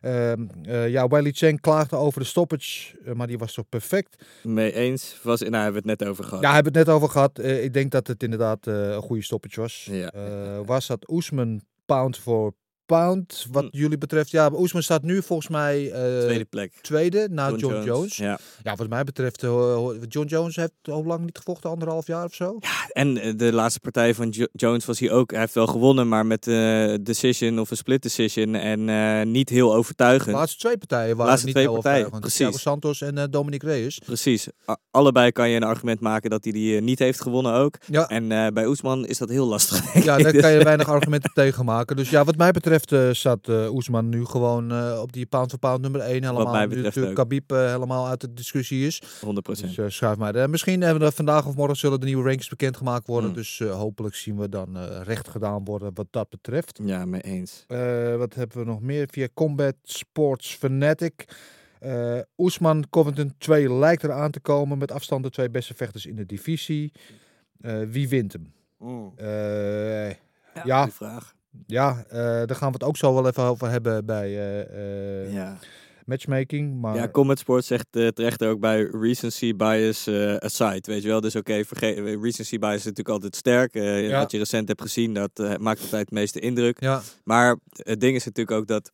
[0.00, 4.24] Eh, ja, Wiley Chen klaagde over de stoppage, eh, maar die was toch perfect.
[4.42, 5.18] Mee eens?
[5.22, 6.42] Was, nou, hebben we het net over gehad.
[6.42, 7.38] Ja, hebben we het net over gehad.
[7.38, 9.88] Eh, ik denk dat het inderdaad eh, een goede stoppage was.
[9.90, 10.10] Ja.
[10.10, 12.52] Eh, was dat Oesman pound voor
[12.88, 13.68] pound, wat Hm.
[13.76, 14.30] jullie betreft?
[14.30, 16.72] Ja, Oesman staat nu volgens mij eh, Tweede plek.
[16.80, 18.16] tweede na John, Jones.
[18.16, 18.38] Ja.
[18.62, 19.78] Ja, wat mij betreft, eh,
[20.08, 22.58] John Jones heeft al lang niet gevochten, anderhalf jaar of zo.
[22.92, 25.30] En eh, de laatste partij van Jo- Jones was hij ook.
[25.30, 28.54] Hij heeft wel gewonnen, maar met eh decision of een split decision.
[28.54, 30.36] En niet heel De overtuigend.
[30.36, 32.34] laatste twee partijen waren Laatste niet twee heel partijen, overtuigend.
[32.36, 32.60] precies.
[32.62, 33.98] Thiago Santos en Dominic Reyes.
[34.04, 34.48] Precies.
[34.70, 37.74] A- allebei kan je een argument maken dat hij die niet heeft gewonnen ook.
[37.86, 40.04] Ja, En bij Oesman is dat heel lastig.
[40.04, 41.96] ja daar kan je weinig argumenten tegen maken.
[41.96, 45.50] Dus ja, wat mij betreft eh zat eh Oesman nu gewoon eh, op die pound
[45.50, 46.52] voor pound nummer 1 helemaal.
[46.52, 47.28] mij nu betreft natuurlijk ook.
[47.28, 49.02] Khabib helemaal uit de discussie is.
[49.02, 49.40] 100%.
[49.42, 50.34] Dus eh, schuif maar.
[50.34, 53.30] Eh, misschien hebben we vandaag of morgen zullen de nieuwe rankings bekendgemaakt worden.
[53.30, 53.36] Mm.
[53.36, 56.80] Dus eh, hopelijk zien we dan eh, recht gedaan worden wat dat betreft.
[56.82, 57.64] Ja, mee eens.
[57.66, 59.08] Eh, wat hebben we nog meer?
[59.10, 61.24] Via Combat Sports Fanatic.
[61.78, 64.78] Eh Oesman Covington 2 lijkt er aan te komen.
[64.78, 66.92] Met afstand de twee beste vechters in de divisie.
[67.60, 68.52] Eh, wie wint hem?
[69.16, 70.08] Eh,
[70.64, 70.78] Ja.
[70.80, 71.34] goeie vraag.
[71.66, 75.32] Ja, eh, daar gaan we het ook zo wel even over hebben bij eh, eh,
[75.32, 75.58] Ja.
[76.04, 76.80] matchmaking.
[76.80, 81.20] Maar Ja, Combat Sports zegt terecht ook bij recency bias aside, weet je wel.
[81.20, 83.74] Dus oké, vergeet recency bias is natuurlijk altijd sterk.
[83.74, 84.18] Ja.
[84.18, 86.80] Wat je recent hebt gezien, dat maakt altijd het meeste indruk.
[86.80, 88.92] ja, Maar het ding is natuurlijk ook dat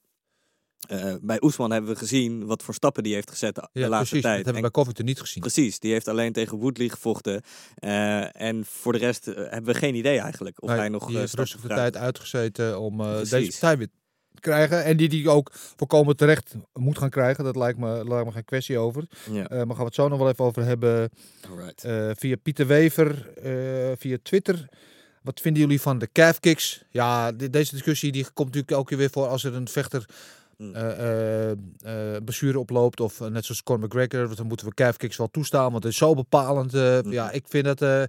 [0.89, 3.97] eh, bij Oesman hebben we gezien wat voor stappen die heeft gezet de, ja laatste
[3.97, 4.13] precies.
[4.13, 4.35] Dat tijd.
[4.35, 5.43] hebben we bij Covington niet gezien.
[5.43, 7.43] Precies, die heeft alleen tegen Woodley gevochten.
[7.75, 11.07] Eh, en voor de rest eh, hebben we geen idee eigenlijk of Nee, hij nog
[11.07, 13.89] die heeft rustig de tijd uitgezeten om deze partij weer
[14.41, 14.85] krijgen.
[14.85, 17.45] En die die ook volkomen terecht moet gaan krijgen.
[17.45, 19.05] Dat lijkt me, lijkt me geen kwestie over.
[19.31, 19.47] Ja.
[19.49, 21.11] Maar gaan we het zo nog wel even over hebben.
[22.17, 23.31] Via Pieter Wever,
[23.99, 24.69] via Twitter.
[25.23, 26.85] Wat vinden jullie van de calf kicks?
[26.91, 30.05] Ja, de- deze discussie die komt natuurlijk elke keer weer voor als er een vechter
[32.25, 33.01] blessure oploopt.
[33.01, 35.71] Of eh, net zoals Conor McGregor, dan moeten we calf kicks wel toestaan.
[35.73, 36.75] Want het is zo bepalend.
[36.75, 37.13] eh, Mm.
[37.13, 38.09] Ja, ik vind dat...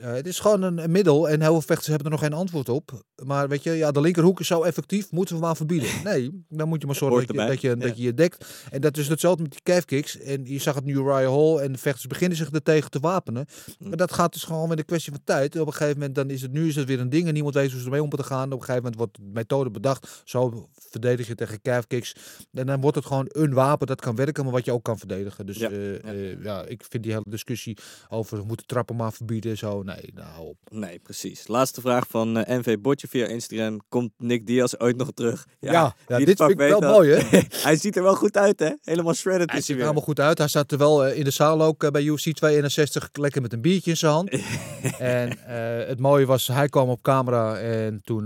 [0.00, 2.20] eh, eh, het is gewoon een, een middel en heel veel vechters hebben er nog
[2.20, 3.04] geen antwoord op.
[3.24, 5.88] Maar weet je, ja, de linkerhoek is zo effectief, moeten we maar verbieden.
[6.04, 7.74] Nee, dan moet je maar zorgen dat je, dat, je, ja.
[7.74, 8.46] dat je je dekt.
[8.70, 10.18] En dat is hetzelfde met die calf kicks.
[10.18, 13.00] En je zag het nu Uriah Hall en de vechters beginnen zich er tegen te
[13.00, 13.46] wapenen.
[13.78, 13.88] Mm.
[13.88, 15.58] Maar dat gaat dus gewoon met een kwestie van tijd.
[15.60, 17.54] Op een gegeven moment dan is het nu is het weer een ding en niemand
[17.54, 18.46] weet hoe ze ermee om moeten gaan.
[18.46, 20.22] Op een gegeven moment wordt de methode bedacht.
[20.24, 22.14] Zo verdedig je tegen calf kicks.
[22.52, 24.98] En dan wordt het gewoon een wapen dat kan werken, maar wat je ook kan
[24.98, 25.46] verdedigen.
[25.46, 26.36] Dus Ja, ja, ja.
[26.42, 27.76] ja ik vind die hele discussie
[28.08, 29.82] over moeten trappen maar verbieden en zo.
[29.94, 30.56] Nee, nou hou op.
[30.68, 31.46] Nee, precies.
[31.46, 33.80] Laatste vraag van eh, NV Botje via Instagram.
[33.88, 35.46] Komt Nick Diaz ooit nog terug?
[35.60, 36.92] Ja, ja, dit vind ik wel dat?
[36.92, 37.40] mooi, hè?
[37.68, 38.70] hij ziet er wel goed uit, hè?
[38.82, 40.38] Helemaal shredded Hij is ziet hij er helemaal goed uit.
[40.38, 43.52] Hij zat er wel eh, in de zaal ook eh, bij UFC 62 lekker met
[43.52, 44.30] een biertje in zijn hand.
[44.98, 48.24] en eh, het mooie was, hij kwam op camera en toen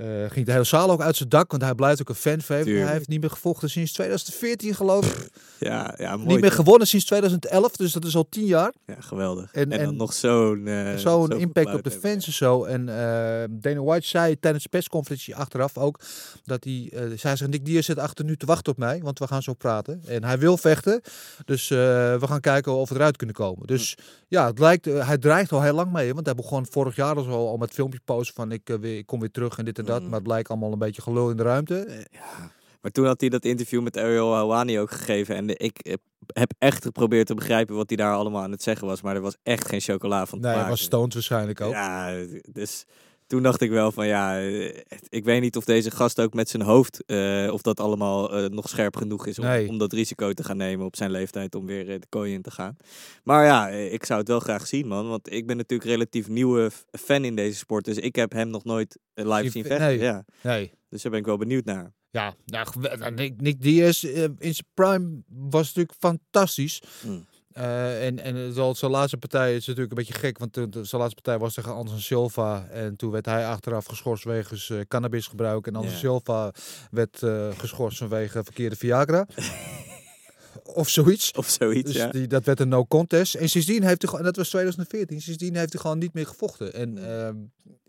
[0.00, 1.50] eh, ging de hele zaal ook uit zijn dak.
[1.50, 2.64] Want hij blijft ook een fan van hem.
[2.64, 2.84] Tuurlijk.
[2.86, 5.28] Hij heeft niet meer gevochten sinds 2014 geloof ik.
[5.58, 6.28] Ja, ja mooi.
[6.28, 8.72] niet meer gewonnen sinds 2011, dus dat is al 10 jaar.
[8.86, 9.52] Ja, geweldig.
[9.52, 10.66] En- En, dan nog zo'n...
[10.66, 12.10] eh, Zo'n impact op de hebben.
[12.10, 12.64] fans en zo.
[12.64, 16.00] En eh, Dana White zei tijdens de persconferentie achteraf ook
[16.44, 19.18] dat hij, eh zei ze, Nick Diaz zit achter nu te wachten op mij, want
[19.18, 20.02] we gaan zo praten.
[20.06, 21.00] En hij wil vechten,
[21.44, 23.66] dus we gaan kijken of we eruit kunnen komen.
[23.66, 23.96] Dus
[24.28, 27.22] ja, het lijkt, hij dreigt al heel lang mee, want hij begon vorig jaar al,
[27.22, 29.84] zo al met filmpjes posten van ik, weer, ik kom weer terug en dit en
[29.84, 29.89] dat.
[29.98, 30.08] Mm.
[30.08, 31.78] Maar het lijkt allemaal een beetje gelul in de ruimte.
[31.84, 32.20] Eh,
[32.80, 35.34] Maar toen had hij dat interview met Ariel Hawani ook gegeven.
[35.36, 35.94] En de- ik eh,
[36.26, 39.02] heb echt geprobeerd te begrijpen wat hij daar allemaal aan het zeggen was.
[39.02, 40.70] Maar er was echt geen chocola van te Nee, hij maken.
[40.70, 41.72] was stoned waarschijnlijk ook.
[41.72, 42.14] Ja,
[42.52, 42.84] dus
[43.30, 44.76] toen dacht ik wel van ja, eh,
[45.08, 48.48] ik weet niet of deze gast ook met zijn hoofd, eh, of dat allemaal eh,
[48.50, 49.68] nog scherp genoeg is om, Nee.
[49.68, 52.50] om dat risico te gaan nemen op zijn leeftijd om weer de kooi in te
[52.50, 52.76] gaan.
[53.24, 56.70] Maar ja, ik zou het wel graag zien man, want ik ben natuurlijk relatief nieuwe
[56.90, 59.86] fan in deze sport, dus ik heb hem nog nooit live Zien zien ve- vechten.
[59.86, 59.98] nee.
[59.98, 60.24] Ja.
[60.42, 60.72] Nee.
[60.88, 61.92] Dus daar ben ik wel benieuwd naar.
[62.10, 62.66] Ja, nou,
[63.14, 66.82] Nick, Nick Diaz in zijn prime was natuurlijk fantastisch.
[67.06, 67.26] Mm.
[67.50, 70.84] Eh, en en zal- zijn laatste partij is natuurlijk een beetje gek, want de, de-
[70.84, 72.66] zijn laatste partij was tegen Anderson Silva.
[72.68, 75.66] En toen werd hij achteraf geschorst wegens eh, cannabisgebruik.
[75.66, 76.00] En Anderson.
[76.00, 76.52] Silva
[76.90, 79.26] werd eh, geschorst vanwege verkeerde Viagra.
[80.74, 81.32] of zoiets.
[81.32, 82.10] Of zoiets, Dus ja.
[82.10, 83.34] die, dat werd een no contest.
[83.34, 86.26] En sindsdien heeft hij gewoon, en dat was 2014, sindsdien heeft hij gewoon niet meer
[86.26, 86.72] gevochten.
[86.74, 87.36] En ehm,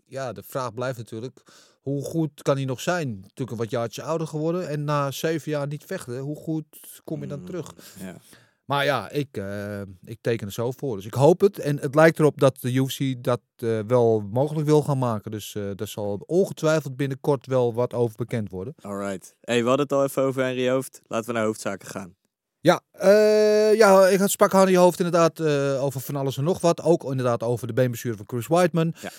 [0.06, 1.42] ja, de vraag blijft natuurlijk,
[1.80, 3.20] hoe goed kan hij nog zijn?
[3.20, 6.64] Natuurlijk een wat jaartje ouder geworden en na zeven jaar niet vechten, hoe goed
[7.04, 7.72] kom je dan Mm, terug?
[8.00, 8.16] Ja.
[8.64, 10.96] Maar ja, ik, eh, ik teken er zo voor.
[10.96, 11.58] Dus ik hoop het.
[11.58, 15.30] En het lijkt erop dat de UFC dat eh, wel mogelijk wil gaan maken.
[15.30, 18.74] Dus eh daar zal ongetwijfeld binnenkort wel wat over bekend worden.
[18.80, 19.34] Alright.
[19.40, 21.00] Hey, we hadden het al even over Henry Hoofd.
[21.06, 22.14] Laten we naar hoofdzaken gaan.
[22.60, 22.80] Ja,
[23.74, 25.40] ja ik had sprak Hanny Hoofd inderdaad
[25.78, 26.82] over van alles en nog wat.
[26.82, 28.94] Ook inderdaad over de beenblessure van Chris Whiteman.
[29.00, 29.10] Ja.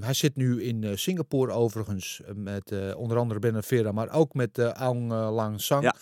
[0.00, 2.20] Hij zit nu in Singapore overigens.
[2.34, 5.82] Met onder andere Ben Vera, maar ook met Aung Lang Sang.
[5.82, 5.94] Ja.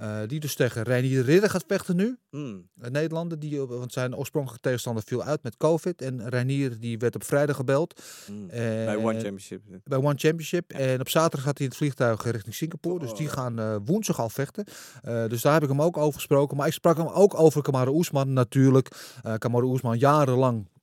[0.00, 2.18] Eh, die dus tegen Reinier Ridder gaat vechten nu.
[2.30, 2.68] Hmm.
[2.78, 6.02] Een Nederlander, die, eh, want zijn oorspronkelijke tegenstander viel uit met COVID.
[6.02, 8.02] En Reinier die werd op vrijdag gebeld.
[8.26, 8.50] Hmm.
[8.50, 9.62] Eh, Bij One Championship.
[9.84, 10.70] bij One Championship.
[10.72, 12.98] En op zaterdag gaat hij in het vliegtuig eh, richting Singapore.
[12.98, 14.64] Dus die gaan eh, woensdag al vechten.
[15.02, 16.56] Eh, dus daar heb ik hem ook over gesproken.
[16.56, 18.88] Maar ik sprak hem ook over Kamaru Oesman natuurlijk.
[19.22, 20.79] Eh Kamaru Oesman jarenlang eh,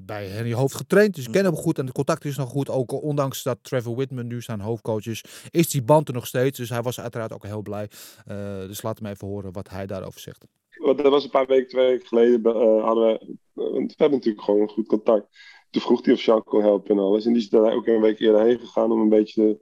[0.00, 1.14] bij Henry Hoofd getraind.
[1.14, 2.70] Dus ik ken hem goed en de contact is nog goed.
[2.70, 6.58] Ook ondanks dat Trevor Whitman nu zijn hoofdcoach is, is die band er nog steeds.
[6.58, 7.88] Dus hij was uiteraard ook heel blij.
[8.26, 10.46] Eh, dus laat hem even horen wat hij daarover zegt.
[10.74, 14.44] Want dat was een paar weken, twee weken geleden, eh, hadden we, we hebben natuurlijk
[14.44, 15.26] gewoon goed contact.
[15.70, 17.26] Toen vroeg hij of Sean kon helpen en alles.
[17.26, 19.58] En die is daar ook een week eerder heen gegaan om een beetje,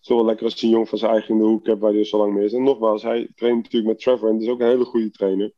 [0.00, 1.98] zo wel lekker als een jong van zijn eigen in de hoek hebt waar hij
[1.98, 2.52] dus zo lang mee is.
[2.52, 5.52] En nogmaals, hij traint natuurlijk met Trevor en dat is ook een hele goede trainer.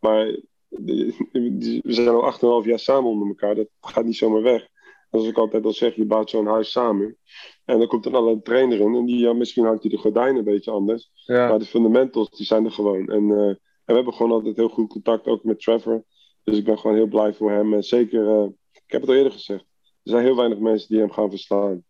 [0.00, 0.38] Maar
[0.68, 4.68] we zijn al 8,5 jaar samen onder elkaar, dat gaat niet zomaar weg.
[5.10, 7.16] Zoals ik altijd al zeg, je bouwt zo'n huis samen.
[7.64, 9.96] En dan komt er al een trainer in en die, ja, misschien hangt hij de
[9.98, 11.10] gordijnen een beetje anders.
[11.26, 11.48] Ja.
[11.48, 13.08] Maar de fundamentals, die zijn er gewoon.
[13.08, 16.04] En, eh, en we hebben gewoon altijd heel goed contact, ook met Trevor.
[16.44, 17.74] Dus ik ben gewoon heel blij voor hem.
[17.74, 20.98] En zeker, eh, ik heb het al eerder gezegd, er zijn heel weinig mensen die
[20.98, 21.84] hem gaan verslaan.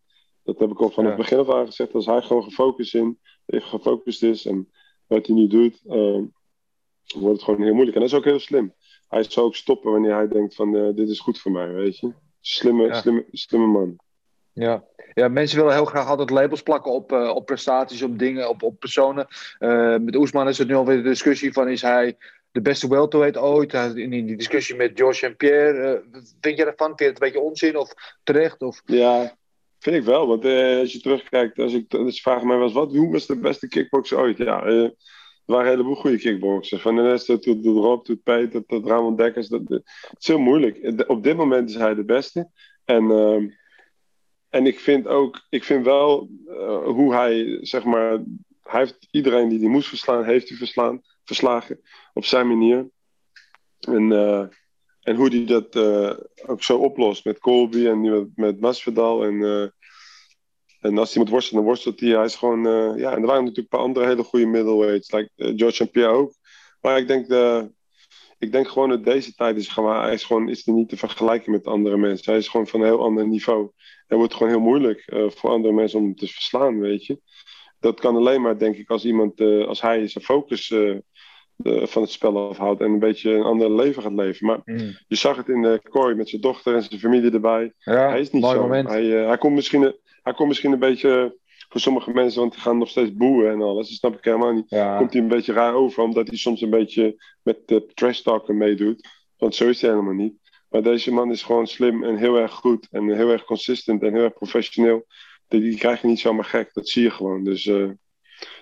[0.45, 1.09] Dat heb ik al van Ja.
[1.11, 1.95] het begin af aan gezegd.
[1.95, 4.69] Als hij gewoon gefocust, in, gefocust is en
[5.07, 6.21] wat hij nu doet, eh,
[7.15, 7.97] wordt het gewoon heel moeilijk.
[7.97, 8.73] En dat is ook heel slim.
[9.09, 11.99] Hij zou ook stoppen wanneer hij denkt van eh, dit is goed voor mij, weet
[11.99, 12.13] je.
[12.41, 13.01] Slimme, Ja.
[13.01, 13.97] slimme, slimme man.
[14.53, 14.85] Ja.
[15.15, 18.63] ja, mensen willen heel graag altijd labels plakken op, eh, op prestaties, op dingen, op,
[18.63, 19.27] op personen.
[19.59, 22.17] Eh, met Oesman is het nu alweer de discussie van is hij
[22.51, 23.73] de beste welterweight ooit?
[23.75, 26.03] In die discussie met George en Pierre.
[26.41, 26.87] vind jij daarvan?
[26.87, 28.63] Vind je het een beetje onzin of terecht?
[28.63, 28.83] Of...
[28.85, 29.37] Ja,
[29.79, 30.45] Vind ik wel, want
[30.81, 33.69] als je terugkijkt, als ik als je vraagt mij was wat, hoe was de beste
[33.69, 34.37] kickboxer ooit?
[34.37, 34.91] Ja,
[35.49, 36.83] waren een heleboel goede kickboxers.
[36.83, 39.49] Van Ernesto tot tot Rob, tot Peter, tot Ramon Dekkers.
[39.49, 41.05] Dat, dat- het is heel moeilijk.
[41.07, 42.51] Op dit moment is hij de beste.
[42.85, 43.49] En, ehm,
[44.49, 48.11] en ik vind ook, ik vind wel eh, hoe hij, zeg maar,
[48.63, 51.81] hij heeft iedereen die hij moest verslaan, heeft hij verslaan, verslagen
[52.15, 52.89] op zijn manier.
[53.81, 54.47] En, eh,
[55.03, 59.25] en hoe hij dat eh, ook zo oplost met Colby en nu met, Masvidal.
[59.25, 59.73] En,
[60.81, 62.11] en als hij moet worstelen, dan worstelt hij.
[62.11, 65.13] Hij is gewoon, eh, ja, en er waren natuurlijk een paar andere hele goede middleweights.
[65.13, 65.91] Like eh, George St.
[65.91, 66.33] Pierre ook.
[66.81, 67.71] Maar ik denk, de,
[68.39, 70.97] ik denk gewoon dat deze tijd is gewoon, hij is gewoon is er niet te
[70.97, 72.33] vergelijken met andere mensen.
[72.33, 73.71] Hij is gewoon van een heel ander niveau.
[74.07, 77.21] Het wordt gewoon heel moeilijk eh, voor andere mensen om hem te verslaan, weet je.
[77.81, 80.97] Dat kan alleen maar, denk ik, als iemand, eh, als hij zijn focus eh,
[81.63, 84.47] eh, van het spel afhoudt en een beetje een ander leven gaat leven.
[84.47, 84.61] Maar
[85.09, 87.73] je zag het in de kooi met zijn dochter en zijn familie erbij.
[87.79, 88.61] Ja, hij is niet zo.
[88.61, 88.89] moment.
[88.89, 89.95] Hij, eh, hij, komt misschien,
[90.29, 91.37] hij komt misschien een beetje
[91.69, 93.89] voor sommige mensen, want die gaan nog steeds boeien en alles.
[93.89, 94.71] Dat snap ik helemaal niet.
[94.71, 94.99] Ja.
[94.99, 98.57] Komt hij een beetje raar over, omdat hij soms een beetje met de trash talken
[98.57, 99.09] meedoet.
[99.37, 100.35] Want zo is hij helemaal niet.
[100.71, 102.89] Maar deze man is gewoon slim en heel erg goed.
[102.91, 105.07] En heel erg consistent en heel erg professioneel.
[105.49, 106.75] Die, die krijg je niet zomaar gek.
[106.75, 107.45] Dat zie je gewoon.
[107.45, 107.89] Dus eh,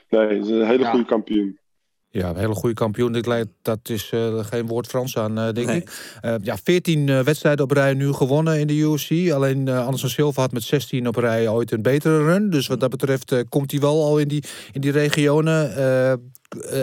[0.09, 0.91] nee, is een hele Ja.
[0.91, 1.59] goede kampioen.
[2.17, 3.25] Ja, een hele goede kampioen.
[3.63, 5.77] Dat is eh, geen woord Frans aan, eh, denk Nee.
[5.77, 6.19] ik.
[6.21, 9.33] Eh, ja, 14 eh, wedstrijden op rij nu gewonnen in de UFC.
[9.33, 12.51] Alleen Anderson Silva had met 16 op rij ooit een betere run.
[12.51, 15.75] Dus wat dat betreft komt hij wel al in die, in die regionen.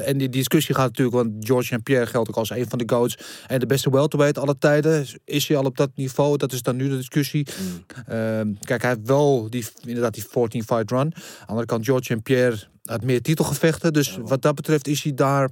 [0.06, 1.84] En die discussie gaat natuurlijk, want George St.
[1.84, 3.18] Pierre geldt ook als een van de goats.
[3.48, 5.06] En de beste welterweight alle tijden.
[5.26, 6.38] Is hij al op dat niveau?
[6.38, 7.48] Dat is dan nu de discussie.
[8.08, 11.00] Ehm, kijk, hij heeft wel die, inderdaad die 14-fight run.
[11.00, 12.24] Aan de andere kant, George St.
[12.24, 13.94] Pierre had meer titelgevechten.
[13.94, 15.50] Dus wat dat betreft is hij daar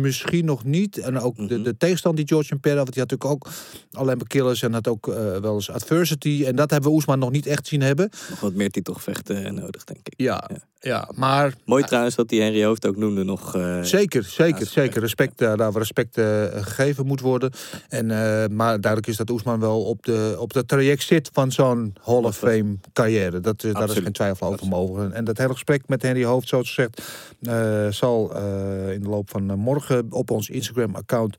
[0.00, 0.98] misschien nog niet.
[0.98, 3.48] En ook de, de tegenstand die George had, want die had natuurlijk ook
[3.92, 6.44] alleen maar killers en had ook eh, wel eens adversity.
[6.46, 8.10] En dat hebben we Oesman nog niet echt zien hebben.
[8.30, 10.14] Nog wat meer titelgevechten nodig, denk ik.
[10.16, 10.58] Ja, ja.
[11.14, 13.54] Maar Mooi trouwens dat die Henry Hoofd ook noemde nog.
[13.54, 15.00] eh, Zeker, zeker, Ja, zeker.
[15.00, 17.50] Respect, eh, daar waar respect eh, gegeven moet worden.
[17.88, 21.52] En, eh, maar duidelijk is dat Oesman wel op de, op dat traject zit van
[21.52, 23.40] zo'n Hall of Fame carrière.
[23.40, 25.14] Dat, is daar is geen twijfel over mogelijk.
[25.14, 27.02] En dat hele gesprek met Henry Hoofd, zoals gezegd,
[27.42, 31.36] eh, zal eh, in de loop van morgen op ons Instagram-account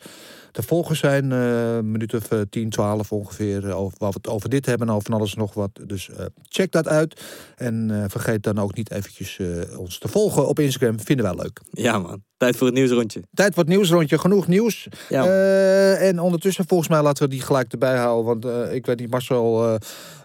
[0.55, 1.31] te volgen zijn.
[1.31, 3.69] eh minuut of eh, 10, 12 ongeveer.
[3.69, 5.69] eh, over, waar we het over dit hebben en over van alles nog wat.
[5.85, 7.21] Dus eh, check dat uit.
[7.55, 10.99] En eh, vergeet dan ook niet eventjes eh, ons te volgen op Instagram.
[10.99, 11.61] Vinden wij leuk.
[11.71, 12.23] Ja, man.
[12.37, 13.21] Tijd voor het nieuwsrondje.
[13.33, 14.17] Tijd voor het nieuwsrondje.
[14.17, 14.87] Genoeg nieuws.
[15.09, 15.25] Ja.
[15.25, 18.25] Eh, en ondertussen, volgens mij, laten we die gelijk erbij houden.
[18.25, 19.75] Want eh, ik weet niet, Marcel eh,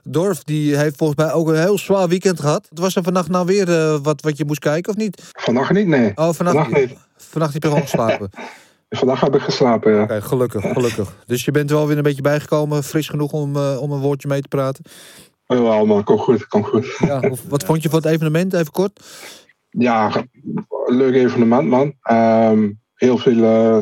[0.02, 2.66] Dorf, die heeft volgens mij ook een heel zwaar weekend gehad.
[2.68, 5.22] Het was er vannacht nou weer eh, wat, wat je moest kijken, of niet?
[5.32, 6.12] Vannacht niet, nee.
[6.14, 6.98] Oh, vannacht, Vannacht niet.
[7.16, 8.30] vannacht heb je gewoon geslapen.
[8.90, 10.20] Vandaag heb ik geslapen, ja.
[10.20, 11.16] Gelukkig, gelukkig.
[11.26, 12.82] Dus je bent er wel weer een beetje bijgekomen.
[12.82, 14.84] Fris genoeg om, eh, om een woordje mee te praten.
[15.46, 16.96] Jawel, man, kom goed, kom goed.
[16.98, 19.00] Ja, wat vond je van het evenement, even kort?
[19.70, 20.10] Ja,
[20.86, 21.94] leuk evenement, man.
[22.02, 23.78] Ehm, heel veel, eh,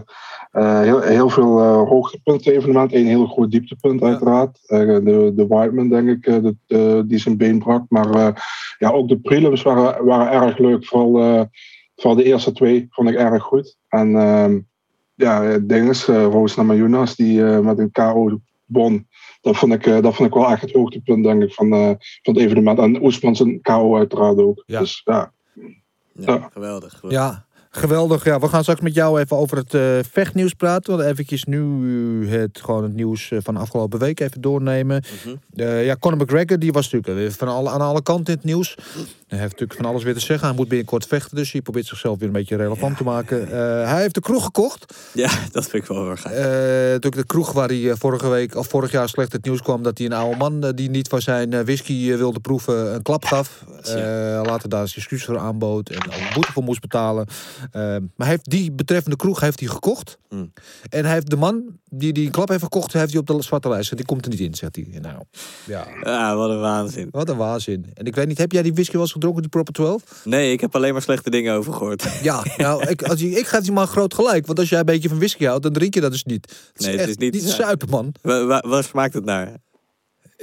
[0.50, 2.94] eh, heel, heel veel hoogtepunten evenement.
[2.94, 4.58] Een heel groot dieptepunt, uiteraard.
[4.66, 6.22] De, de Whiteman, denk ik,
[6.66, 7.84] de, die zijn been brak.
[7.88, 8.42] Maar
[8.78, 10.86] ja, ook de prelims waren, waren erg leuk.
[10.86, 11.48] Vooral,
[11.94, 13.76] vooral de eerste twee vond ik erg goed.
[13.88, 14.12] En
[15.18, 19.08] ja, dinges, uh, Roos Namajunas, die eh, met een KO won.
[19.40, 21.86] Dat vond, ik, eh, dat vond ik wel echt het hoogtepunt, denk ik, van, eh,
[22.22, 22.78] van het evenement.
[22.78, 24.62] En Oesman zijn KO uiteraard ook.
[24.66, 24.78] Ja.
[24.80, 25.32] Dus ja,
[26.12, 26.48] Ja, Ja.
[26.52, 26.92] geweldig.
[26.98, 27.20] geweldig.
[27.20, 27.46] Ja,
[27.78, 28.24] geweldig.
[28.24, 30.96] Ja, we gaan straks met jou even over het eh, vechtnieuws praten.
[30.96, 35.02] We eventjes nu het, gewoon het nieuws eh, van de afgelopen week even doornemen.
[35.24, 35.60] Mhm.
[35.60, 38.74] Eh, ja, Conor McGregor die was natuurlijk van alle, aan alle kanten in het nieuws.
[39.28, 40.48] Hij heeft natuurlijk van alles weer te zeggen.
[40.48, 43.48] Hij moet binnenkort vechten, dus hij probeert zichzelf weer een beetje relevant te maken.
[43.88, 44.94] Hij heeft de kroeg gekocht.
[45.14, 48.66] Ja, dat vind ik wel heel erg natuurlijk de kroeg waar hij vorige week of
[48.66, 51.64] vorig jaar slecht het nieuws kwam dat hij een oude man die niet van zijn
[51.64, 53.64] whisky wilde proeven een klap gaf.
[54.42, 57.26] Later daar zijn excuus voor aanbood en een boete voor moest betalen.
[57.72, 60.18] Eh, maar hij heeft die betreffende kroeg heeft hij gekocht.
[60.28, 60.52] Hmm.
[60.88, 63.42] En hij heeft de man die die een klap heeft gekocht, heeft hij op de
[63.42, 63.96] zwarte lijst.
[63.96, 64.98] Die komt er niet in, zegt hij.
[65.00, 65.22] Nou,
[65.66, 65.86] ja.
[66.02, 67.08] Ja, wat een waanzin.
[67.10, 67.86] Wat een waanzin.
[67.94, 70.02] En ik weet niet, heb jij die whisky wel eens gedronken, die Proper 12?
[70.24, 72.06] Nee, ik heb alleen maar slechte dingen over gehoord.
[72.22, 74.46] Ja, nou, ik, als je, ik geef die man groot gelijk.
[74.46, 76.46] Want als jij een beetje van whisky houdt, dan drink je dat dus niet.
[76.72, 78.14] Het is, Nee, het is niet- niet zuipen, man.
[78.22, 79.56] Wa- wa- Waar smaakt het naar?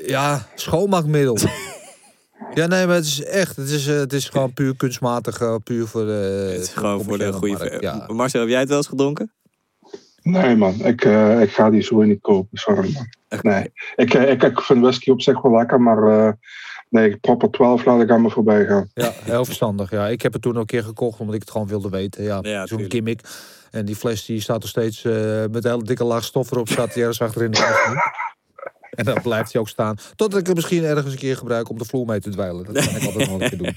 [0.06, 1.38] Ja, schoonmaakmiddel.
[2.54, 3.56] ja, nee, maar het is echt.
[3.56, 5.40] Het is, eh, het is gewoon puur kunstmatig.
[5.42, 6.48] eh, puur voor de.
[6.54, 7.78] Het is gewoon voor de goede...
[7.80, 8.06] Ja.
[8.08, 9.32] Marcel, heb jij het wel eens gedronken?
[10.22, 10.74] Nee, man.
[10.74, 12.58] Ik, eh, ik ga die zo niet kopen.
[12.58, 13.08] Sorry, man.
[13.42, 13.72] Nee.
[13.96, 16.34] Ik, ik, ik vind whisky op zich wel lekker, maar eh,
[16.90, 18.90] nee, proper 12 laat ik aan me voorbij gaan.
[18.94, 19.92] ja, heel verstandig.
[19.92, 22.24] Ja, ik heb het toen ook een keer gekocht omdat ik het gewoon wilde weten.
[22.24, 23.20] Ja, Ja, zo'n gimmick.
[23.72, 25.14] En die fles die staat er steeds eh,
[25.52, 26.70] met een hele dikke laag stof erop.
[26.70, 27.80] Staat die ergens achterin de kast.
[28.96, 29.96] En dan blijft hij ook staan.
[30.16, 32.74] Totdat ik hem misschien ergens een keer gebruik om de vloer mee te dweilen.
[32.74, 33.76] Dat kan ik altijd nog een keer doen.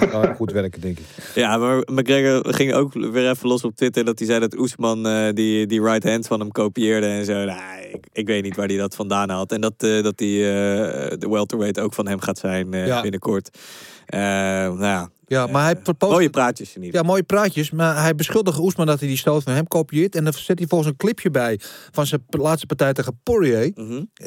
[0.00, 1.04] Dat kan goed werken, denk ik.
[1.34, 5.06] Ja, maar McGregor ging ook weer even los op Twitter dat hij zei dat Oesman
[5.06, 7.32] eh, die, die right hand van hem kopieerde en zo.
[7.44, 7.60] Nou,
[7.92, 9.52] ik, ik weet niet waar hij dat vandaan haalt.
[9.52, 10.52] En dat, eh, dat die, eh,
[11.18, 13.00] de welterweight ook van hem gaat zijn Ja.
[13.02, 13.58] binnenkort.
[14.06, 17.70] Nou ja, Ja, maar hij post- mooie praatjes in ieder Ja, mooie praatjes.
[17.70, 20.14] Maar hij beschuldigt Oesman dat hij die stoot van hem kopieert.
[20.14, 21.60] En dan zet hij volgens een clipje bij
[21.90, 23.62] van zijn laatste partij tegen Poirier.
[23.62, 23.74] Ik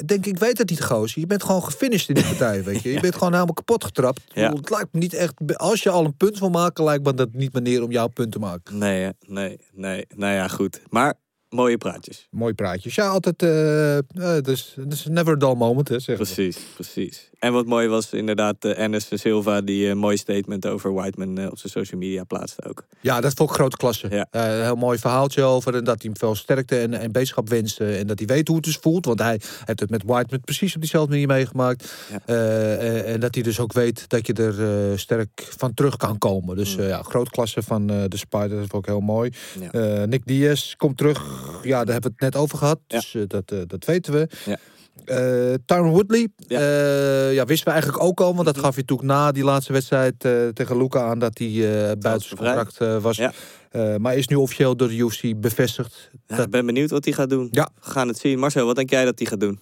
[0.06, 1.20] Denk ik, weet het niet, gozer.
[1.20, 2.92] Je bent gewoon gefinished in die partij, weet je.
[2.92, 4.20] Je bent gewoon helemaal kapot getrapt.
[4.34, 4.52] Ja.
[4.52, 5.32] Het lijkt me niet echt...
[5.56, 8.32] Als je al een punt wil maken, lijkt me dat niet manier om jouw punt
[8.32, 8.78] te maken.
[8.78, 10.06] Nee, nee, nee.
[10.16, 10.80] Nou ja, goed.
[10.88, 11.14] Maar
[11.48, 12.26] mooie praatjes.
[12.30, 12.94] Mooi praatjes.
[12.94, 13.42] Ja, altijd...
[13.42, 14.02] eh eh,
[14.42, 16.34] dus, dus never a dull moment, hè, zeggen ze.
[16.34, 17.30] Precies, precies.
[17.44, 21.50] En wat mooi was inderdaad uh, Anderson Silva die een mooi statement over Whiteman eh,
[21.50, 22.84] op zijn social media plaatste ook.
[23.00, 24.06] Ja, dat vond ik grote klasse.
[24.10, 24.26] Ja.
[24.30, 25.74] Eh, een heel mooi verhaaltje over.
[25.74, 27.96] En dat hij hem veel sterkte en, en beterschap wenste.
[27.96, 29.04] En dat hij weet hoe het dus voelt.
[29.04, 31.92] Want hij heeft het met Whiteman precies op diezelfde manier meegemaakt.
[32.10, 32.18] Ja.
[32.26, 35.96] Eh, eh, en dat hij dus ook weet dat je er eh, sterk van terug
[35.96, 36.56] kan komen.
[36.56, 36.82] Dus Mm.
[36.82, 38.48] eh, ja, grote klasse van eh, de Spider.
[38.58, 39.32] Dat vond ik heel mooi.
[39.60, 39.70] Ja.
[39.70, 41.22] Eh, Nick Diaz komt terug.
[41.62, 42.78] Ja, daar hebben we het net over gehad.
[42.86, 42.96] Ja.
[42.98, 44.28] Dus eh, dat, eh, dat weten we.
[44.44, 44.58] Ja.
[45.04, 46.60] Eh Tyron Woodley, Ja.
[46.60, 47.28] ja.
[47.28, 48.64] ja, wisten we eigenlijk ook al, want dat Mhm.
[48.64, 51.48] gaf je natuurlijk na die laatste wedstrijd eh, tegen Luca aan dat hij
[51.88, 53.16] eh buiten contract eh, was.
[53.16, 53.32] Ja.
[53.70, 56.10] Eh, maar is nu officieel door de UFC bevestigd.
[56.26, 57.48] Ja, Dat- ik ben benieuwd wat hij gaat doen.
[57.50, 57.68] Ja.
[57.84, 58.38] We gaan het zien.
[58.38, 59.58] Marcel, wat denk jij dat hij gaat doen?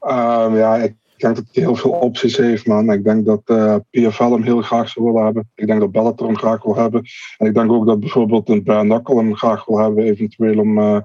[0.00, 2.92] Ehm, ja, ik denk dat hij heel veel opties heeft, man.
[2.92, 5.50] Ik denk dat eh PFL hem heel graag zou willen hebben.
[5.54, 7.02] Ik denk dat Bellator hem graag wil hebben.
[7.38, 10.98] En ik denk ook dat bijvoorbeeld een Knuckle hem graag wil hebben, eventueel om eh,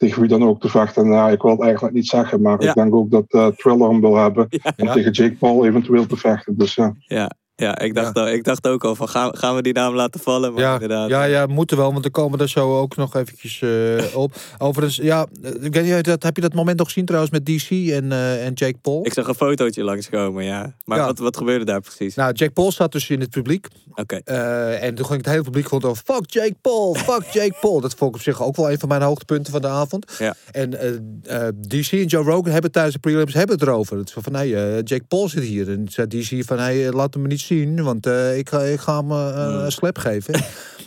[0.00, 1.04] tegen wie dan ook te vechten.
[1.04, 2.68] En ja, ik wil het eigenlijk niet zeggen, maar Ja.
[2.68, 4.92] ik denk ook dat eh Thriller hem wil hebben om Ja.
[4.92, 6.56] tegen Jake Paul eventueel te vechten.
[6.58, 6.94] Dus ja.
[6.98, 7.30] Ja,
[7.60, 10.20] ja, ik, dacht Al, ik dacht ook al van gaan, gaan we die naam laten
[10.20, 10.52] vallen?
[10.52, 11.08] Maar Ja, inderdaad.
[11.08, 14.34] ja, ja, moeten wel, want er komen er zo ook nog eventjes eh, op.
[14.58, 17.46] Overigens, ja, eh, ik weet niet, dat, heb je dat moment nog gezien trouwens met
[17.46, 19.06] DC en, eh, en Jake Paul?
[19.06, 20.74] Ik zag een fotootje langskomen, ja.
[20.84, 21.06] Maar Ja.
[21.06, 22.14] Wat, wat gebeurde daar precies?
[22.14, 23.66] Nou, Jake Paul zat dus in het publiek.
[23.94, 24.16] Oké.
[24.16, 26.02] En toen ging het hele publiek gewoon over...
[26.06, 27.80] Fuck Jake Paul, fuck Jake Paul.
[27.80, 30.12] Dat vond ik op zich ook wel een van mijn hoogtepunten van de avond.
[30.18, 30.34] Ja.
[30.50, 30.70] En
[31.68, 33.96] DC en Joe Rogan hebben tijdens de prelims hebben het erover.
[33.96, 34.48] Het is van, hey,
[34.82, 35.70] Jake Paul zit hier.
[35.70, 38.80] En zei DC van, hey, laat hem me niet zien, want eh, ik, ga, ik
[38.80, 40.34] ga hem eh, een slap geven.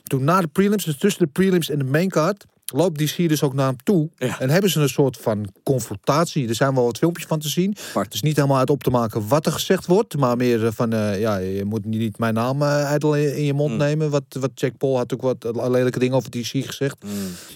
[0.03, 2.45] toen na de prelims, dus tussen de prelims en de maincard...
[2.65, 4.09] loopt DC dus ook naar hem toe.
[4.17, 4.39] Ja.
[4.39, 6.47] En hebben ze een soort van confrontatie.
[6.47, 7.75] Er zijn wel wat filmpjes van te zien.
[7.89, 8.05] Apart.
[8.05, 10.17] Het is niet helemaal uit op te maken wat er gezegd wordt.
[10.17, 13.71] Maar meer eh, van, eh, ja, je moet niet mijn naam ijdel in, je mond
[13.71, 13.77] Mm.
[13.77, 14.09] nemen.
[14.09, 17.03] Wat, wat Jack Paul had ook wat lelijke dingen over DC gezegd.
[17.03, 17.11] Mm.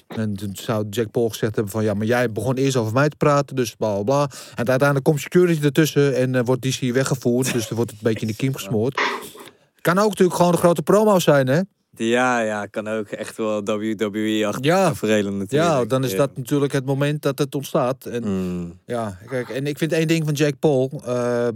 [0.08, 1.84] En toen zou Jack Paul gezegd hebben van...
[1.84, 4.22] ja, maar jij begon eerst over mij te praten, dus bla bla bla.
[4.56, 7.54] En uiteindelijk komt security ertussen en wordt DC weggevoerd.
[7.54, 9.02] dus er wordt het een beetje in de kiem gesmoord.
[9.82, 11.62] Kan ook natuurlijk gewoon een grote promo zijn, hè?
[12.00, 14.94] Ja, ja, kan ook echt wel WWE-achtig Ja.
[15.02, 15.52] natuurlijk.
[15.52, 18.06] Ja, dan is dat natuurlijk het moment dat het ontstaat.
[18.06, 18.80] En Mm.
[18.86, 20.90] Ja, kijk, en ik vind één ding van Jack Paul.
[20.94, 21.04] eh,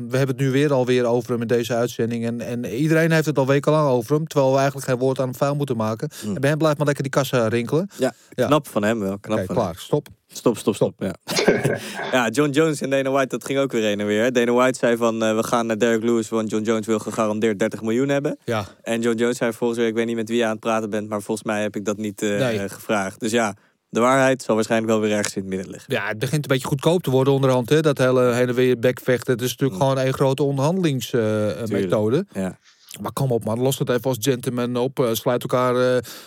[0.07, 2.25] we hebben het nu weer alweer over hem in deze uitzending.
[2.25, 4.27] En, en iedereen heeft het al wekenlang over hem.
[4.27, 6.09] Terwijl we eigenlijk geen woord aan hem vuil moeten maken.
[6.25, 6.35] Mm.
[6.35, 7.89] En bij hem blijft maar lekker die kassa rinkelen.
[7.97, 8.45] Ja, Ja.
[8.45, 9.17] knap van hem wel.
[9.19, 9.77] Knap Oké, van klaar, hem.
[9.79, 10.07] stop.
[10.33, 10.93] Stop, stop, stop.
[10.97, 11.15] Ja.
[12.11, 14.31] ja, John Jones en Dana White, dat ging ook weer heen en weer.
[14.33, 17.59] Dana White zei van, eh, we gaan naar Derek Lewis, want John Jones wil gegarandeerd
[17.59, 18.37] 30 miljoen hebben.
[18.45, 20.59] Ja, En John Jones zei volgens mij, ik weet niet met wie je aan het
[20.59, 22.69] praten bent, maar volgens mij heb ik dat niet eh, Nee.
[22.69, 23.19] gevraagd.
[23.19, 23.55] Dus ja,
[23.89, 25.93] de waarheid zal waarschijnlijk wel weer ergens in het midden liggen.
[25.93, 27.69] ja, het begint een beetje goedkoop te worden onderhand.
[27.69, 27.81] Hè?
[27.81, 29.33] Dat hele heen en weer bekvechten.
[29.33, 32.25] Het is natuurlijk gewoon een grote onderhandelingsmethode.
[32.33, 32.57] Ja.
[32.99, 34.99] Maar kom op man, los het even als gentleman op.
[34.99, 35.75] eh, sluit elkaar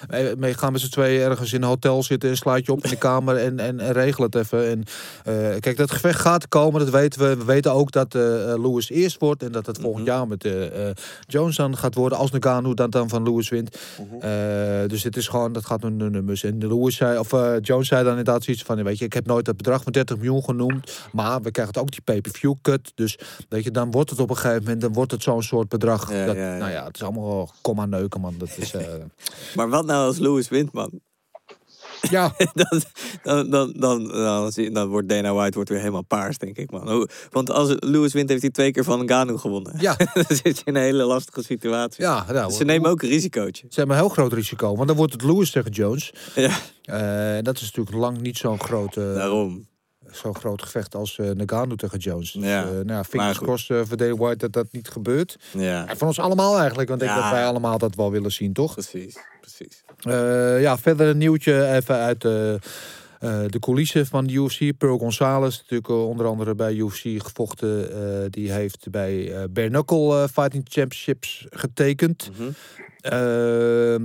[0.09, 0.55] eh, mee.
[0.55, 2.31] Gaan met z'n tweeën ergens in een hotel zitten.
[2.31, 4.69] En sluit je op in de kamer en, en, en regel het even.
[4.69, 4.85] En,
[5.61, 7.37] kijk, dat gevecht gaat komen, dat weten we.
[7.37, 9.43] We weten ook dat Lewis eerst wordt.
[9.43, 10.49] En dat het volgend jaar met
[11.27, 12.19] Jones dan gaat worden.
[12.19, 13.79] Als Nagano dan, dan van Lewis wint.
[14.21, 14.31] Eh,
[14.87, 16.45] dus dit is gewoon, dat gaat de nummers.
[16.45, 18.83] En Lewis zei, of Jones zei dan inderdaad zoiets van...
[18.83, 20.93] Weet je, ik heb nooit dat bedrag van 30 miljoen genoemd.
[21.12, 22.93] Maar we krijgen ook die pay-per-view cut.
[22.95, 24.81] Dus weet je, dan wordt het op een gegeven moment...
[24.81, 26.12] dan wordt het zo'n soort bedrag.
[26.12, 26.53] Ja, dat, ja.
[26.59, 28.34] Nou ja, het is allemaal komma neuken, man.
[28.38, 28.86] Dat is, eh,
[29.57, 30.90] Maar wat nou als Lewis wint, man?
[32.11, 32.80] ja, dan,
[33.22, 36.70] dan, dan, dan, dan, zie- dan wordt Dana White wordt weer helemaal paars, denk ik,
[36.70, 37.09] man.
[37.30, 39.74] Want als Lewis wint, heeft hij twee keer van Ngannou gewonnen.
[39.78, 42.05] ja, dan zit je in een hele lastige situatie.
[42.05, 42.24] ja.
[42.32, 43.66] Nou, Ze nemen ook een risicootje.
[43.70, 44.76] Ze hebben een heel groot risico.
[44.76, 46.12] Want dan wordt het Lewis tegen Jones.
[46.34, 46.50] Ja,
[46.82, 49.66] Eh, dat is natuurlijk lang niet zo'n groot, eh, daarom.
[50.17, 52.33] Zo'n groot gevecht als eh Nagano tegen Jones.
[52.33, 55.39] Dus, Ja, eh, nou, ja, fingers crossed eh, voor Dana White dat dat niet gebeurt.
[55.53, 56.89] Ja, En van ons allemaal eigenlijk.
[56.89, 58.73] Want ik denk dat wij allemaal dat wel willen zien, toch?
[58.73, 59.17] precies.
[59.41, 59.83] precies.
[60.61, 62.55] Ja, verder een nieuwtje even uit eh,
[63.25, 64.77] eh, de coulissen van de UFC.
[64.79, 67.93] Pearl Gonzalez, natuurlijk eh, onder andere bij UFC gevochten.
[67.93, 72.31] eh, die heeft bij Bare Knuckle eh, Fighting Championships getekend.
[72.39, 72.51] Mhm.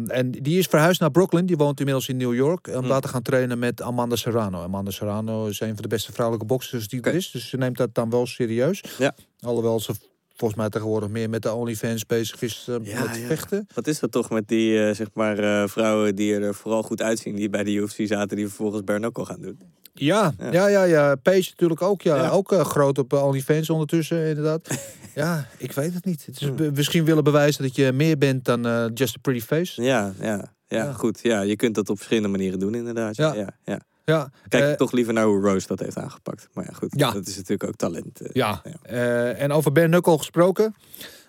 [0.07, 1.45] En die is verhuisd naar Brooklyn.
[1.45, 2.67] Die woont inmiddels in New York.
[2.67, 2.87] Om Hm.
[2.87, 4.61] daar te gaan trainen met Amanda Serrano.
[4.61, 7.31] Amanda Serrano is een van de beste vrouwelijke boxers die er is.
[7.31, 8.83] Dus ze neemt dat dan wel serieus.
[8.97, 9.15] Ja.
[9.39, 9.93] Alhoewel ze
[10.39, 13.27] volgens mij tegenwoordig meer met de OnlyFans bezig is eh, Ja, met ja.
[13.27, 13.67] vechten.
[13.73, 17.01] Wat is dat toch met die eh, zeg maar, eh, vrouwen die er vooral goed
[17.01, 19.59] uitzien, die bij de UFC zaten, die vervolgens knuckle gaan doen?
[19.93, 20.51] Ja, Ja.
[20.51, 21.15] ja, ja, ja.
[21.15, 22.01] Paige natuurlijk ook.
[22.01, 24.69] Ja, ook groot op OnlyFans ondertussen, inderdaad.
[25.15, 26.25] ja, ik weet het niet.
[26.25, 26.71] Het is Hm.
[26.73, 29.81] misschien willen bewijzen dat je meer bent dan just a pretty face.
[29.81, 30.25] Ja, ja,
[30.67, 30.93] ja, Ja.
[30.93, 31.19] goed.
[31.21, 33.15] Ja, je kunt dat op verschillende manieren doen, inderdaad.
[33.15, 33.33] Ja.
[33.65, 33.79] Ja.
[34.09, 36.47] Ja, Kijk eh, toch liever naar hoe Rose dat heeft aangepakt.
[36.53, 36.93] Maar ja, goed.
[36.99, 37.11] Ja.
[37.11, 38.21] Dat is natuurlijk ook talent.
[38.21, 38.29] eh.
[38.33, 40.75] Ja, eh, en over Ben Knuckle gesproken.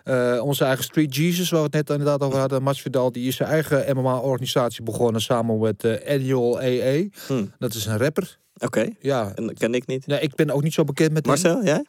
[0.05, 3.37] Eh, onze eigen Street Jesus, waar we het net inderdaad over hadden, Masvidal, die is
[3.37, 7.05] zijn eigen MMA-organisatie begonnen samen met eh Annual AA.
[7.27, 7.45] Hm.
[7.59, 8.39] Dat is een rapper.
[8.59, 10.07] Oké, Ja, en dat ken ik niet.
[10.07, 11.35] nee, ik ben ook niet zo bekend met hem.
[11.35, 11.85] Marcel, jij?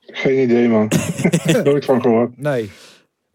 [0.00, 0.90] Geen idee, man.
[1.64, 2.38] Nooit van gehoord.
[2.38, 2.70] Nee.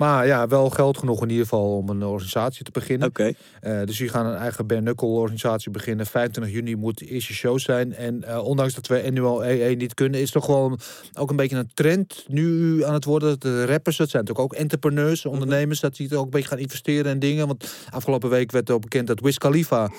[0.01, 3.07] Maar ja, wel geld genoeg in ieder geval om een organisatie te beginnen.
[3.07, 3.33] Oké.
[3.59, 6.05] Eh, dus die gaan een eigen bare organisatie beginnen.
[6.05, 7.93] 25 juni moet de eerste show zijn.
[7.93, 10.79] En eh, ondanks dat we annual EE niet kunnen, is toch gewoon
[11.13, 13.29] ook een beetje een trend nu aan het worden.
[13.29, 15.33] Dat De rappers, dat zijn natuurlijk ook entrepreneurs, Mhm.
[15.33, 17.47] ondernemers, dat die er ook een beetje gaan investeren in dingen.
[17.47, 19.89] Want afgelopen week werd ook bekend dat Wiz Khalifa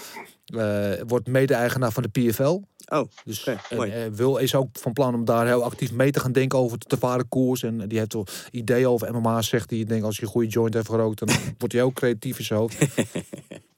[0.45, 2.61] eh, wordt mede-eigenaar van de PFL.
[2.93, 3.91] Oh, Dus en, mooi.
[3.91, 6.79] eh, Wil is ook van plan om daar heel actief mee te gaan denken over
[6.79, 7.63] de te varen koers.
[7.63, 9.79] En die heeft wel ideeën over MMA, zegt hij.
[9.79, 11.29] Ik denk als je een goede joint heeft gerookt, dan
[11.59, 12.77] wordt hij ook creatief in zijn hoofd.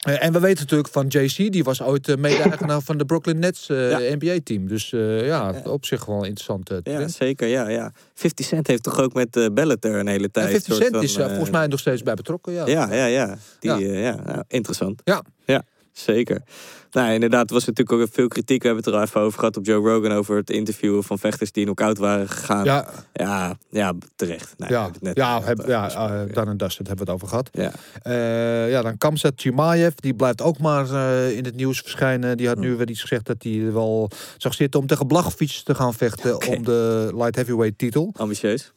[0.04, 3.38] Eh, en we weten natuurlijk van JC, die was ooit eh, mede-eigenaar van de Brooklyn
[3.38, 3.98] Nets eh, Ja.
[4.16, 4.68] NBA-team.
[4.68, 7.48] Dus eh, ja, op zich wel een interessante ja, zeker.
[7.48, 7.92] Ja, ja.
[8.14, 10.50] 50 Cent heeft toch ook met eh Bellator een hele En tijd.
[10.50, 12.52] 50 soort Cent van, is eh, eh, volgens mij nog steeds bij betrokken.
[12.52, 13.38] Ja, Ja, ja, ja.
[13.58, 13.78] Die, Ja.
[13.78, 13.98] ja.
[13.98, 15.00] ja nou, interessant.
[15.04, 15.22] Ja.
[15.44, 15.62] Ja,
[15.94, 16.42] zeker.
[16.90, 18.62] Nou, inderdaad, er was natuurlijk ook veel kritiek.
[18.62, 21.18] We hebben het er al even over gehad op Joe Rogan over het interviewen van
[21.18, 22.64] vechters die knock-out waren gegaan.
[22.64, 24.54] ja, ja, ja, terecht.
[24.56, 27.22] Nou, we ja, net ja, heb, eh, ja eh, Dan en Dustin hebben we het
[27.22, 27.48] over gehad.
[27.52, 27.72] ja.
[28.02, 32.36] Eh, ja, dan Kamzat Chimaev, die blijft ook maar eh, in het nieuws verschijnen.
[32.36, 35.74] Die had nu weer iets gezegd dat hij wel zag zitten om tegen Blachowicz te
[35.74, 38.10] gaan vechten om de light heavyweight titel.
[38.16, 38.72] Ambitieus.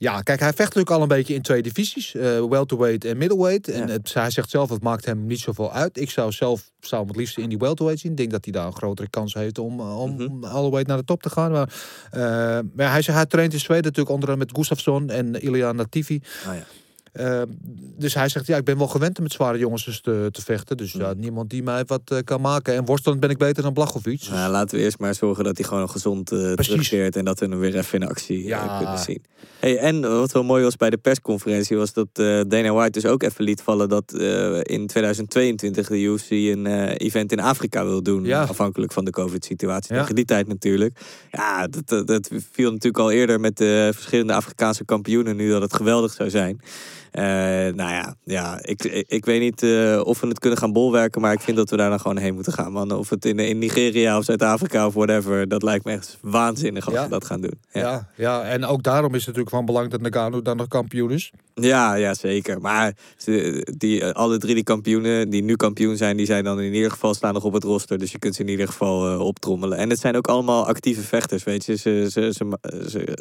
[0.00, 3.68] Ja, kijk, hij vecht natuurlijk al een beetje in twee divisies, eh, welterweight en middleweight.
[3.68, 3.92] En Ja.
[3.92, 6.00] het, hij zegt zelf, het maakt hem niet zoveel uit.
[6.00, 8.10] Ik zou zelf zou hem het liefst in die welterweight zien.
[8.10, 10.96] Ik denk dat hij daar een grotere kans heeft om, eh, om the way naar
[10.96, 11.50] de top te gaan.
[11.50, 11.72] Maar,
[12.10, 12.20] eh,
[12.74, 16.20] maar hij, zegt, hij traint in Zweden natuurlijk onder andere met Gustafsson en Ilya Nativi.
[16.48, 16.64] Oh, ja.
[17.12, 17.42] Uh,
[17.98, 20.42] dus hij zegt, ja, ik ben wel gewend om met zware jongens dus te, te
[20.42, 20.76] vechten.
[20.76, 22.74] Dus ja, niemand die mij wat eh, kan maken.
[22.74, 24.28] En worstelend ben ik beter dan Blachowicz.
[24.28, 26.66] Nou, laten we eerst maar zorgen dat hij gewoon gezond Precies.
[26.66, 28.76] terugkeert en dat we hem weer even in actie eh, Ja.
[28.78, 29.22] kunnen zien.
[29.58, 32.08] Hey, en wat wel mooi was bij de persconferentie was dat
[32.48, 34.12] Dana White dus ook even liet vallen dat
[34.62, 38.24] in 2022 de UFC een event in Afrika wil doen.
[38.24, 38.42] Ja.
[38.42, 39.96] Afhankelijk van de COVID-situatie.
[39.96, 40.98] Tegen die tijd natuurlijk.
[41.30, 45.62] Ja, dat, dat, dat viel natuurlijk al eerder met de verschillende Afrikaanse kampioenen nu dat
[45.62, 46.60] het geweldig zou zijn.
[47.10, 47.22] Eh,
[47.74, 51.20] nou ja, ja ik, ik, ik weet niet eh, of we het kunnen gaan bolwerken,
[51.20, 52.72] maar ik vind dat we daar dan gewoon heen moeten gaan.
[52.72, 52.92] Man.
[52.92, 56.94] Of het in, in Nigeria of Zuid-Afrika of whatever, dat lijkt me echt waanzinnig als
[56.94, 57.02] Ja.
[57.02, 57.60] we dat gaan doen.
[57.72, 57.80] Ja.
[57.80, 58.08] ja.
[58.16, 61.30] Ja, en ook daarom is het natuurlijk van belang dat Nagano dan nog kampioen is.
[61.54, 62.60] Ja, ja, zeker.
[62.60, 62.92] Maar
[63.76, 66.90] die, eh, alle drie die kampioenen die nu kampioen zijn, die zijn dan in ieder
[66.90, 67.98] geval staan nog op het roster.
[67.98, 69.78] Dus je kunt ze in ieder geval eh, optrommelen.
[69.78, 71.76] En het zijn ook allemaal actieve vechters, weet je.
[71.76, 72.56] Ze, ze, ze,
[72.88, 73.16] ze,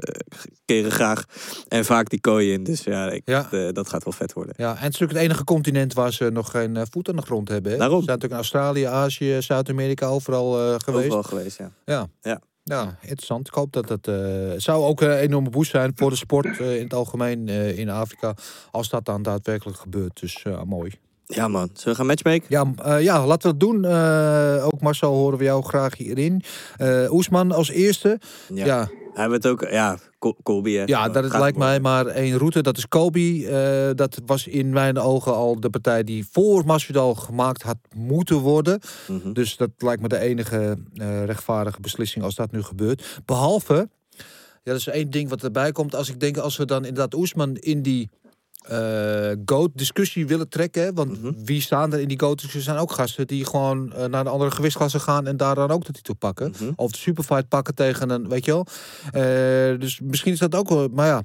[0.66, 1.26] keren graag
[1.68, 2.64] en vaak die kooi in.
[2.64, 3.48] Dus ja, ik, Ja.
[3.72, 4.54] dat gaat wel vet worden.
[4.58, 7.16] Ja, en het is natuurlijk het enige continent waar ze nog geen eh, voet aan
[7.16, 7.72] de grond hebben.
[7.72, 7.78] Hè?
[7.78, 8.00] Daarom.
[8.00, 11.06] Ze zijn natuurlijk in Australië, Azië, Zuid-Amerika, overal eh, geweest.
[11.06, 11.72] Overal geweest, ja.
[11.86, 12.08] Ja.
[12.22, 12.42] Ja.
[12.64, 13.48] Ja, interessant.
[13.48, 14.16] Ik hoop dat het eh,
[14.58, 18.34] zou ook een enorme boost zijn voor de sport in het algemeen in Afrika.
[18.72, 20.20] Als dat dan daadwerkelijk gebeurt.
[20.20, 20.92] Dus mooi.
[21.36, 22.46] Ja man, zullen we gaan matchmaken?
[22.50, 23.86] Ja, eh, ja, laten we het doen.
[23.86, 26.44] Eh, ook Marcel horen we jou graag hierin.
[26.78, 28.20] Eh Oesman als eerste.
[28.54, 29.98] Ja, ja, Hij werd ook, ja,
[30.44, 30.86] Colby hè.
[31.12, 32.62] dat lijkt mij maar één route.
[32.62, 33.94] Dat is Kobe.
[33.96, 38.80] Dat was in mijn ogen al de partij die voor Masvidal gemaakt had moeten worden.
[39.08, 39.34] Mhm.
[39.34, 40.78] Dus dat lijkt me de enige
[41.26, 43.22] rechtvaardige beslissing als dat nu gebeurt.
[43.26, 43.90] Behalve,
[44.64, 45.96] ja, dat is één ding wat erbij komt.
[45.96, 48.10] Als ik denk, als we dan inderdaad Oesman in die
[48.70, 50.94] eh GOAT-discussie willen trekken.
[50.96, 51.32] Want Mhm.
[51.46, 52.62] wie staan er in die GOAT-discussie?
[52.72, 55.86] zijn ook gasten die gewoon eh, naar de andere gewichtsklasse gaan en daar dan ook
[55.86, 56.50] de titel pakken.
[56.60, 56.72] Mhm.
[56.76, 58.66] Of de superfight pakken tegen een, weet je wel.
[59.12, 61.24] Eh, dus misschien is dat ook wel, maar ja,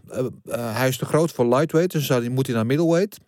[0.75, 1.93] hij is te groot voor lightweight.
[1.93, 3.19] Dus zou, die- moet hij naar middleweight.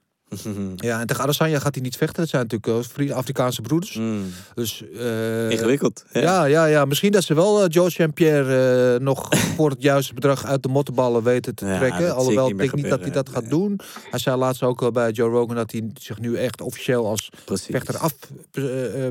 [0.77, 2.21] Ja, en tegen Adesanya gaat hij niet vechten.
[2.21, 3.95] Dat zijn natuurlijk eh, vrienden Afrikaanse broeders.
[3.95, 4.25] Mm.
[4.55, 6.05] Dus, eh, Ingewikkeld.
[6.09, 6.21] hè?
[6.21, 6.85] ja, ja, ja.
[6.85, 8.15] Misschien dat ze wel eh, St.
[8.15, 12.15] Pierre eh, nog voor het juiste bedrag uit de mottenballen weten te Ja, trekken.
[12.15, 13.81] Alhoewel ik denk niet dat hij dat gaat doen.
[14.11, 17.67] Hij zei laatst ook bij Joe Rogan dat hij zich nu echt officieel als Precies.
[17.67, 18.15] vechter af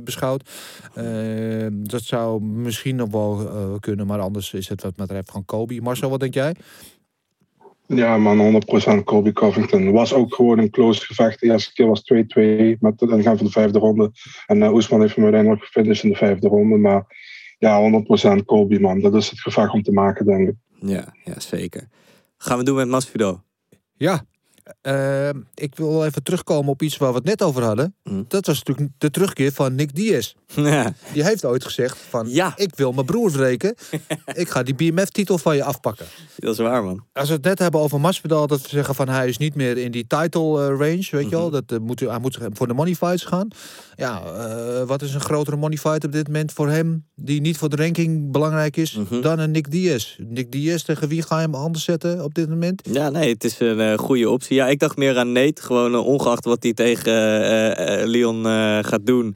[0.03, 0.49] beschouwt.
[0.93, 3.49] Eh, dat zou misschien nog wel
[3.79, 5.81] kunnen, maar anders is het wat mij betreft gewoon Kobe.
[5.81, 6.55] Marcel, wat denk jij?
[7.87, 8.61] Ja, man,
[8.99, 9.91] 100% Colby Covington.
[9.91, 11.39] Was ook gewoon een close gevecht.
[11.39, 14.11] De eerste keer was 2-2 met de ingang van de vijfde ronde.
[14.45, 16.77] En uh, Oesman heeft hem uiteindelijk gefinished in de vijfde ronde.
[16.77, 17.05] Maar
[17.57, 18.03] ja,
[18.39, 18.99] 100% Colby, man.
[18.99, 20.55] Dat is het gevecht om te maken, denk ik.
[20.79, 21.87] Ja, ja zeker.
[22.37, 23.41] Gaan we doen met Masvidal?
[23.93, 24.25] Ja,
[24.83, 27.95] uh, ik wil even terugkomen op iets waar we het net over hadden.
[28.03, 28.25] Mm.
[28.27, 30.33] Dat was natuurlijk de terugkeer van Nick Diaz.
[30.55, 30.93] Ja.
[31.13, 32.53] Die heeft ooit gezegd van, Ja.
[32.55, 33.75] ik wil mijn broer wreken.
[34.33, 36.05] ik ga die BMF-titel van je afpakken.
[36.37, 37.03] Dat is waar, man.
[37.13, 39.77] Als we het net hebben over Masvidal, dat we zeggen van hij is niet meer
[39.77, 41.29] in die title eh, range, weet je Mhm.
[41.29, 41.49] wel.
[41.49, 43.47] Dat, eh, moet, hij moet voor de money fights gaan.
[43.95, 47.57] Ja, eh, wat is een grotere money fight op dit moment voor hem, die niet
[47.57, 49.21] voor de ranking belangrijk is, Mhm.
[49.21, 50.15] dan een Nick Diaz.
[50.17, 52.87] Nick Diaz, tegen wie ga je hem anders zetten op dit moment?
[52.91, 54.54] Ja, nee, het is een goede optie.
[54.55, 55.61] Ja, ik dacht meer aan Nate.
[55.61, 57.13] Gewoon eh, ongeacht wat hij tegen
[57.77, 58.43] eh, Leon
[58.83, 59.35] gaat doen,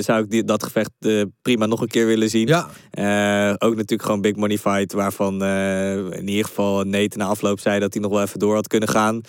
[0.00, 0.90] zou ik die, dat gevecht
[1.42, 2.46] prima nog een keer willen zien.
[2.46, 2.68] Ja,
[3.58, 5.44] ook natuurlijk gewoon big money fight, waarvan
[6.12, 8.88] in ieder geval Nate na afloop zei dat hij nog wel even door had kunnen
[8.88, 9.20] gaan.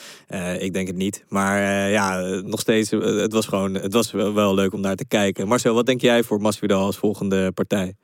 [0.59, 1.23] Ik denk het niet.
[1.27, 5.07] Maar ja, nog steeds, het was gewoon, het was wel, wel leuk om naar te
[5.07, 5.47] kijken.
[5.47, 7.95] Marcel, wat denk jij voor Masvidal als volgende partij?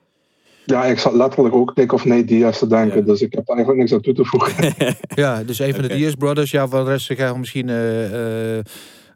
[0.69, 2.99] Ja, ik zat letterlijk ook dik of nee Diaz te denken.
[2.99, 3.05] Ja.
[3.05, 4.73] Dus ik heb eigenlijk niks aan toe te voegen.
[5.21, 6.51] ja dus een van de Diaz brothers.
[6.51, 8.63] Ja, van de rest krijgen we misschien eh, eh,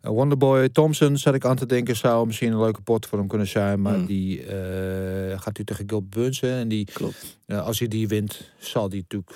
[0.02, 3.48] Wonderboy Thompson, zat ik aan te denken, zou misschien een leuke pot voor hem kunnen
[3.48, 3.82] zijn.
[3.82, 4.06] Maar Hmm.
[4.06, 6.40] die eh, gaat nu tegen Gil Burns.
[6.42, 7.38] hè, En die, Klopt.
[7.46, 9.32] eh, als hij die wint, zal die natuurlijk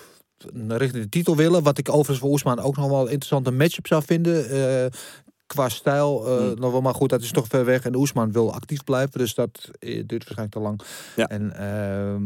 [0.68, 1.64] richting de titel willen.
[1.64, 4.50] Wat ik overigens voor Oesman ook nog wel een interessante matchup zou vinden.
[4.50, 4.86] eh,
[5.48, 6.60] qua stijl, eh, Hmm.
[6.60, 7.86] nog wel maar goed, dat is toch ver weg.
[7.86, 10.82] En Oesman wil actief blijven, dus dat eh, duurt waarschijnlijk te lang.
[11.16, 11.28] Ja.
[11.28, 12.24] En ehm,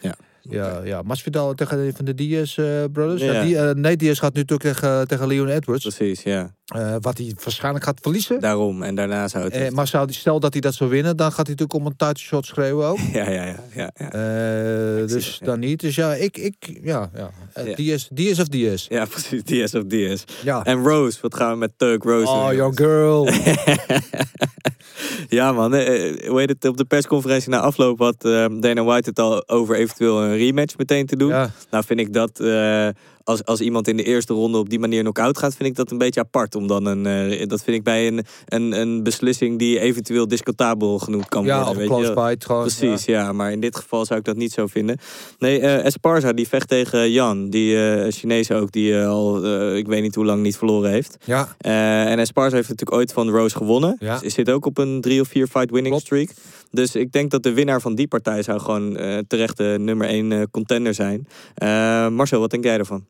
[0.00, 0.14] Ja.
[0.40, 3.22] ja, ja, Masvidal tegen een van de Diaz eh, brothers.
[3.22, 3.32] Ja.
[3.42, 3.42] Ja.
[3.44, 5.82] die, nee, Diaz gaat nu natuurlijk tegen, tegen Leon Edwards.
[5.82, 6.54] Precies, ja.
[6.72, 8.40] Eh, wat hij waarschijnlijk gaat verliezen.
[8.40, 8.82] Daarom.
[8.82, 9.52] En daarna zou het...
[9.52, 11.86] Eh, maar zou die, stel dat hij dat zou winnen, dan gaat hij natuurlijk om
[11.86, 12.98] een title shot schreeuwen ook.
[13.12, 13.60] ja, ja, ja.
[13.74, 14.10] ja, ja.
[14.10, 15.46] Eh, dus het, ja.
[15.46, 15.80] dan niet.
[15.80, 17.30] Dus ja, ik, ik ja, ja.
[17.74, 18.86] Diaz, Diaz of Diaz.
[18.88, 19.42] Ja, precies.
[19.42, 20.24] DS of DS.
[20.44, 20.64] Ja.
[20.64, 23.28] En Rose, wat gaan we met Turk Rose Oh, doen, your girl.
[25.38, 25.72] ja, man.
[25.72, 26.64] Hoe heet het?
[26.64, 30.76] Op de persconferentie na afloop had eh, Dana White het al over eventueel een rematch
[30.76, 31.30] meteen te doen.
[31.70, 32.40] Nou, vind ik dat
[33.24, 35.90] als, als iemand in de eerste ronde op die manier knock-out gaat, vind ik dat
[35.90, 36.54] een beetje apart.
[36.62, 40.98] Om dan een, eh, dat vind ik bij een, een, een beslissing die eventueel discutabel
[40.98, 41.72] genoemd kan ja, worden.
[41.72, 42.12] of weet close je?
[42.12, 42.44] fight.
[42.44, 43.32] Gewoon, Precies, ja.
[43.32, 44.98] Maar in dit geval zou ik dat niet zo vinden.
[45.38, 47.50] Nee, eh Esparza die vecht tegen Jan.
[47.50, 49.36] Die eh Chinese ook, die al,
[49.76, 51.16] ik weet niet hoe lang niet verloren heeft.
[51.24, 53.96] Ja, en Esparza heeft natuurlijk ooit van Rose gewonnen.
[53.98, 54.18] Ja.
[54.18, 56.04] Ze zit ook op een drie of vier fight winning Klopt.
[56.04, 56.30] streak.
[56.70, 60.50] Dus ik denk dat de winnaar van die partij zou gewoon terecht de nummer één
[60.50, 61.26] contender zijn.
[62.14, 63.04] Marcel, wat denk jij ervan?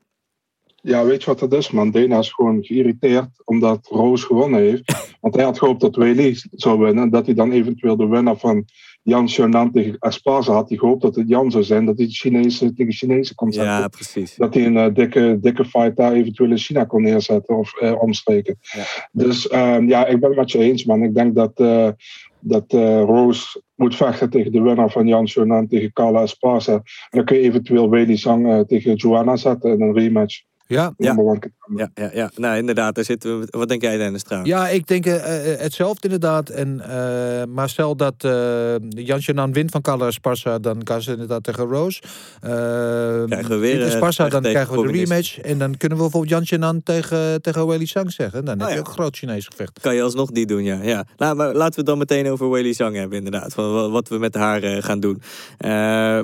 [0.85, 1.91] Ja, weet je wat dat is, man?
[1.91, 4.93] Dana is gewoon geïrriteerd omdat Roos gewonnen heeft.
[5.21, 7.11] Want hij had gehoopt dat Weili zou winnen.
[7.11, 8.65] Dat hij dan eventueel de winnaar van
[9.03, 10.69] Jan Xiaonan tegen Esparza had.
[10.69, 11.87] Hij gehoopt dat het Jan zou zijn.
[11.87, 13.73] Dat hij de Chinese tegen Chinese kon zetten.
[13.73, 14.35] Ja, precies.
[14.35, 18.03] Dat hij een eh, dikke, dikke fight daar eventueel in China kon neerzetten of eh,
[18.03, 18.59] omstreken.
[18.61, 18.85] Ja.
[19.13, 21.03] Dus ehm, ja, ik ben het met je eens, man.
[21.03, 21.89] Ik denk dat, eh
[22.45, 22.73] dat
[23.07, 26.73] Rose moet vechten tegen de winnaar van Jan Xiaonan tegen Carla Esparza.
[26.73, 30.43] En dan kun je eventueel Weili Zhang tegen Joanna zetten in een rematch.
[30.73, 30.93] Ja.
[30.97, 31.15] Ja.
[31.77, 32.31] Ja, ja, ja.
[32.37, 33.47] Nou, inderdaad, daar zitten we.
[33.51, 34.53] Wat denk jij, Dennis, trouwens?
[34.53, 36.49] Ja, ik denk eh, eh, hetzelfde inderdaad.
[36.49, 41.11] En, eh, maar stel dat eh Jan Janan wint van Carla Sparsa, dan kan ze
[41.11, 42.03] inderdaad tegen Rose.
[42.41, 42.51] Eh
[43.25, 45.39] Krijgen we weer, Sparsa, dan krijgen we de rematch.
[45.39, 48.45] En dan kunnen we bijvoorbeeld Jan Janan tegen, tegen Weili Zhang zeggen.
[48.45, 48.81] Dan heb Oh, je ja.
[48.81, 49.81] ook een groot Chinees gevecht.
[49.81, 50.79] Kan je alsnog die doen, ja.
[50.83, 51.05] ja.
[51.17, 53.53] Nou, maar laten we het dan meteen over Weili Zhang hebben, inderdaad.
[53.55, 55.23] Van wat we met haar gaan doen.
[55.59, 56.21] Eh,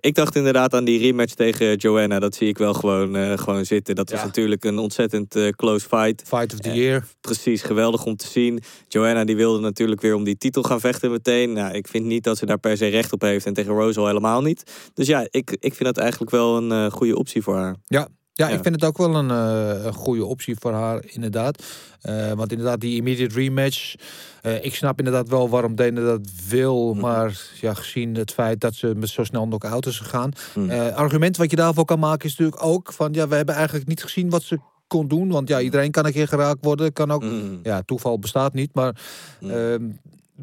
[0.00, 2.18] ik dacht inderdaad aan die rematch tegen Joanna.
[2.18, 3.83] Dat zie ik wel gewoon, eh, gewoon zitten.
[3.92, 4.24] Dat was Ja.
[4.26, 6.22] natuurlijk een ontzettend eh, close fight.
[6.26, 7.06] Fight of the Eh, year.
[7.20, 8.60] Precies, geweldig om te zien.
[8.88, 11.52] Joanna die wilde natuurlijk weer om die titel gaan vechten meteen.
[11.52, 13.46] Nou, ik vind niet dat ze daar per se recht op heeft.
[13.46, 14.62] En tegen Rose al helemaal niet.
[14.94, 17.76] Dus ja, ik, ik vind dat eigenlijk wel een eh, goede optie voor haar.
[17.84, 18.08] Ja.
[18.36, 18.54] Ja, Ja.
[18.56, 21.62] ik vind het ook wel een, eh, een goede optie voor haar, inderdaad.
[22.00, 23.94] Eh, want inderdaad, die immediate rematch.
[24.42, 26.92] eh, ik snap inderdaad wel waarom Dana dat wil.
[26.92, 27.00] Mhm.
[27.00, 30.32] Maar ja, gezien het feit dat ze met zo snel knock-out is gegaan.
[30.54, 30.70] Mhm.
[30.94, 33.12] argument wat je daarvoor kan maken is natuurlijk ook van...
[33.12, 35.28] ja, we hebben eigenlijk niet gezien wat ze kon doen.
[35.28, 36.92] Want ja, iedereen kan een keer geraakt worden.
[36.92, 37.60] Kan ook, Mm.
[37.62, 38.74] ja, toeval bestaat niet.
[38.74, 38.96] Maar
[39.42, 39.82] ehm,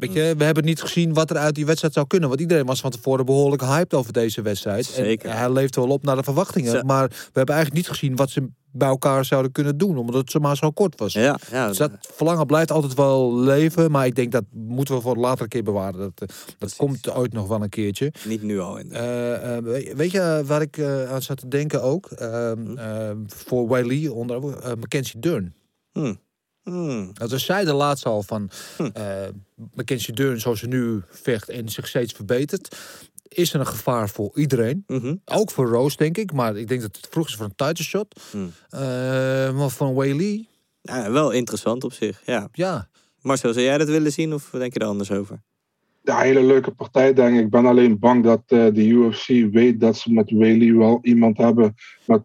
[0.02, 2.28] weet je, we hebben niet gezien wat er uit die wedstrijd zou kunnen.
[2.28, 4.84] Want iedereen was van tevoren behoorlijk hyped over deze wedstrijd.
[4.84, 5.30] Zeker.
[5.30, 6.86] En hij leeft wel op naar de verwachtingen.
[6.86, 9.96] Maar we hebben eigenlijk niet gezien wat ze bij elkaar zouden kunnen doen.
[9.96, 11.12] Omdat het zomaar zo kort was.
[11.12, 11.68] Ja, ja.
[11.68, 13.90] Dus dat verlangen blijft altijd wel leven.
[13.90, 16.00] Maar ik denk dat moeten we voor een latere keer bewaren.
[16.00, 16.76] Dat, eh, dat Precies.
[16.76, 18.12] komt ooit nog wel een keertje.
[18.26, 18.78] Niet nu al.
[18.78, 19.40] inderdaad.
[19.42, 19.64] Eh, eh,
[19.96, 22.06] weet- je waar ik eh, aan zat te denken ook?
[22.06, 25.54] Ehm, ehm, voor Wiley onder eh, Mackenzie Dern.
[25.92, 26.18] Hmm.
[26.62, 27.10] Hmm.
[27.14, 28.82] Dat we zeiden laatst al van Hm.
[28.92, 29.28] eh,
[29.74, 32.76] Mackenzie Dern zoals ze nu vecht en zich steeds verbetert.
[33.28, 34.84] is er een gevaar voor iedereen.
[34.86, 35.14] Mhm.
[35.24, 36.32] Ook voor Rose, denk ik.
[36.32, 38.20] Maar ik denk dat het vroeg is voor een title shot.
[38.30, 38.52] Hmm.
[38.70, 38.80] Eh,
[39.52, 40.46] maar van Whaley,
[40.82, 42.48] Ja, wel interessant op zich, ja.
[42.52, 42.88] ja.
[43.20, 45.42] Marcel, zou jij dat willen zien of denk je er anders over?
[46.04, 47.40] Ja, hele leuke partij, denk ik.
[47.44, 51.36] Ik ben alleen bang dat eh, de UFC weet dat ze met Whaley wel iemand
[51.38, 51.74] hebben
[52.06, 52.22] met,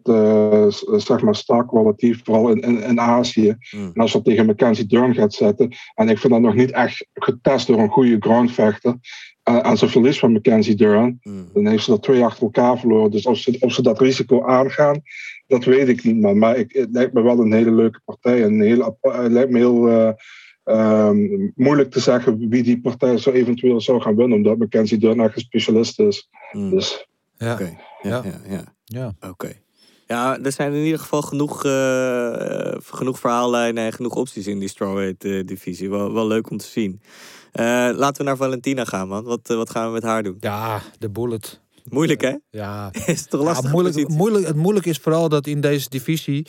[0.74, 3.56] s- zeg maar, star kwaliteit, vooral in, in, in Azië.
[3.76, 3.90] Mm.
[3.94, 7.06] En als dat tegen Mackenzie Dern gaat zetten, en ik vind dat nog niet echt
[7.14, 8.96] getest door een goede groundvechter,
[9.42, 11.48] eh, en ze verliest van Mackenzie Dern, Mm.
[11.52, 13.10] dan heeft ze dat twee achter elkaar verloren.
[13.10, 15.00] Dus of ze, of ze dat risico aangaan,
[15.46, 16.20] dat weet ik niet.
[16.20, 16.38] Man.
[16.38, 18.44] Maar ik, het lijkt me wel een hele leuke partij.
[18.44, 20.14] Een heel, het lijkt me heel
[20.68, 24.36] eh, ehm, moeilijk te zeggen wie die partij zo eventueel zou gaan winnen.
[24.36, 26.28] Omdat Mackenzie Dern echt een specialist is.
[26.52, 26.70] Mm.
[26.70, 27.06] Dus
[27.36, 27.52] Ja.
[27.52, 28.22] Oké, ja, Ja.
[28.24, 28.64] ja, ja.
[28.84, 29.28] ja.
[29.30, 29.52] Oké.
[30.06, 34.68] Ja, er zijn in ieder geval genoeg, eh, genoeg verhaallijnen en genoeg opties in die
[34.68, 35.90] strawweight eh, divisie.
[35.90, 37.00] Wel, wel leuk om te zien.
[37.52, 37.64] Eh,
[37.94, 39.24] laten we naar Valentina gaan, man.
[39.24, 40.36] Wat, wat gaan we met haar doen?
[40.40, 41.60] ja, de bullet.
[41.84, 42.34] Moeilijk, hè?
[42.50, 43.64] Ja, Is toch lastig?
[43.64, 46.46] Ja, moeilijk, moeilijk, het moeilijk is vooral dat in deze divisie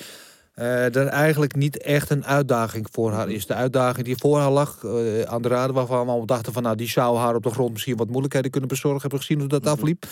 [0.66, 3.46] er eigenlijk niet echt een uitdaging voor haar is.
[3.46, 6.64] De uitdaging die voor haar lag, eh aan de raden waarvan we allemaal dachten van
[6.64, 9.02] nou die zou haar op de grond misschien wat moeilijkheden kunnen bezorgen.
[9.02, 10.06] Hebben we gezien hoe dat afliep.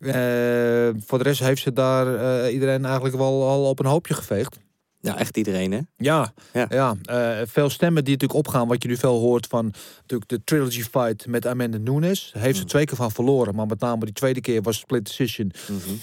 [0.00, 4.14] Eh, voor de rest heeft ze daar eh, iedereen eigenlijk wel al op een hoopje
[4.14, 4.58] geveegd.
[5.00, 5.80] Ja, echt iedereen, hè?
[5.96, 6.66] Ja, Ja.
[6.68, 6.96] ja.
[7.02, 10.82] eh, veel stemmen die natuurlijk opgaan, wat je nu veel hoort van natuurlijk de trilogy
[10.82, 12.32] fight met Amanda Nunes.
[12.38, 15.52] Heeft ze twee keer van verloren, maar met name die tweede keer was split decision.
[15.68, 15.94] Mhm.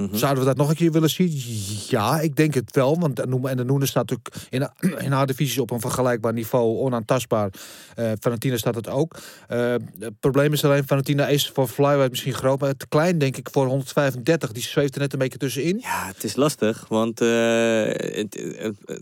[0.00, 0.16] Mhm.
[0.16, 1.42] Zouden we dat nog een keer willen zien?
[1.88, 2.98] Ja, ik denk het wel.
[2.98, 7.50] Want en de Noenen staat natuurlijk in, in haar divisie op een vergelijkbaar niveau, onaantastbaar.
[7.94, 9.16] Eh Valentina staat het ook.
[9.48, 13.36] Eh, het probleem is alleen, Valentina is voor flyweight misschien groot, maar te klein denk
[13.36, 14.52] ik voor 135.
[14.52, 15.78] Die zweeft er net een beetje tussenin.
[15.82, 18.40] Ja, het is lastig, want het-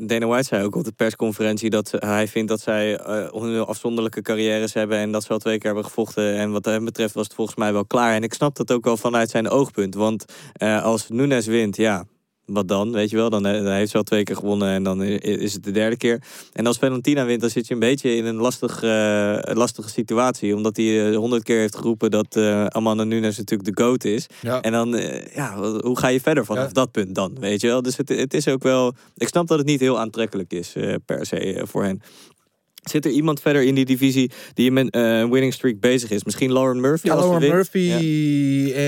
[0.00, 3.00] Dana White zei ook op de persconferentie dat hij vindt dat zij
[3.32, 6.36] hun afzonderlijke carrières hebben en dat ze al twee keer hebben gevochten.
[6.36, 8.14] En wat hem betreft was het volgens mij wel klaar.
[8.14, 10.24] En ik snap dat ook wel vanuit zijn oogpunt, want
[10.84, 12.04] als Nunes wint, ja,
[12.46, 12.92] wat dan?
[12.92, 15.52] Weet je wel, dan, eh, dan heeft ze al twee keer gewonnen en dan is
[15.52, 16.22] het de derde keer.
[16.52, 20.56] En als Valentina wint, dan zit je een beetje in een lastig, eh, lastige situatie.
[20.56, 24.26] Omdat hij eh, honderd keer heeft geroepen dat eh Amanda Nunes natuurlijk de GOAT is.
[24.40, 24.60] Ja.
[24.60, 25.00] En dan,
[25.34, 26.72] ja, hoe ga je verder vanaf Ja.
[26.72, 27.36] dat punt dan?
[27.40, 27.82] Weet je wel?
[27.82, 28.94] Dus het, het is ook wel.
[29.16, 30.72] Ik snap dat het niet heel aantrekkelijk is
[31.06, 32.00] per se voor hen.
[32.84, 36.24] Zit er iemand verder in die divisie die met eh, een winning streak bezig is?
[36.24, 37.06] Misschien Lauren Murphy?
[37.06, 37.40] Ja, Lauren?
[37.50, 37.96] Murphy Ja.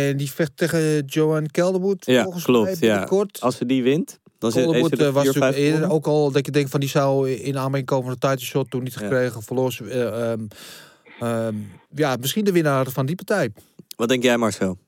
[0.09, 2.07] en die vecht tegen Joanne Kelderwood.
[2.07, 3.09] Ja, volgens klopt, Mij, ja.
[3.39, 6.53] Als ze die wint, dan zit, Calderwood eh, was natuurlijk eerder ook al dat je
[6.53, 9.73] denkt van die zou in aanmerking komen voor de title shot toen niet gekregen, verloor
[9.73, 9.85] ze.
[9.85, 10.41] eh, ehm,
[11.21, 11.55] ehm,
[11.95, 13.51] ja, misschien de winnaar van die partij.
[13.97, 14.79] Wat denk jij, Marcel?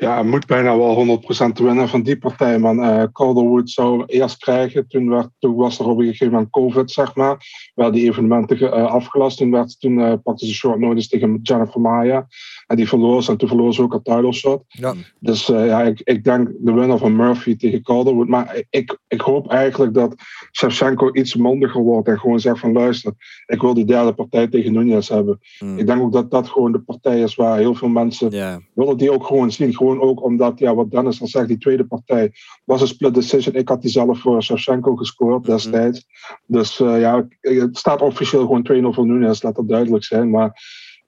[0.00, 1.20] Ja, het moet bijna wel
[1.50, 2.58] 100% winnen van die partij.
[2.58, 2.82] Man.
[2.82, 4.88] Eh Calderwood zou eerst krijgen.
[4.88, 7.36] Toen, werd, toen was er op een gegeven moment COVID, zeg maar.
[7.74, 9.38] Werden die evenementen eh, afgelast.
[9.38, 12.26] Toen, werd, toen eh, pakte ze short notice tegen Jennifer Maya.
[12.70, 13.30] En die verloor ze.
[13.30, 14.64] En toen verloor ze ook een title shot.
[14.68, 14.94] Ja.
[15.18, 18.28] Dus eh, ja, ik, ik denk de winnaar van Murphy tegen Calderwood.
[18.28, 20.14] Maar ik, ik hoop eigenlijk dat
[20.52, 22.08] Shevchenko iets mondiger wordt.
[22.08, 23.12] En gewoon zegt van luister,
[23.46, 25.40] ik wil die derde partij tegen Nunez hebben.
[25.58, 25.78] Hmm.
[25.78, 28.30] Ik denk ook dat dat gewoon de partij is waar heel veel mensen
[28.74, 29.74] willen die ook gewoon zien.
[29.76, 32.32] Gewoon ook omdat, ja, wat Dennis al zegt, die tweede partij
[32.64, 33.54] was een split decision.
[33.54, 35.50] Ik had die zelf voor Shevchenko gescoord Mhm.
[35.50, 36.06] destijds.
[36.46, 40.30] Dus eh, ja, het staat officieel gewoon 2-0 voor Nunes, laat dat duidelijk zijn.
[40.30, 40.52] Maar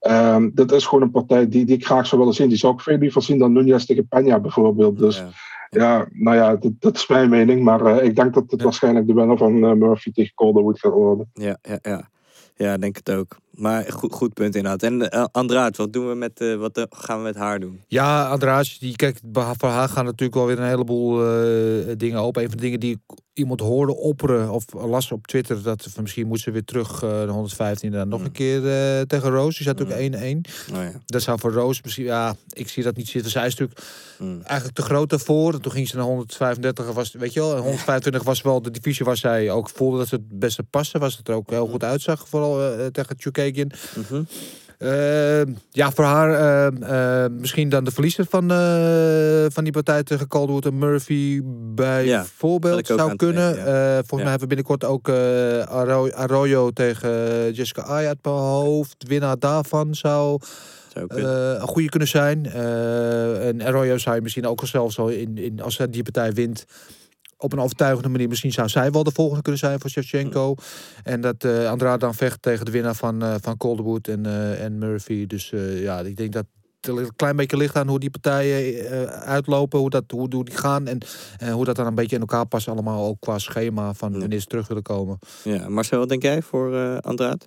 [0.03, 2.49] ehm dit is gewoon een partij die, die ik graag zou willen zien.
[2.49, 4.97] Die zou ik veel liever zien dan Nunes tegen Peña bijvoorbeeld.
[4.97, 5.29] Dus ja.
[5.69, 7.63] ja, nou ja, dat, dat is mijn mening.
[7.63, 8.63] Maar eh, ik denk dat het Ja.
[8.65, 11.29] waarschijnlijk de winnaar van eh, Murphy tegen Calderwood gaat worden.
[11.33, 12.09] Ja, ja, ja.
[12.55, 13.37] Ja, denk het ook.
[13.53, 14.83] Maar goed, goed punt inderdaad.
[14.83, 17.81] En uh, Andraat, wat doen we met, uh, wat uh, gaan we met haar doen?
[17.87, 21.17] Ja, Andrade, die kijk, voor haar gaan natuurlijk wel weer een heleboel
[21.97, 22.41] dingen open.
[22.43, 22.99] Een van de dingen die
[23.33, 27.91] iemand hoorde opperen of las op Twitter, dat misschien moet ze weer terug de 115
[27.91, 28.25] en dan nog Mm.
[28.25, 28.61] een keer
[29.07, 29.57] tegen Roos.
[29.57, 29.85] Die zat Mm.
[29.85, 30.41] ook 1-1.
[30.73, 30.91] Oh, ja.
[31.05, 33.31] Dat zou voor Roos misschien, ja, ik zie dat niet zitten.
[33.31, 33.87] Zij is natuurlijk
[34.19, 34.41] Mm.
[34.41, 35.59] eigenlijk te groot daarvoor.
[35.59, 39.05] Toen ging ze naar 135, was, weet je wel, en 125 was wel de divisie
[39.05, 40.99] waar zij ook voelde dat ze het beste paste.
[40.99, 43.15] Was het er ook heel goed uitzag, vooral tegen
[43.95, 44.25] Mm -hmm.
[44.83, 45.41] Uh,
[45.71, 46.29] ja, voor haar
[46.71, 51.41] uh, uh, misschien dan de verliezer van, uh, van die partij tegen Calderwood en Murphy
[51.75, 53.53] bijvoorbeeld ja, zou kunnen.
[53.53, 53.93] Denken, ja.
[53.93, 54.17] volgens ja.
[54.17, 55.09] mij hebben we binnenkort ook
[56.15, 58.95] Arroyo tegen Jessica Aya uit mijn hoofd.
[59.07, 60.39] Winnaar daarvan zou...
[60.93, 62.45] een goede kunnen zijn.
[63.41, 66.65] en Arroyo zou je misschien ook al zelf zo in, in als die partij wint
[67.43, 68.27] op een overtuigende manier.
[68.27, 70.49] Misschien zou zij wel de volgende kunnen zijn voor Shevchenko.
[70.49, 70.63] Mm.
[71.03, 74.63] En dat uh, Andrade dan vecht tegen de winnaar van, uh, van Calderwood en, uh,
[74.63, 75.27] en Murphy.
[75.27, 76.45] Dus ja, ik denk dat
[76.81, 80.57] het een klein beetje ligt aan hoe die partijen uitlopen, hoe, dat, hoe, hoe die
[80.57, 80.97] gaan en
[81.51, 84.45] hoe dat dan een beetje in elkaar past allemaal ook qua schema van wanneer ze
[84.45, 85.19] terug willen komen.
[85.43, 87.45] Ja, Marcel, wat denk jij voor Andrade?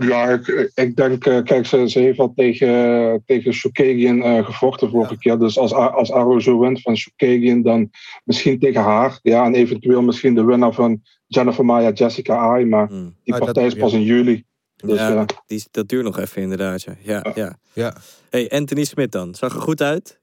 [0.00, 4.90] Ja, ik, ik denk, eh, kijk, ze, ze heeft al tegen, tegen Shukagian eh, gevochten
[4.90, 5.38] vorige keer.
[5.38, 7.90] Dus als, als Aro zo wint van Shukagian, dan
[8.24, 9.18] misschien tegen haar.
[9.22, 12.64] Ja, en eventueel misschien de winnaar van Jennifer Maya, Jessica Ai.
[12.64, 13.98] Maar die Ah, dat- partij is pas ja.
[13.98, 14.44] in juli.
[14.76, 15.24] Dus ja, ja.
[15.46, 16.82] die, dat duurt nog even inderdaad.
[16.82, 16.94] Ja.
[17.02, 17.58] Ja, ja.
[17.72, 17.96] Ja.
[18.30, 19.34] Hey, Anthony Smit dan.
[19.34, 20.20] Zag er goed uit?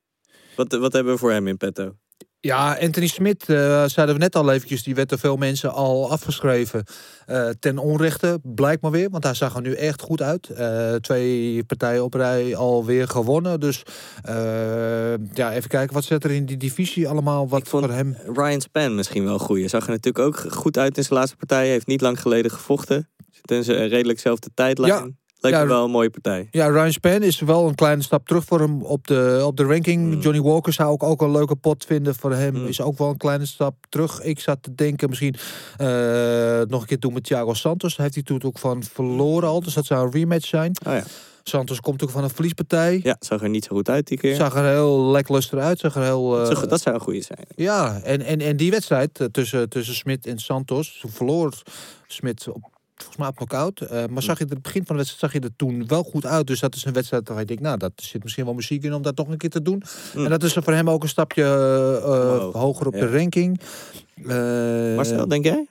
[0.56, 1.96] Wat, wat hebben we voor hem in petto?
[2.46, 6.12] Ja, Anthony Smit, eh, zeiden we net al eventjes, die werd door veel mensen al
[6.12, 6.84] afgeschreven.
[7.26, 10.50] eh, ten onrechte, blijkt maar weer, want hij zag er nu echt goed uit.
[10.50, 13.60] Eh, twee partijen op rij alweer gewonnen.
[13.60, 13.84] Dus
[15.34, 17.48] ja, even kijken, wat zit er in die divisie allemaal?
[17.48, 18.18] Wat voor hem?
[18.34, 19.70] Ryan Span misschien wel goed.
[19.70, 21.68] Zag er natuurlijk ook goed uit in zijn laatste partij.
[21.68, 23.10] Heeft niet lang geleden gevochten.
[23.32, 24.94] Zit in zijn redelijk zelfde tijdlijn.
[24.94, 25.23] Ja.
[25.44, 26.48] Lijkt Ja, me wel een mooie partij.
[26.52, 29.64] Ja, Ryan Span is wel een kleine stap terug voor hem op de, op de
[29.64, 30.24] ranking.
[30.24, 32.66] Johnny Walker zou ik ook een leuke pot vinden voor hem.
[32.68, 34.22] Is ook wel een kleine stap terug.
[34.22, 35.36] Ik zat te denken misschien
[35.78, 35.88] eh,
[36.68, 37.96] nog een keer doen met Thiago Santos.
[37.96, 39.62] Daar heeft hij toen ook van verloren al.
[39.64, 40.76] Dus dat zou een rematch zijn.
[40.88, 41.04] Oh ja.
[41.44, 43.00] Santos komt ook van een verliespartij.
[43.04, 44.36] Ja, zag er niet zo goed uit die keer.
[44.36, 45.80] Zag er heel lekluster uit.
[45.80, 46.50] Zag er heel...
[46.50, 47.46] eh, dat zou een goede zijn.
[47.56, 51.54] ja, en, en, en die wedstrijd eh, tussen, tussen Smit en Santos, verloor
[52.08, 52.64] Smit op,
[52.96, 53.82] volgens mij op knockout.
[53.82, 56.26] Eh, maar zag je het begin van de wedstrijd zag je er toen wel goed
[56.26, 56.48] uit.
[56.48, 58.94] Dus dat is een wedstrijd waar je denkt, nou, dat zit misschien wel muziek in
[58.94, 59.84] om dat nog een keer te doen.
[60.16, 61.44] En dat is voor hem ook een stapje
[62.04, 63.00] eh, hoger op ja.
[63.00, 63.60] de ranking.
[64.28, 65.68] Eh, Marcel, denk jij?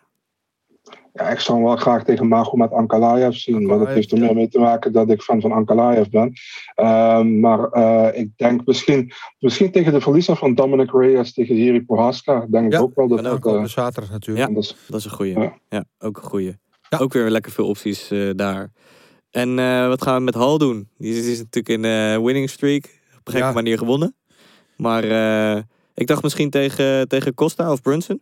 [1.15, 3.67] Ja, ik zou hem wel graag tegen Magomed Ankalaev zien.
[3.67, 6.33] Maar dat heeft er meer mee te maken dat ik fan van Ankalaev ben.
[6.75, 11.83] Ehm, maar eh, ik denk misschien, misschien tegen de verliezer van Dominic Reyes tegen Jiri
[11.85, 12.47] Prohaska.
[12.51, 13.47] Denk ik ook wel dat en dat...
[13.47, 14.49] eh, de zaterdag natuurlijk.
[14.49, 15.39] Ja, dat is- dat is een goeie.
[15.39, 15.53] Ja.
[15.69, 16.57] Ja, ook een goeie.
[16.99, 18.73] Ook weer lekker veel opties eh, daar.
[19.31, 20.89] En eh, wat gaan we met Hal doen?
[20.99, 22.85] Die is, die is natuurlijk in de winning streak.
[23.19, 23.53] Op een gekke Ja.
[23.53, 24.17] manier gewonnen.
[24.77, 25.63] Maar eh,
[25.95, 28.21] ik dacht misschien tegen, tegen Costa of Brunson.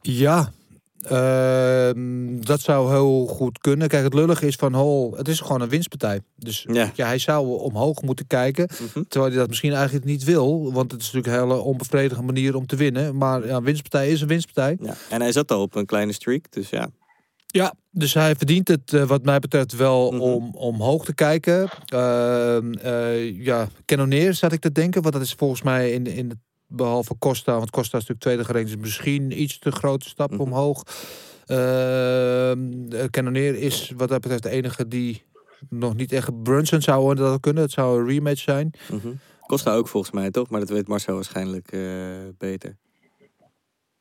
[0.00, 0.52] Ja,
[1.08, 3.88] ehm, dat zou heel goed kunnen.
[3.88, 6.20] Kijk, het lullige is van Hol, het is gewoon een winstpartij.
[6.36, 6.90] Dus Ja.
[6.94, 7.06] ja.
[7.06, 8.68] hij zou omhoog moeten kijken.
[8.72, 9.02] Mhm.
[9.08, 10.72] Terwijl hij dat misschien eigenlijk niet wil.
[10.72, 13.16] Want het is natuurlijk een hele onbevredigende manier om te winnen.
[13.16, 14.76] Maar ja, een winstpartij is een winstpartij.
[14.80, 14.94] Ja.
[15.10, 16.44] En hij zat al op een kleine streak.
[16.52, 16.88] Dus ja.
[17.46, 20.20] Ja, dus hij verdient het eh, wat mij betreft wel Mhm.
[20.20, 21.68] om omhoog te kijken.
[21.86, 25.02] Eh, ja, Cannonier zat ik te denken.
[25.02, 27.52] Want dat is volgens mij in, in het, behalve Costa.
[27.58, 28.68] Want Costa is natuurlijk tweede gerankt.
[28.70, 30.40] Dus misschien iets te grote stap Mhm.
[30.40, 30.82] omhoog.
[31.46, 35.22] Ehm eh, Cannonier is wat dat betreft de enige die
[35.68, 36.42] nog niet echt...
[36.42, 37.62] Brunson zou dat kunnen.
[37.62, 38.70] Het zou een rematch zijn.
[38.92, 39.08] Mhm.
[39.46, 40.50] Costa ook volgens mij toch?
[40.50, 41.80] Maar dat weet Marcel waarschijnlijk eh,
[42.38, 42.76] beter.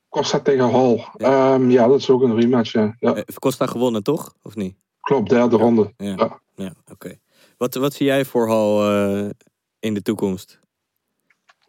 [0.10, 1.06] Costa tegen Hall.
[1.18, 2.72] Ehm, ja, dat is ook een rematch.
[2.72, 2.96] Ja.
[3.00, 4.36] Ja, Heeft Costa gewonnen toch?
[4.42, 4.76] Of niet?
[5.02, 5.94] klopt, derde ronde.
[5.98, 6.40] Ja, Ja.
[6.56, 7.16] ja oké.
[7.58, 9.30] Wat, wat zie jij voor Hal eh,
[9.80, 10.60] in de toekomst?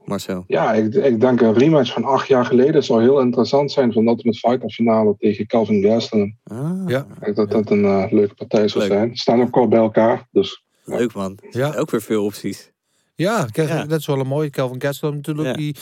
[0.07, 0.45] Marcel.
[0.47, 4.07] Ja, ik, ik denk een rematch van acht jaar geleden zou heel interessant zijn van
[4.09, 6.37] Ultimate Fighter finale tegen Calvin Gastelum.
[6.45, 6.99] Ah, Ja.
[7.15, 8.93] Ik denk dat dat een eh, leuke partij zou Leuk.
[8.93, 9.09] zijn.
[9.16, 11.39] Ze staan ook kort bij elkaar, dus Leuk man.
[11.51, 11.74] Ja.
[11.74, 12.70] Ook weer veel opties.
[13.15, 13.47] Ja,
[13.87, 14.51] dat is wel een mooie.
[14.51, 15.55] Calvin Gastelum natuurlijk, Ja.
[15.55, 15.77] die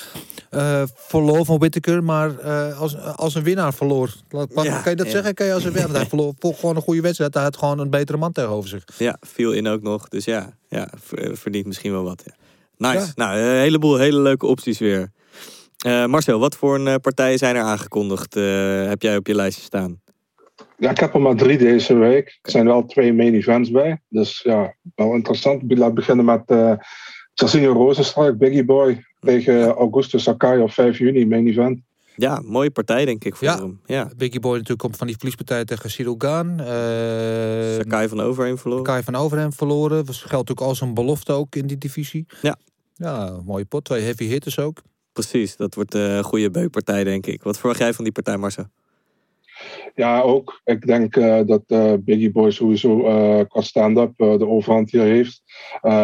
[0.50, 4.14] eh verloor van Whittaker, maar eh, als, als een winnaar verloor.
[4.28, 5.12] Laat- mag- Ja, kan je dat ja.
[5.12, 5.34] zeggen?
[5.34, 5.94] Kan je als een winnaar?
[5.96, 7.34] Hij verloor voor gewoon een goede wedstrijd.
[7.34, 8.84] Hij had gewoon een betere man tegenover zich.
[8.98, 10.08] Ja, viel in ook nog.
[10.08, 12.24] Dus ja, ja ver- verdient misschien wel wat.
[12.76, 12.98] Nice.
[12.98, 13.12] Ja.
[13.14, 15.12] Nou, een heleboel hele leuke opties weer.
[15.84, 18.36] Eh, Marcel, wat voor een eh, partijen zijn er aangekondigd?
[18.36, 20.02] eh, heb jij op je lijstje staan?
[20.78, 22.38] ja, ik heb er maar drie deze week.
[22.42, 25.62] Er zijn wel twee main events bij, dus ja, wel interessant.
[25.78, 26.74] Laat beginnen met uh,
[27.72, 31.80] Rozenstruik, Biggie Boy tegen Augusto Sakai op 5 juni, main event.
[32.16, 33.58] Ja, mooie partij denk ik voor Ja.
[33.58, 33.80] hem.
[33.86, 34.10] Ja.
[34.16, 36.60] Biggie Boy natuurlijk komt van die verliespartij tegen Cyril Gaan.
[36.60, 36.66] Eh
[37.74, 38.84] Sakai van Overheen verloren.
[38.84, 39.96] Kai van Overhem verloren.
[40.06, 42.26] Dat geldt natuurlijk als een belofte ook in die divisie.
[42.42, 42.56] Ja.
[42.94, 43.84] Ja, mooie pot.
[43.84, 44.82] Twee heavy hitters ook.
[45.12, 47.42] Precies, dat wordt eh, een goede beukpartij denk ik.
[47.42, 48.64] Wat verwacht jij van die partij Marcel?
[49.94, 50.60] Ja, ook.
[50.64, 55.42] Ik denk uh, dat uh, Biggie Boy sowieso uh, qua stand-up de overhand hier heeft.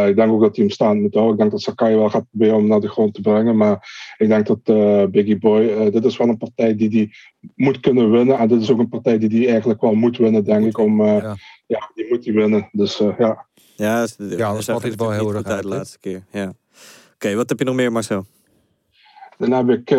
[0.07, 1.35] ik denk ook dat hij hem staand moet houden.
[1.35, 3.57] Ik denk dat Sakai wel gaat proberen om naar de grond te brengen.
[3.57, 3.89] Maar
[4.19, 4.63] ik denk dat
[5.11, 7.11] Biggie Boy, dit is wel een partij die hij
[7.55, 8.39] moet kunnen winnen.
[8.39, 10.79] En dit is ook een partij die hij eigenlijk wel moet winnen, denk ik.
[10.79, 11.37] Om, ja.
[11.67, 11.91] ja.
[11.95, 12.69] die moet hij winnen.
[12.73, 13.47] Dus ja.
[13.77, 16.23] Ja, ja dat is altijd wel heel erg uit de laatste keer.
[16.31, 16.45] Ja.
[16.45, 16.55] Oké,
[17.15, 18.27] okay, wat heb je nog meer Marcel?
[19.41, 19.99] Dan heb ik uh,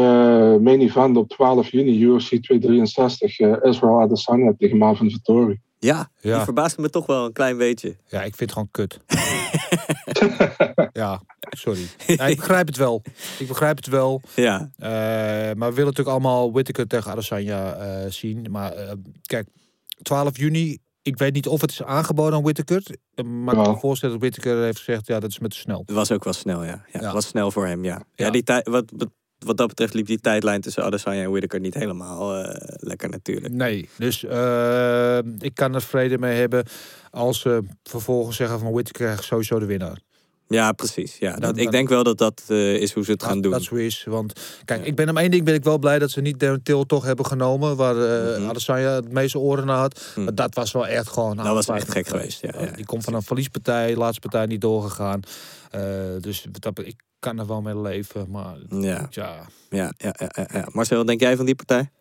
[0.58, 5.60] main event op 12 juni, UFC 263, uh, Israel Adesanya tegen Marvin Vettori.
[5.80, 7.96] Ja, ja, die verbaasde me toch wel een klein beetje.
[8.08, 9.00] Ja, ik vind het gewoon kut.
[11.02, 11.88] ja, sorry.
[12.08, 13.02] Ja, ik begrijp het wel.
[13.40, 14.22] Ik begrijp het wel.
[14.36, 14.60] Ja.
[14.78, 18.48] Uh, maar we willen natuurlijk allemaal Whittaker tegen Adesanya uh, zien.
[18.52, 18.92] Maar uh,
[19.22, 19.48] kijk,
[20.02, 22.84] 12 juni, ik weet niet of het is aangeboden aan Whittaker.
[23.26, 25.84] Maar ik kan me voorstellen dat Whittaker heeft gezegd, ja, dat is met te snel.
[25.86, 26.86] Het was ook wel snel, ja.
[26.92, 27.14] Ja, Ja.
[27.14, 28.02] was snel voor hem, ja.
[28.16, 28.32] Ja, Ja.
[28.32, 29.10] die tijd, wat, wat
[29.46, 33.54] wat dat betreft liep die tijdlijn tussen Adesanya en Whittaker niet helemaal eh, lekker natuurlijk.
[33.54, 36.66] Nee, dus eh, ik kan er vrede mee hebben
[37.12, 40.00] als ze vervolgens zeggen van Whittaker sowieso de winnaar.
[40.48, 41.18] Ja, precies.
[41.18, 43.52] Ja, dat, ik denk wel dat dat eh, is hoe ze het Dat- gaan doen.
[43.52, 44.04] Dat zo is.
[44.08, 44.34] Want
[44.66, 46.84] kijk, ik ben om één ding ben ik wel blij dat ze niet Darren Till
[46.86, 47.76] toch hebben genomen.
[47.76, 47.96] Waar
[48.40, 48.50] Mhm.
[48.50, 50.06] Adesanya het meeste oren naar had.
[50.16, 50.24] Mhm.
[50.24, 51.38] Maar dat was wel echt gewoon...
[51.38, 52.72] Dat was echt gek geweest, ja, ja.
[52.72, 55.20] Die komt van een verliespartij, laatste partij niet doorgegaan.
[56.20, 58.30] Dus dat, ik kan er wel mee leven.
[58.30, 59.08] Maar Ja.
[59.10, 60.68] ja, Ja, ja, ja, ja.
[60.72, 61.92] Marcel, wat denk jij van die partij?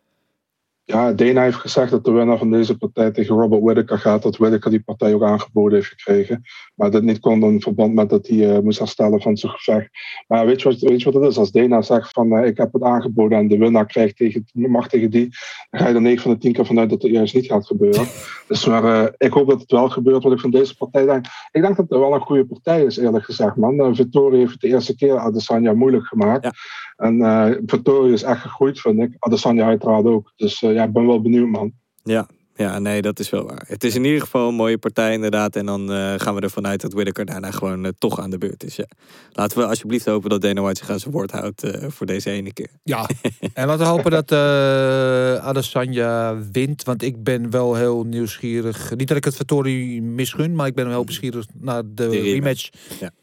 [0.90, 4.22] Ja, Dana heeft gezegd dat de winnaar van deze partij tegen Robert Whittaker gaat.
[4.22, 6.42] Dat Whittaker die partij ook aangeboden heeft gekregen.
[6.74, 9.90] Maar dat niet kon in verband met dat hij eh, moest herstellen van zijn gevecht.
[10.26, 11.38] Maar weet je, wat, weet je wat het is?
[11.38, 14.88] Als Dana zegt van eh, ik heb het aangeboden en de winnaar krijgt tegen, mag
[14.88, 15.28] tegen die.
[15.70, 17.66] Dan ga je er 9 van de 10 keer vanuit dat het juist niet gaat
[17.66, 18.06] gebeuren.
[18.48, 21.26] dus maar eh, ik hoop dat het wel gebeurt wat ik van deze partij denk.
[21.50, 23.74] Ik denk dat het wel een goede partij is eerlijk gezegd man.
[23.74, 26.44] Uh, Vittori heeft het de eerste keer Adesanya moeilijk gemaakt.
[26.44, 26.52] Ja.
[26.96, 29.16] En eh Vittori is echt gegroeid vind ik.
[29.18, 30.32] Adesanya uiteraard ook.
[30.36, 31.72] Dus ja, ik ben wel benieuwd man.
[32.02, 32.26] Ja.
[32.54, 33.64] Ja, nee, dat is wel waar.
[33.66, 35.56] Het is in ieder geval een mooie partij inderdaad.
[35.56, 38.38] En dan eh, gaan we ervan uit dat Whittaker daarna gewoon eh, toch aan de
[38.38, 38.76] beurt is.
[38.76, 38.84] Ja.
[39.32, 42.30] Laten we alsjeblieft hopen dat Dana White zich aan zijn woord houdt eh, voor deze
[42.30, 42.70] ene keer.
[42.82, 43.08] Ja,
[43.54, 46.82] en laten we hopen dat eh Adesanya wint.
[46.82, 48.96] Want ik ben wel heel nieuwsgierig.
[48.96, 52.20] Niet dat ik het Vittori misgun, maar ik ben wel heel nieuwsgierig naar de, De
[52.20, 52.68] rematch.
[52.88, 53.14] rematch.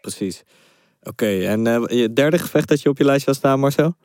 [0.00, 0.44] Precies.
[1.02, 3.96] Oké, en eh, je derde gevecht dat je op je lijstje had staan, Marcel?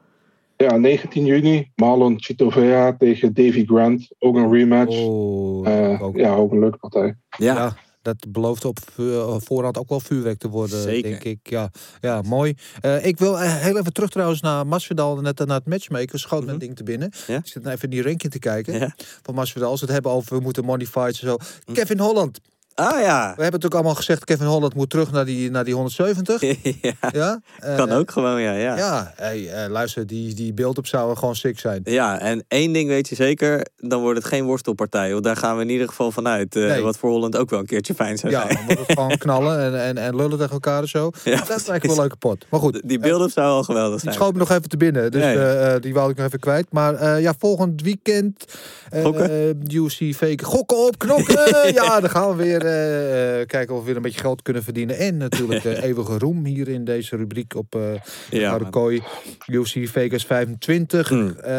[0.57, 4.07] Ja, 19 juni, Marlon Chito Vera tegen Davy Grant.
[4.19, 4.95] Ook een rematch.
[4.97, 6.15] Oh, Eh, ook.
[6.17, 7.15] ja, ook een leuke partij.
[7.37, 11.09] Ja, Ja, dat belooft op vu- voorhand ook wel vuurwerk te worden, Zeker.
[11.09, 11.39] denk ik.
[11.43, 11.69] Ja,
[12.01, 12.53] ja mooi.
[12.81, 16.19] Eh, ik wil eh, heel even terug trouwens naar Masvidal, net naar het matchmaker.
[16.19, 17.09] Schoot mijn ding te binnen.
[17.21, 17.31] Mhm.
[17.31, 17.37] Ja?
[17.37, 18.93] Ik zit nou even in die ranking te kijken Ja.
[19.21, 19.69] van Masvidal.
[19.69, 21.37] Als we het hebben over we moeten money fights en zo.
[21.73, 22.39] Kevin Holland.
[22.79, 23.19] Ah ja.
[23.21, 26.41] We hebben natuurlijk allemaal gezegd, Kevin Holland moet terug naar die, naar die 170.
[26.81, 26.93] ja.
[27.13, 27.39] ja?
[27.59, 28.51] Eh, Kan ook gewoon, ja.
[28.51, 28.75] Ja, ja.
[28.77, 31.83] Ja, hey, eh, luister, die, die beeld-up zou gewoon sick zijn.
[32.19, 35.11] en één ding weet je zeker, dan wordt het geen worstelpartij.
[35.11, 36.53] Want daar gaan we in ieder geval vanuit.
[36.53, 36.81] Nee.
[36.81, 38.55] Wat voor Holland ook wel een keertje fijn zou Ja, zijn.
[38.55, 41.11] dan wordt het gewoon knallen en, en, en lullen tegen elkaar en zo.
[41.23, 42.45] Ja, dat is eigenlijk wel een leuke pot.
[42.49, 44.13] Maar goed, Die beelden zou al geweldig zijn.
[44.13, 45.79] schoot me nog even te binnen, dus Ja, ja.
[45.79, 46.65] die wou ik nog even kwijt.
[46.71, 48.45] Maar ja, volgend weekend
[49.03, 49.29] Gokken?
[49.29, 50.43] eh, UC fake.
[50.43, 51.73] Gokken op, knokken!
[51.83, 52.65] ja, dan gaan we weer
[53.45, 54.97] kijken of we weer een beetje geld kunnen verdienen.
[54.97, 57.81] En natuurlijk eh, eeuwige roem hier in deze rubriek op eh
[58.29, 58.59] Ja.
[59.45, 61.11] UFC Vegas 25.
[61.11, 61.29] Mm.
[61.29, 61.53] Eh,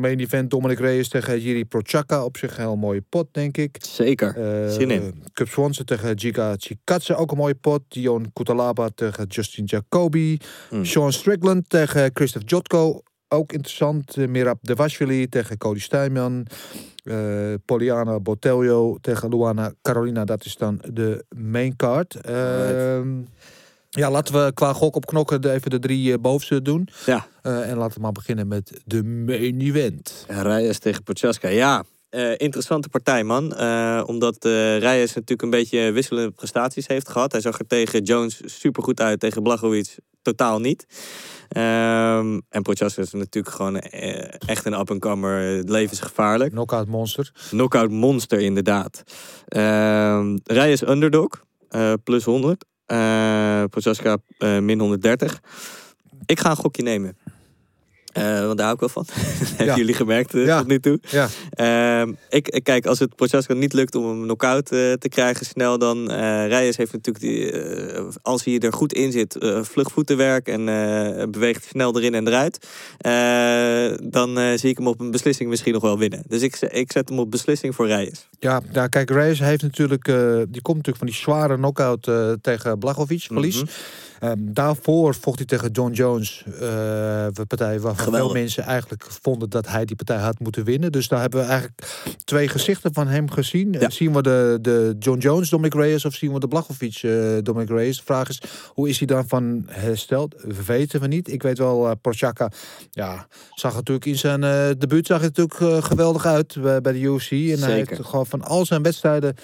[0.00, 2.24] main event Dominic Reyes tegen Jiri Prochaka.
[2.24, 3.76] Op zich een heel mooie pot, denk ik.
[3.80, 4.36] Zeker.
[4.36, 5.22] Eh, Zin in.
[5.32, 7.82] Cup Swanson tegen Giga Chikadze, ook een mooie pot.
[7.88, 10.38] Dion Kutalaba tegen Justin Jacoby.
[10.70, 10.84] Mm.
[10.84, 13.02] Sean Strickland tegen Christoph Jotko.
[13.28, 14.16] Ook interessant.
[14.16, 16.46] Eh, Mirab Devashvili tegen Cody Steinman.
[17.04, 20.24] Eh Poliana Botelho tegen Luana Carolina.
[20.24, 22.14] Dat is dan de main card.
[22.14, 23.08] Ehm,
[23.90, 26.88] ja, laten we qua gok op knokken even de drie eh, bovenste doen.
[27.06, 27.26] Ja.
[27.42, 30.24] En laten we maar beginnen met de main event.
[30.28, 31.48] Reyes tegen Prochaska.
[31.48, 31.84] Ja,
[32.36, 33.44] interessante partij, man.
[34.06, 34.44] Omdat
[34.78, 37.32] Reyes natuurlijk een beetje wisselende prestaties heeft gehad.
[37.32, 39.20] Hij zag er tegen Jones supergoed uit.
[39.20, 40.86] Tegen Blachowicz totaal niet.
[41.48, 45.62] Ehm, en Prochaska is natuurlijk gewoon eh, echt een up-and-comer.
[45.64, 46.50] Levensgevaarlijk.
[46.50, 47.32] Knockout monster.
[47.48, 49.02] Knockout monster, inderdaad.
[49.48, 51.28] Ehm Reyes underdog.
[51.68, 52.64] eh, plus 100.
[52.86, 54.16] Eh Prochaska
[54.60, 55.40] min 130.
[56.26, 57.16] Ik ga een gokje nemen.
[58.12, 59.06] Eh, want daar hou ik wel van.
[59.56, 60.58] Hebben jullie gemerkt eh, Ja.
[60.58, 60.98] tot nu toe?
[61.10, 61.28] Ja.
[61.50, 65.46] Ehm, ik, ik- kijk, als het Prochaska niet lukt om hem knock-out eh, te krijgen
[65.46, 66.16] snel, dan eh
[66.46, 70.68] Reyes heeft natuurlijk, die, eh, als hij er goed in zit, eh vlug voetenwerk en
[70.68, 72.66] eh, beweegt snel erin en eruit.
[72.98, 76.22] Eh, dan eh, zie ik hem op een beslissing misschien nog wel winnen.
[76.28, 78.28] Dus ik, ik zet hem op beslissing voor Reyes.
[78.38, 80.14] Ja, nou, kijk, Reyes heeft natuurlijk, eh,
[80.48, 83.56] die komt natuurlijk van die zware knockout eh, tegen Blachowicz, verlies.
[83.62, 83.70] Mhm.
[84.20, 88.32] Ehm, daarvoor vocht hij tegen John Jones, eh een partij waarvan Geweldig.
[88.32, 90.92] veel mensen eigenlijk vonden dat hij die partij had moeten winnen.
[90.92, 91.82] Dus daar hebben we eigenlijk
[92.24, 93.72] twee gezichten van hem gezien.
[93.72, 93.80] Ja.
[93.80, 97.12] Eh, Zien we de, de John Jones Dominic Reyes of zien we de Blachowicz eh
[97.42, 97.96] Dominic Reyes?
[97.96, 100.34] De vraag is, hoe is hij dan van hersteld?
[100.42, 101.32] We weten we niet.
[101.32, 102.50] Ik weet wel, eh Prochaka,
[102.90, 107.00] ja, zag natuurlijk in zijn eh debuut zag het natuurlijk eh, geweldig uit bij, de
[107.00, 107.30] UFC.
[107.30, 109.42] En hij heeft gewoon van al zijn wedstrijden eh,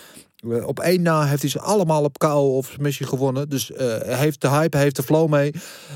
[0.65, 3.49] Op één na heeft hij ze allemaal op KO of submission gewonnen.
[3.49, 5.53] Dus eh, hij heeft de hype, hij heeft de flow mee.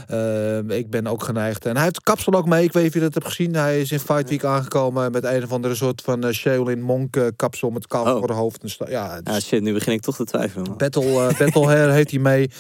[0.07, 1.66] Eh, ik ben ook geneigd.
[1.66, 2.65] En hij heeft kapsel ook mee.
[2.65, 3.55] Ik weet niet of je dat hebt gezien.
[3.55, 7.16] Hij is in Fight Week aangekomen met een of andere soort van uh, Shaolin Monk
[7.16, 8.19] eh, kapsel met kaal Oh.
[8.19, 8.62] voor de hoofd.
[8.62, 10.66] En ja, dus Ah shit, nu begin ik toch te twijfelen.
[10.69, 10.77] man.
[10.77, 12.51] battle, eh, battle hair heeft hij mee.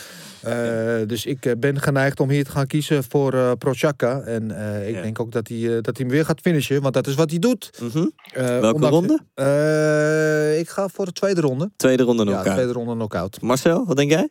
[0.42, 0.54] Eh,
[1.06, 4.20] dus ik eh, ben geneigd om hier te gaan kiezen voor eh Prochaka.
[4.20, 5.02] En eh, ik Ja.
[5.02, 6.82] denk ook dat hij, eh, dat hij hem weer gaat finishen.
[6.82, 7.70] Want dat is wat hij doet.
[7.82, 8.06] Mhm.
[8.32, 9.18] Eh, Welke ronde?
[9.34, 11.70] Eh, ik ga voor de tweede ronde.
[11.78, 12.54] Tweede ronde Ja, knock-out.
[12.54, 13.40] tweede ronde knockout.
[13.40, 14.28] Marcel, wat denk jij?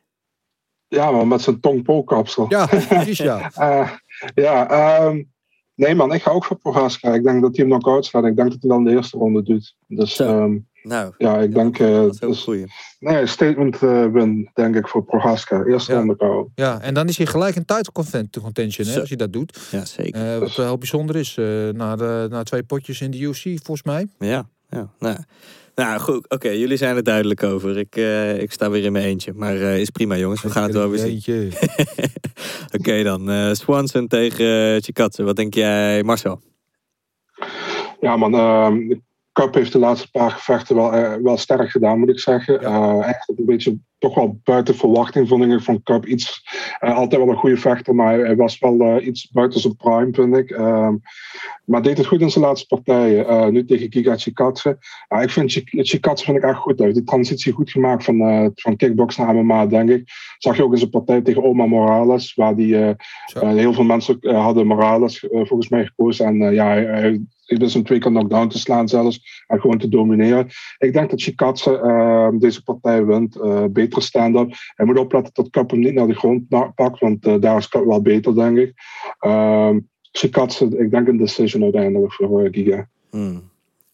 [0.88, 2.46] Ja, maar met zijn tongpo-kapsel.
[2.50, 3.52] Ja, precies ja.
[3.56, 3.92] Eh,
[4.36, 5.24] ja, ehm,
[5.76, 7.14] nee man, ik ga ook voor Prohaska.
[7.14, 8.26] Ik denk dat hij hem knock-out gaat.
[8.26, 9.76] Ik denk dat hij dan de eerste ronde doet.
[9.88, 11.80] Dus ehm, Nou, ja, ik denk...
[11.80, 12.66] eh, dat is een dus, goeie.
[13.00, 13.80] nee, statement
[14.14, 15.64] win, denk ik, voor Prohaska.
[15.64, 15.98] Eerste Ja.
[15.98, 16.50] ronde KO.
[16.56, 19.00] Ja, en dan is hij gelijk in title content- contention hè, Zo.
[19.00, 19.68] als hij dat doet.
[19.72, 20.34] Ja, zeker.
[20.34, 23.42] Eh, wat eh, heel bijzonder is, eh, na, de, na twee potjes in de UFC
[23.44, 24.08] volgens mij.
[24.20, 24.90] Ja, ja.
[25.00, 25.18] Nou,
[25.78, 27.78] nou goed, oké, jullie zijn er duidelijk over.
[27.78, 29.34] Ik, eh, ik sta weer in mijn eentje.
[29.34, 30.42] Maar eh, is prima, jongens.
[30.42, 31.10] We gaan het wel weer zien.
[31.10, 31.50] Eentje.
[32.78, 35.24] Oké dan, eh, Swanson tegen uh, Chikatse.
[35.24, 36.42] Wat denk jij, Marcel?
[38.00, 38.94] Ja man, ehm,
[39.38, 42.62] Cup heeft de laatste paar gevechten wel, eh, wel sterk gedaan, moet ik zeggen.
[42.62, 46.06] Eh echt een beetje toch wel buiten verwachting vond ik van Cup.
[46.06, 46.44] Iets,
[46.80, 50.38] eh, altijd wel een goede vechter, maar hij, was wel iets buiten zijn prime, vind
[50.38, 50.50] ik.
[50.52, 50.96] Ehm,
[51.66, 53.54] maar deed het goed in zijn laatste partijen.
[53.54, 54.78] Nu tegen Giga Chikatse.
[55.22, 56.78] Ik vind Chik- Chikatse vind ik echt goed.
[56.78, 60.10] Hij heeft die transitie goed gemaakt van, van kickbox naar MMA, denk ik.
[60.38, 62.76] Zag je ook in zijn partij tegen Oma Morales, waar die,
[63.34, 66.26] heel veel mensen hadden Morales volgens mij gekozen.
[66.26, 69.44] En ja, hij, wist hem twee keer knockdown te slaan zelfs.
[69.48, 70.48] En gewoon te domineren.
[70.78, 73.36] Ik denk dat Chikatse eh, deze partij wint.
[73.36, 74.54] eh betere stand-up.
[74.76, 77.00] Hij moet opletten dat Cup hem niet naar de grond pakt.
[77.00, 78.74] Want eh, daar is Cup wel beter, denk ik.
[79.20, 79.80] Ehm
[80.12, 82.88] Chikatse, ik denk een decision uiteindelijk voor eh, Giga.
[83.10, 83.50] Hmm.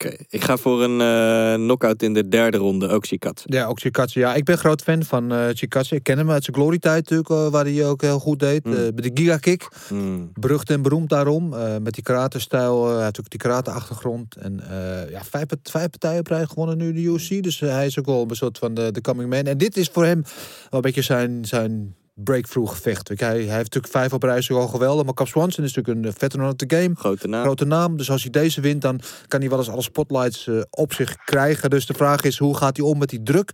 [0.05, 3.45] Oké, ik ga voor een eh knockout in de derde ronde, ook Chikatse.
[3.49, 4.19] Ja, ook Chikatse.
[4.19, 5.95] Ja, ik ben groot fan van eh Chikatse.
[5.95, 8.65] Ik ken hem uit zijn glory-tijd natuurlijk, eh, waar hij ook heel goed deed.
[8.65, 8.71] Mm.
[8.71, 9.67] Met de giga-kick.
[9.87, 10.31] Hmm.
[10.33, 11.49] Berucht en beroemd daarom.
[11.81, 12.95] met die karate-stijl.
[12.95, 14.35] hij heeft ook die karate-achtergrond.
[14.35, 14.61] En
[15.09, 17.43] ja, vijf, vijf partijen op rij gewonnen nu in de UFC.
[17.43, 19.43] Dus hij is ook wel een soort van de, de coming man.
[19.43, 20.31] En dit is voor hem wel
[20.69, 23.07] een beetje zijn, zijn breakthrough gevecht.
[23.07, 25.05] Hij, hij heeft natuurlijk vijf op rij is al geweldig.
[25.05, 26.95] Maar Cap Swanson is natuurlijk een veteran of the game.
[26.95, 27.43] Grote naam.
[27.43, 27.97] Grote naam.
[27.97, 31.15] Dus als hij deze wint, dan kan hij wel eens alle spotlights eh, op zich
[31.15, 31.69] krijgen.
[31.69, 33.51] Dus de vraag is, hoe gaat hij om met die druk?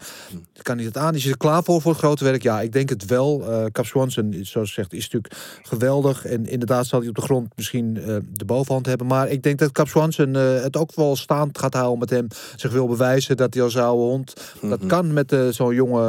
[0.62, 1.16] Kan hij dat aan?
[1.16, 2.44] Is hij er klaar voor, voor het grote werk?
[2.44, 3.52] Ja, ik denk het wel.
[3.52, 6.26] Eh Cap Swanson, zoals gezegd, is natuurlijk geweldig.
[6.26, 9.08] En inderdaad zal hij op de grond misschien eh, de bovenhand hebben.
[9.08, 12.28] Maar ik denk dat Cap Swanson het ook wel staand gaat houden met hem.
[12.56, 14.34] Zich wil bewijzen dat hij als oude hond...
[14.62, 16.08] Dat kan met zo'n jonge,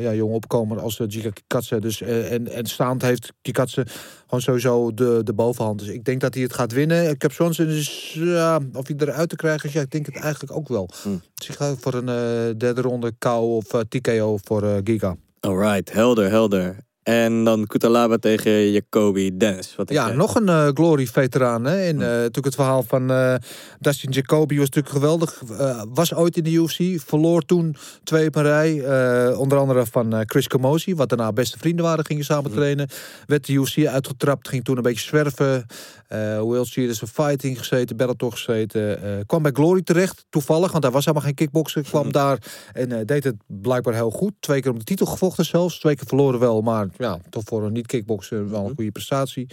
[0.00, 1.30] ja, jonge opkomer als uh, Giga
[1.76, 3.86] Dus, eh, en, en staand heeft Kikatse
[4.22, 5.78] gewoon sowieso de, de bovenhand.
[5.78, 7.18] Dus ik denk dat hij het gaat winnen.
[7.18, 10.56] Cap Swanson is, ja, of hij eruit te krijgen is, ja, ik denk het eigenlijk
[10.56, 10.88] ook wel.
[11.34, 15.16] Dus ik ga voor een eh, derde ronde KO of eh, TKO voor Giga.
[15.40, 16.86] Alright, helder, helder.
[17.08, 19.74] En dan Kutalaba tegen Jacoby Dennis.
[19.76, 20.16] Wat denk Ja, jij?
[20.16, 21.64] nog een eh, Glory-veteraan.
[21.64, 21.80] hè.
[21.86, 23.34] En eh, natuurlijk het verhaal van eh,
[23.78, 25.42] Dustin Jacoby was natuurlijk geweldig.
[25.58, 27.00] Eh, was ooit in de UFC.
[27.06, 28.80] Verloor toen twee op een rij.
[28.84, 30.94] eh, onder andere van eh, Chris Camosi.
[30.94, 32.06] Wat daarna beste vrienden waren.
[32.06, 32.88] Gingen samen trainen.
[33.26, 34.48] Werd de UFC uitgetrapt.
[34.48, 35.66] Ging toen een beetje zwerven.
[36.08, 37.96] Eh World Series of Fighting gezeten.
[37.96, 39.02] Bellator gezeten.
[39.02, 40.26] eh, kwam bij Glory terecht.
[40.30, 40.72] Toevallig.
[40.72, 41.82] Want hij was helemaal geen kickboxer.
[41.82, 42.38] Kwam daar
[42.72, 44.32] en eh, deed het blijkbaar heel goed.
[44.40, 45.78] Twee keer om de titel gevochten zelfs.
[45.78, 46.60] Twee keer verloren wel.
[46.60, 49.46] Maar ja, toch voor een niet-kickboxer wel een goede prestatie.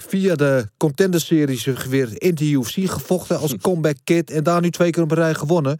[0.00, 4.30] Via de Contender Series weer in de UFC gevochten als comeback kid.
[4.30, 5.78] En daar nu twee keer op een rij gewonnen.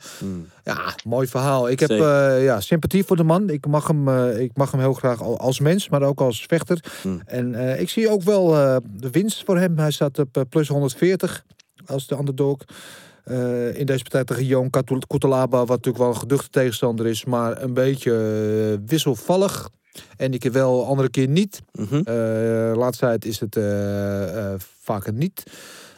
[0.64, 1.68] Ja, mooi verhaal.
[1.68, 3.50] Ik heb eh, ja, sympathie voor de man.
[3.50, 6.44] Ik mag hem, eh, ik mag hem heel graag al- als mens, maar ook als
[6.46, 6.84] vechter.
[7.26, 8.46] En eh, ik zie ook wel
[8.90, 9.78] de winst voor hem.
[9.78, 11.44] Hij staat op plus 140
[11.86, 12.56] als de underdog.
[13.24, 14.70] Eh, in deze partij tegen Joon
[15.06, 18.12] Kutalaba, wat natuurlijk wel een geduchte tegenstander is, maar een beetje
[18.86, 19.68] wisselvallig.
[20.16, 21.62] En ik wel, andere keer niet.
[21.72, 21.94] Mhm.
[21.94, 25.42] Eh, laatste tijd is het eh, eh, vaker niet.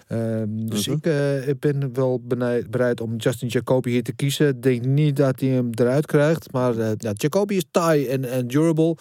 [0.09, 0.97] Ehm, dus Mhm.
[0.97, 1.07] ik,
[1.47, 2.23] ik ben wel
[2.71, 4.49] bereid om Justin Jacoby hier te kiezen.
[4.49, 6.53] Ik denk niet dat hij hem eruit krijgt.
[6.53, 8.97] Maar ja, Jacoby is taai en, en durable.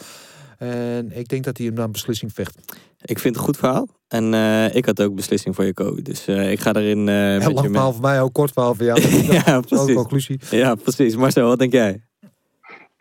[0.58, 2.56] En ik denk dat hij hem naar een beslissing vecht.
[3.02, 3.88] Ik vind het een goed verhaal.
[4.08, 4.34] En
[4.76, 6.02] ik had ook beslissing voor Jacoby.
[6.02, 9.02] Dus ik ga erin Heel lang verhaal voor mij, ook kort verhaal voor jou.
[9.46, 9.96] ja, precies.
[9.96, 10.40] conclusie.
[10.50, 11.16] Ja, precies.
[11.16, 12.02] Marcel, wat denk jij?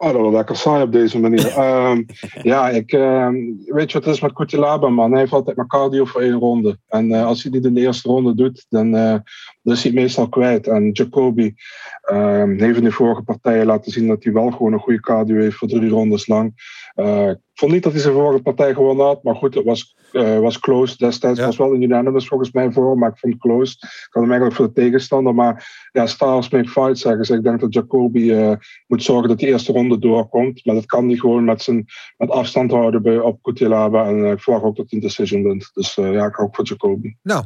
[0.00, 1.46] Oh, dat was lekker saai op deze manier.
[1.56, 2.02] Ehm,
[2.42, 3.34] ja, ik, ehm,
[3.64, 5.10] weet je wat het is met Kutilaba, man?
[5.10, 6.78] Hij heeft altijd maar cardio voor één ronde.
[6.88, 9.16] En eh, als hij dit in de eerste ronde doet, dan, eh,
[9.62, 10.66] dan is hij meestal kwijt.
[10.66, 11.54] En Jacoby
[12.02, 15.40] ehm, heeft in de vorige partijen laten zien dat hij wel gewoon een goede cardio
[15.40, 16.52] heeft voor drie rondes lang.
[16.94, 19.96] Eh, ik vond niet dat hij zijn vorige partij gewonnen had, maar goed, het was,
[20.12, 21.38] eh, was close destijds.
[21.38, 21.46] Ja.
[21.46, 23.76] was wel een unanimous volgens mij voor, maar ik vond het close.
[23.80, 27.34] Ik had hem eigenlijk voor de tegenstander, maar ja, stars make fights zeggen ze.
[27.34, 28.52] Ik denk dat Jacoby eh,
[28.86, 30.64] moet zorgen dat die eerste ronde doorkomt.
[30.64, 31.84] Maar dat kan hij gewoon met, zijn,
[32.16, 34.06] met afstand houden bij, op Kutilaba.
[34.06, 35.70] En eh, ik verwacht ook dat hij een decision wint.
[35.72, 37.14] Dus eh, ja, ik ook voor Jacoby.
[37.22, 37.44] Nou,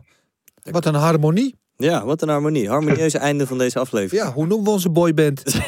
[0.70, 1.54] wat een harmonie.
[1.76, 2.68] Ja, wat een harmonie.
[2.68, 4.24] Harmonieuze einde van deze aflevering.
[4.24, 5.42] Ja, hoe noemen we onze boyband?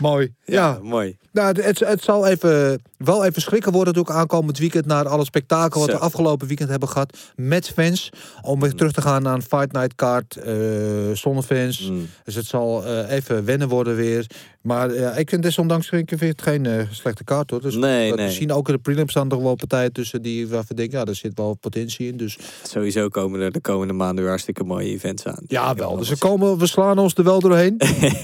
[0.00, 0.34] Mooi.
[0.44, 1.16] Ja, Ja, mooi.
[1.32, 4.86] Nou, het, het zal even wel even schrikken worden natuurlijk aankomend weekend...
[4.86, 8.10] naar alle spektakel wat we afgelopen weekend hebben gehad met fans.
[8.42, 10.54] Om weer terug te gaan naar een Fight Night kaart eh,
[11.12, 11.90] zonder fans.
[11.90, 12.08] Mm.
[12.24, 14.26] Dus het zal eh, even wennen worden weer.
[14.60, 17.60] Maar eh, ik vind desondanks vind ik het geen slechte kaart hoor.
[17.60, 20.76] Dus Nee, we zien ook in de prelims staan toch wel partijen tussen die waarvan
[20.76, 22.16] denken, ja, daar zit wel potentie in.
[22.16, 25.44] Dus Sowieso komen er de komende maanden weer hartstikke mooie events aan.
[25.46, 25.96] ja, wel.
[25.96, 27.74] Dus we, komen, we slaan ons er wel doorheen.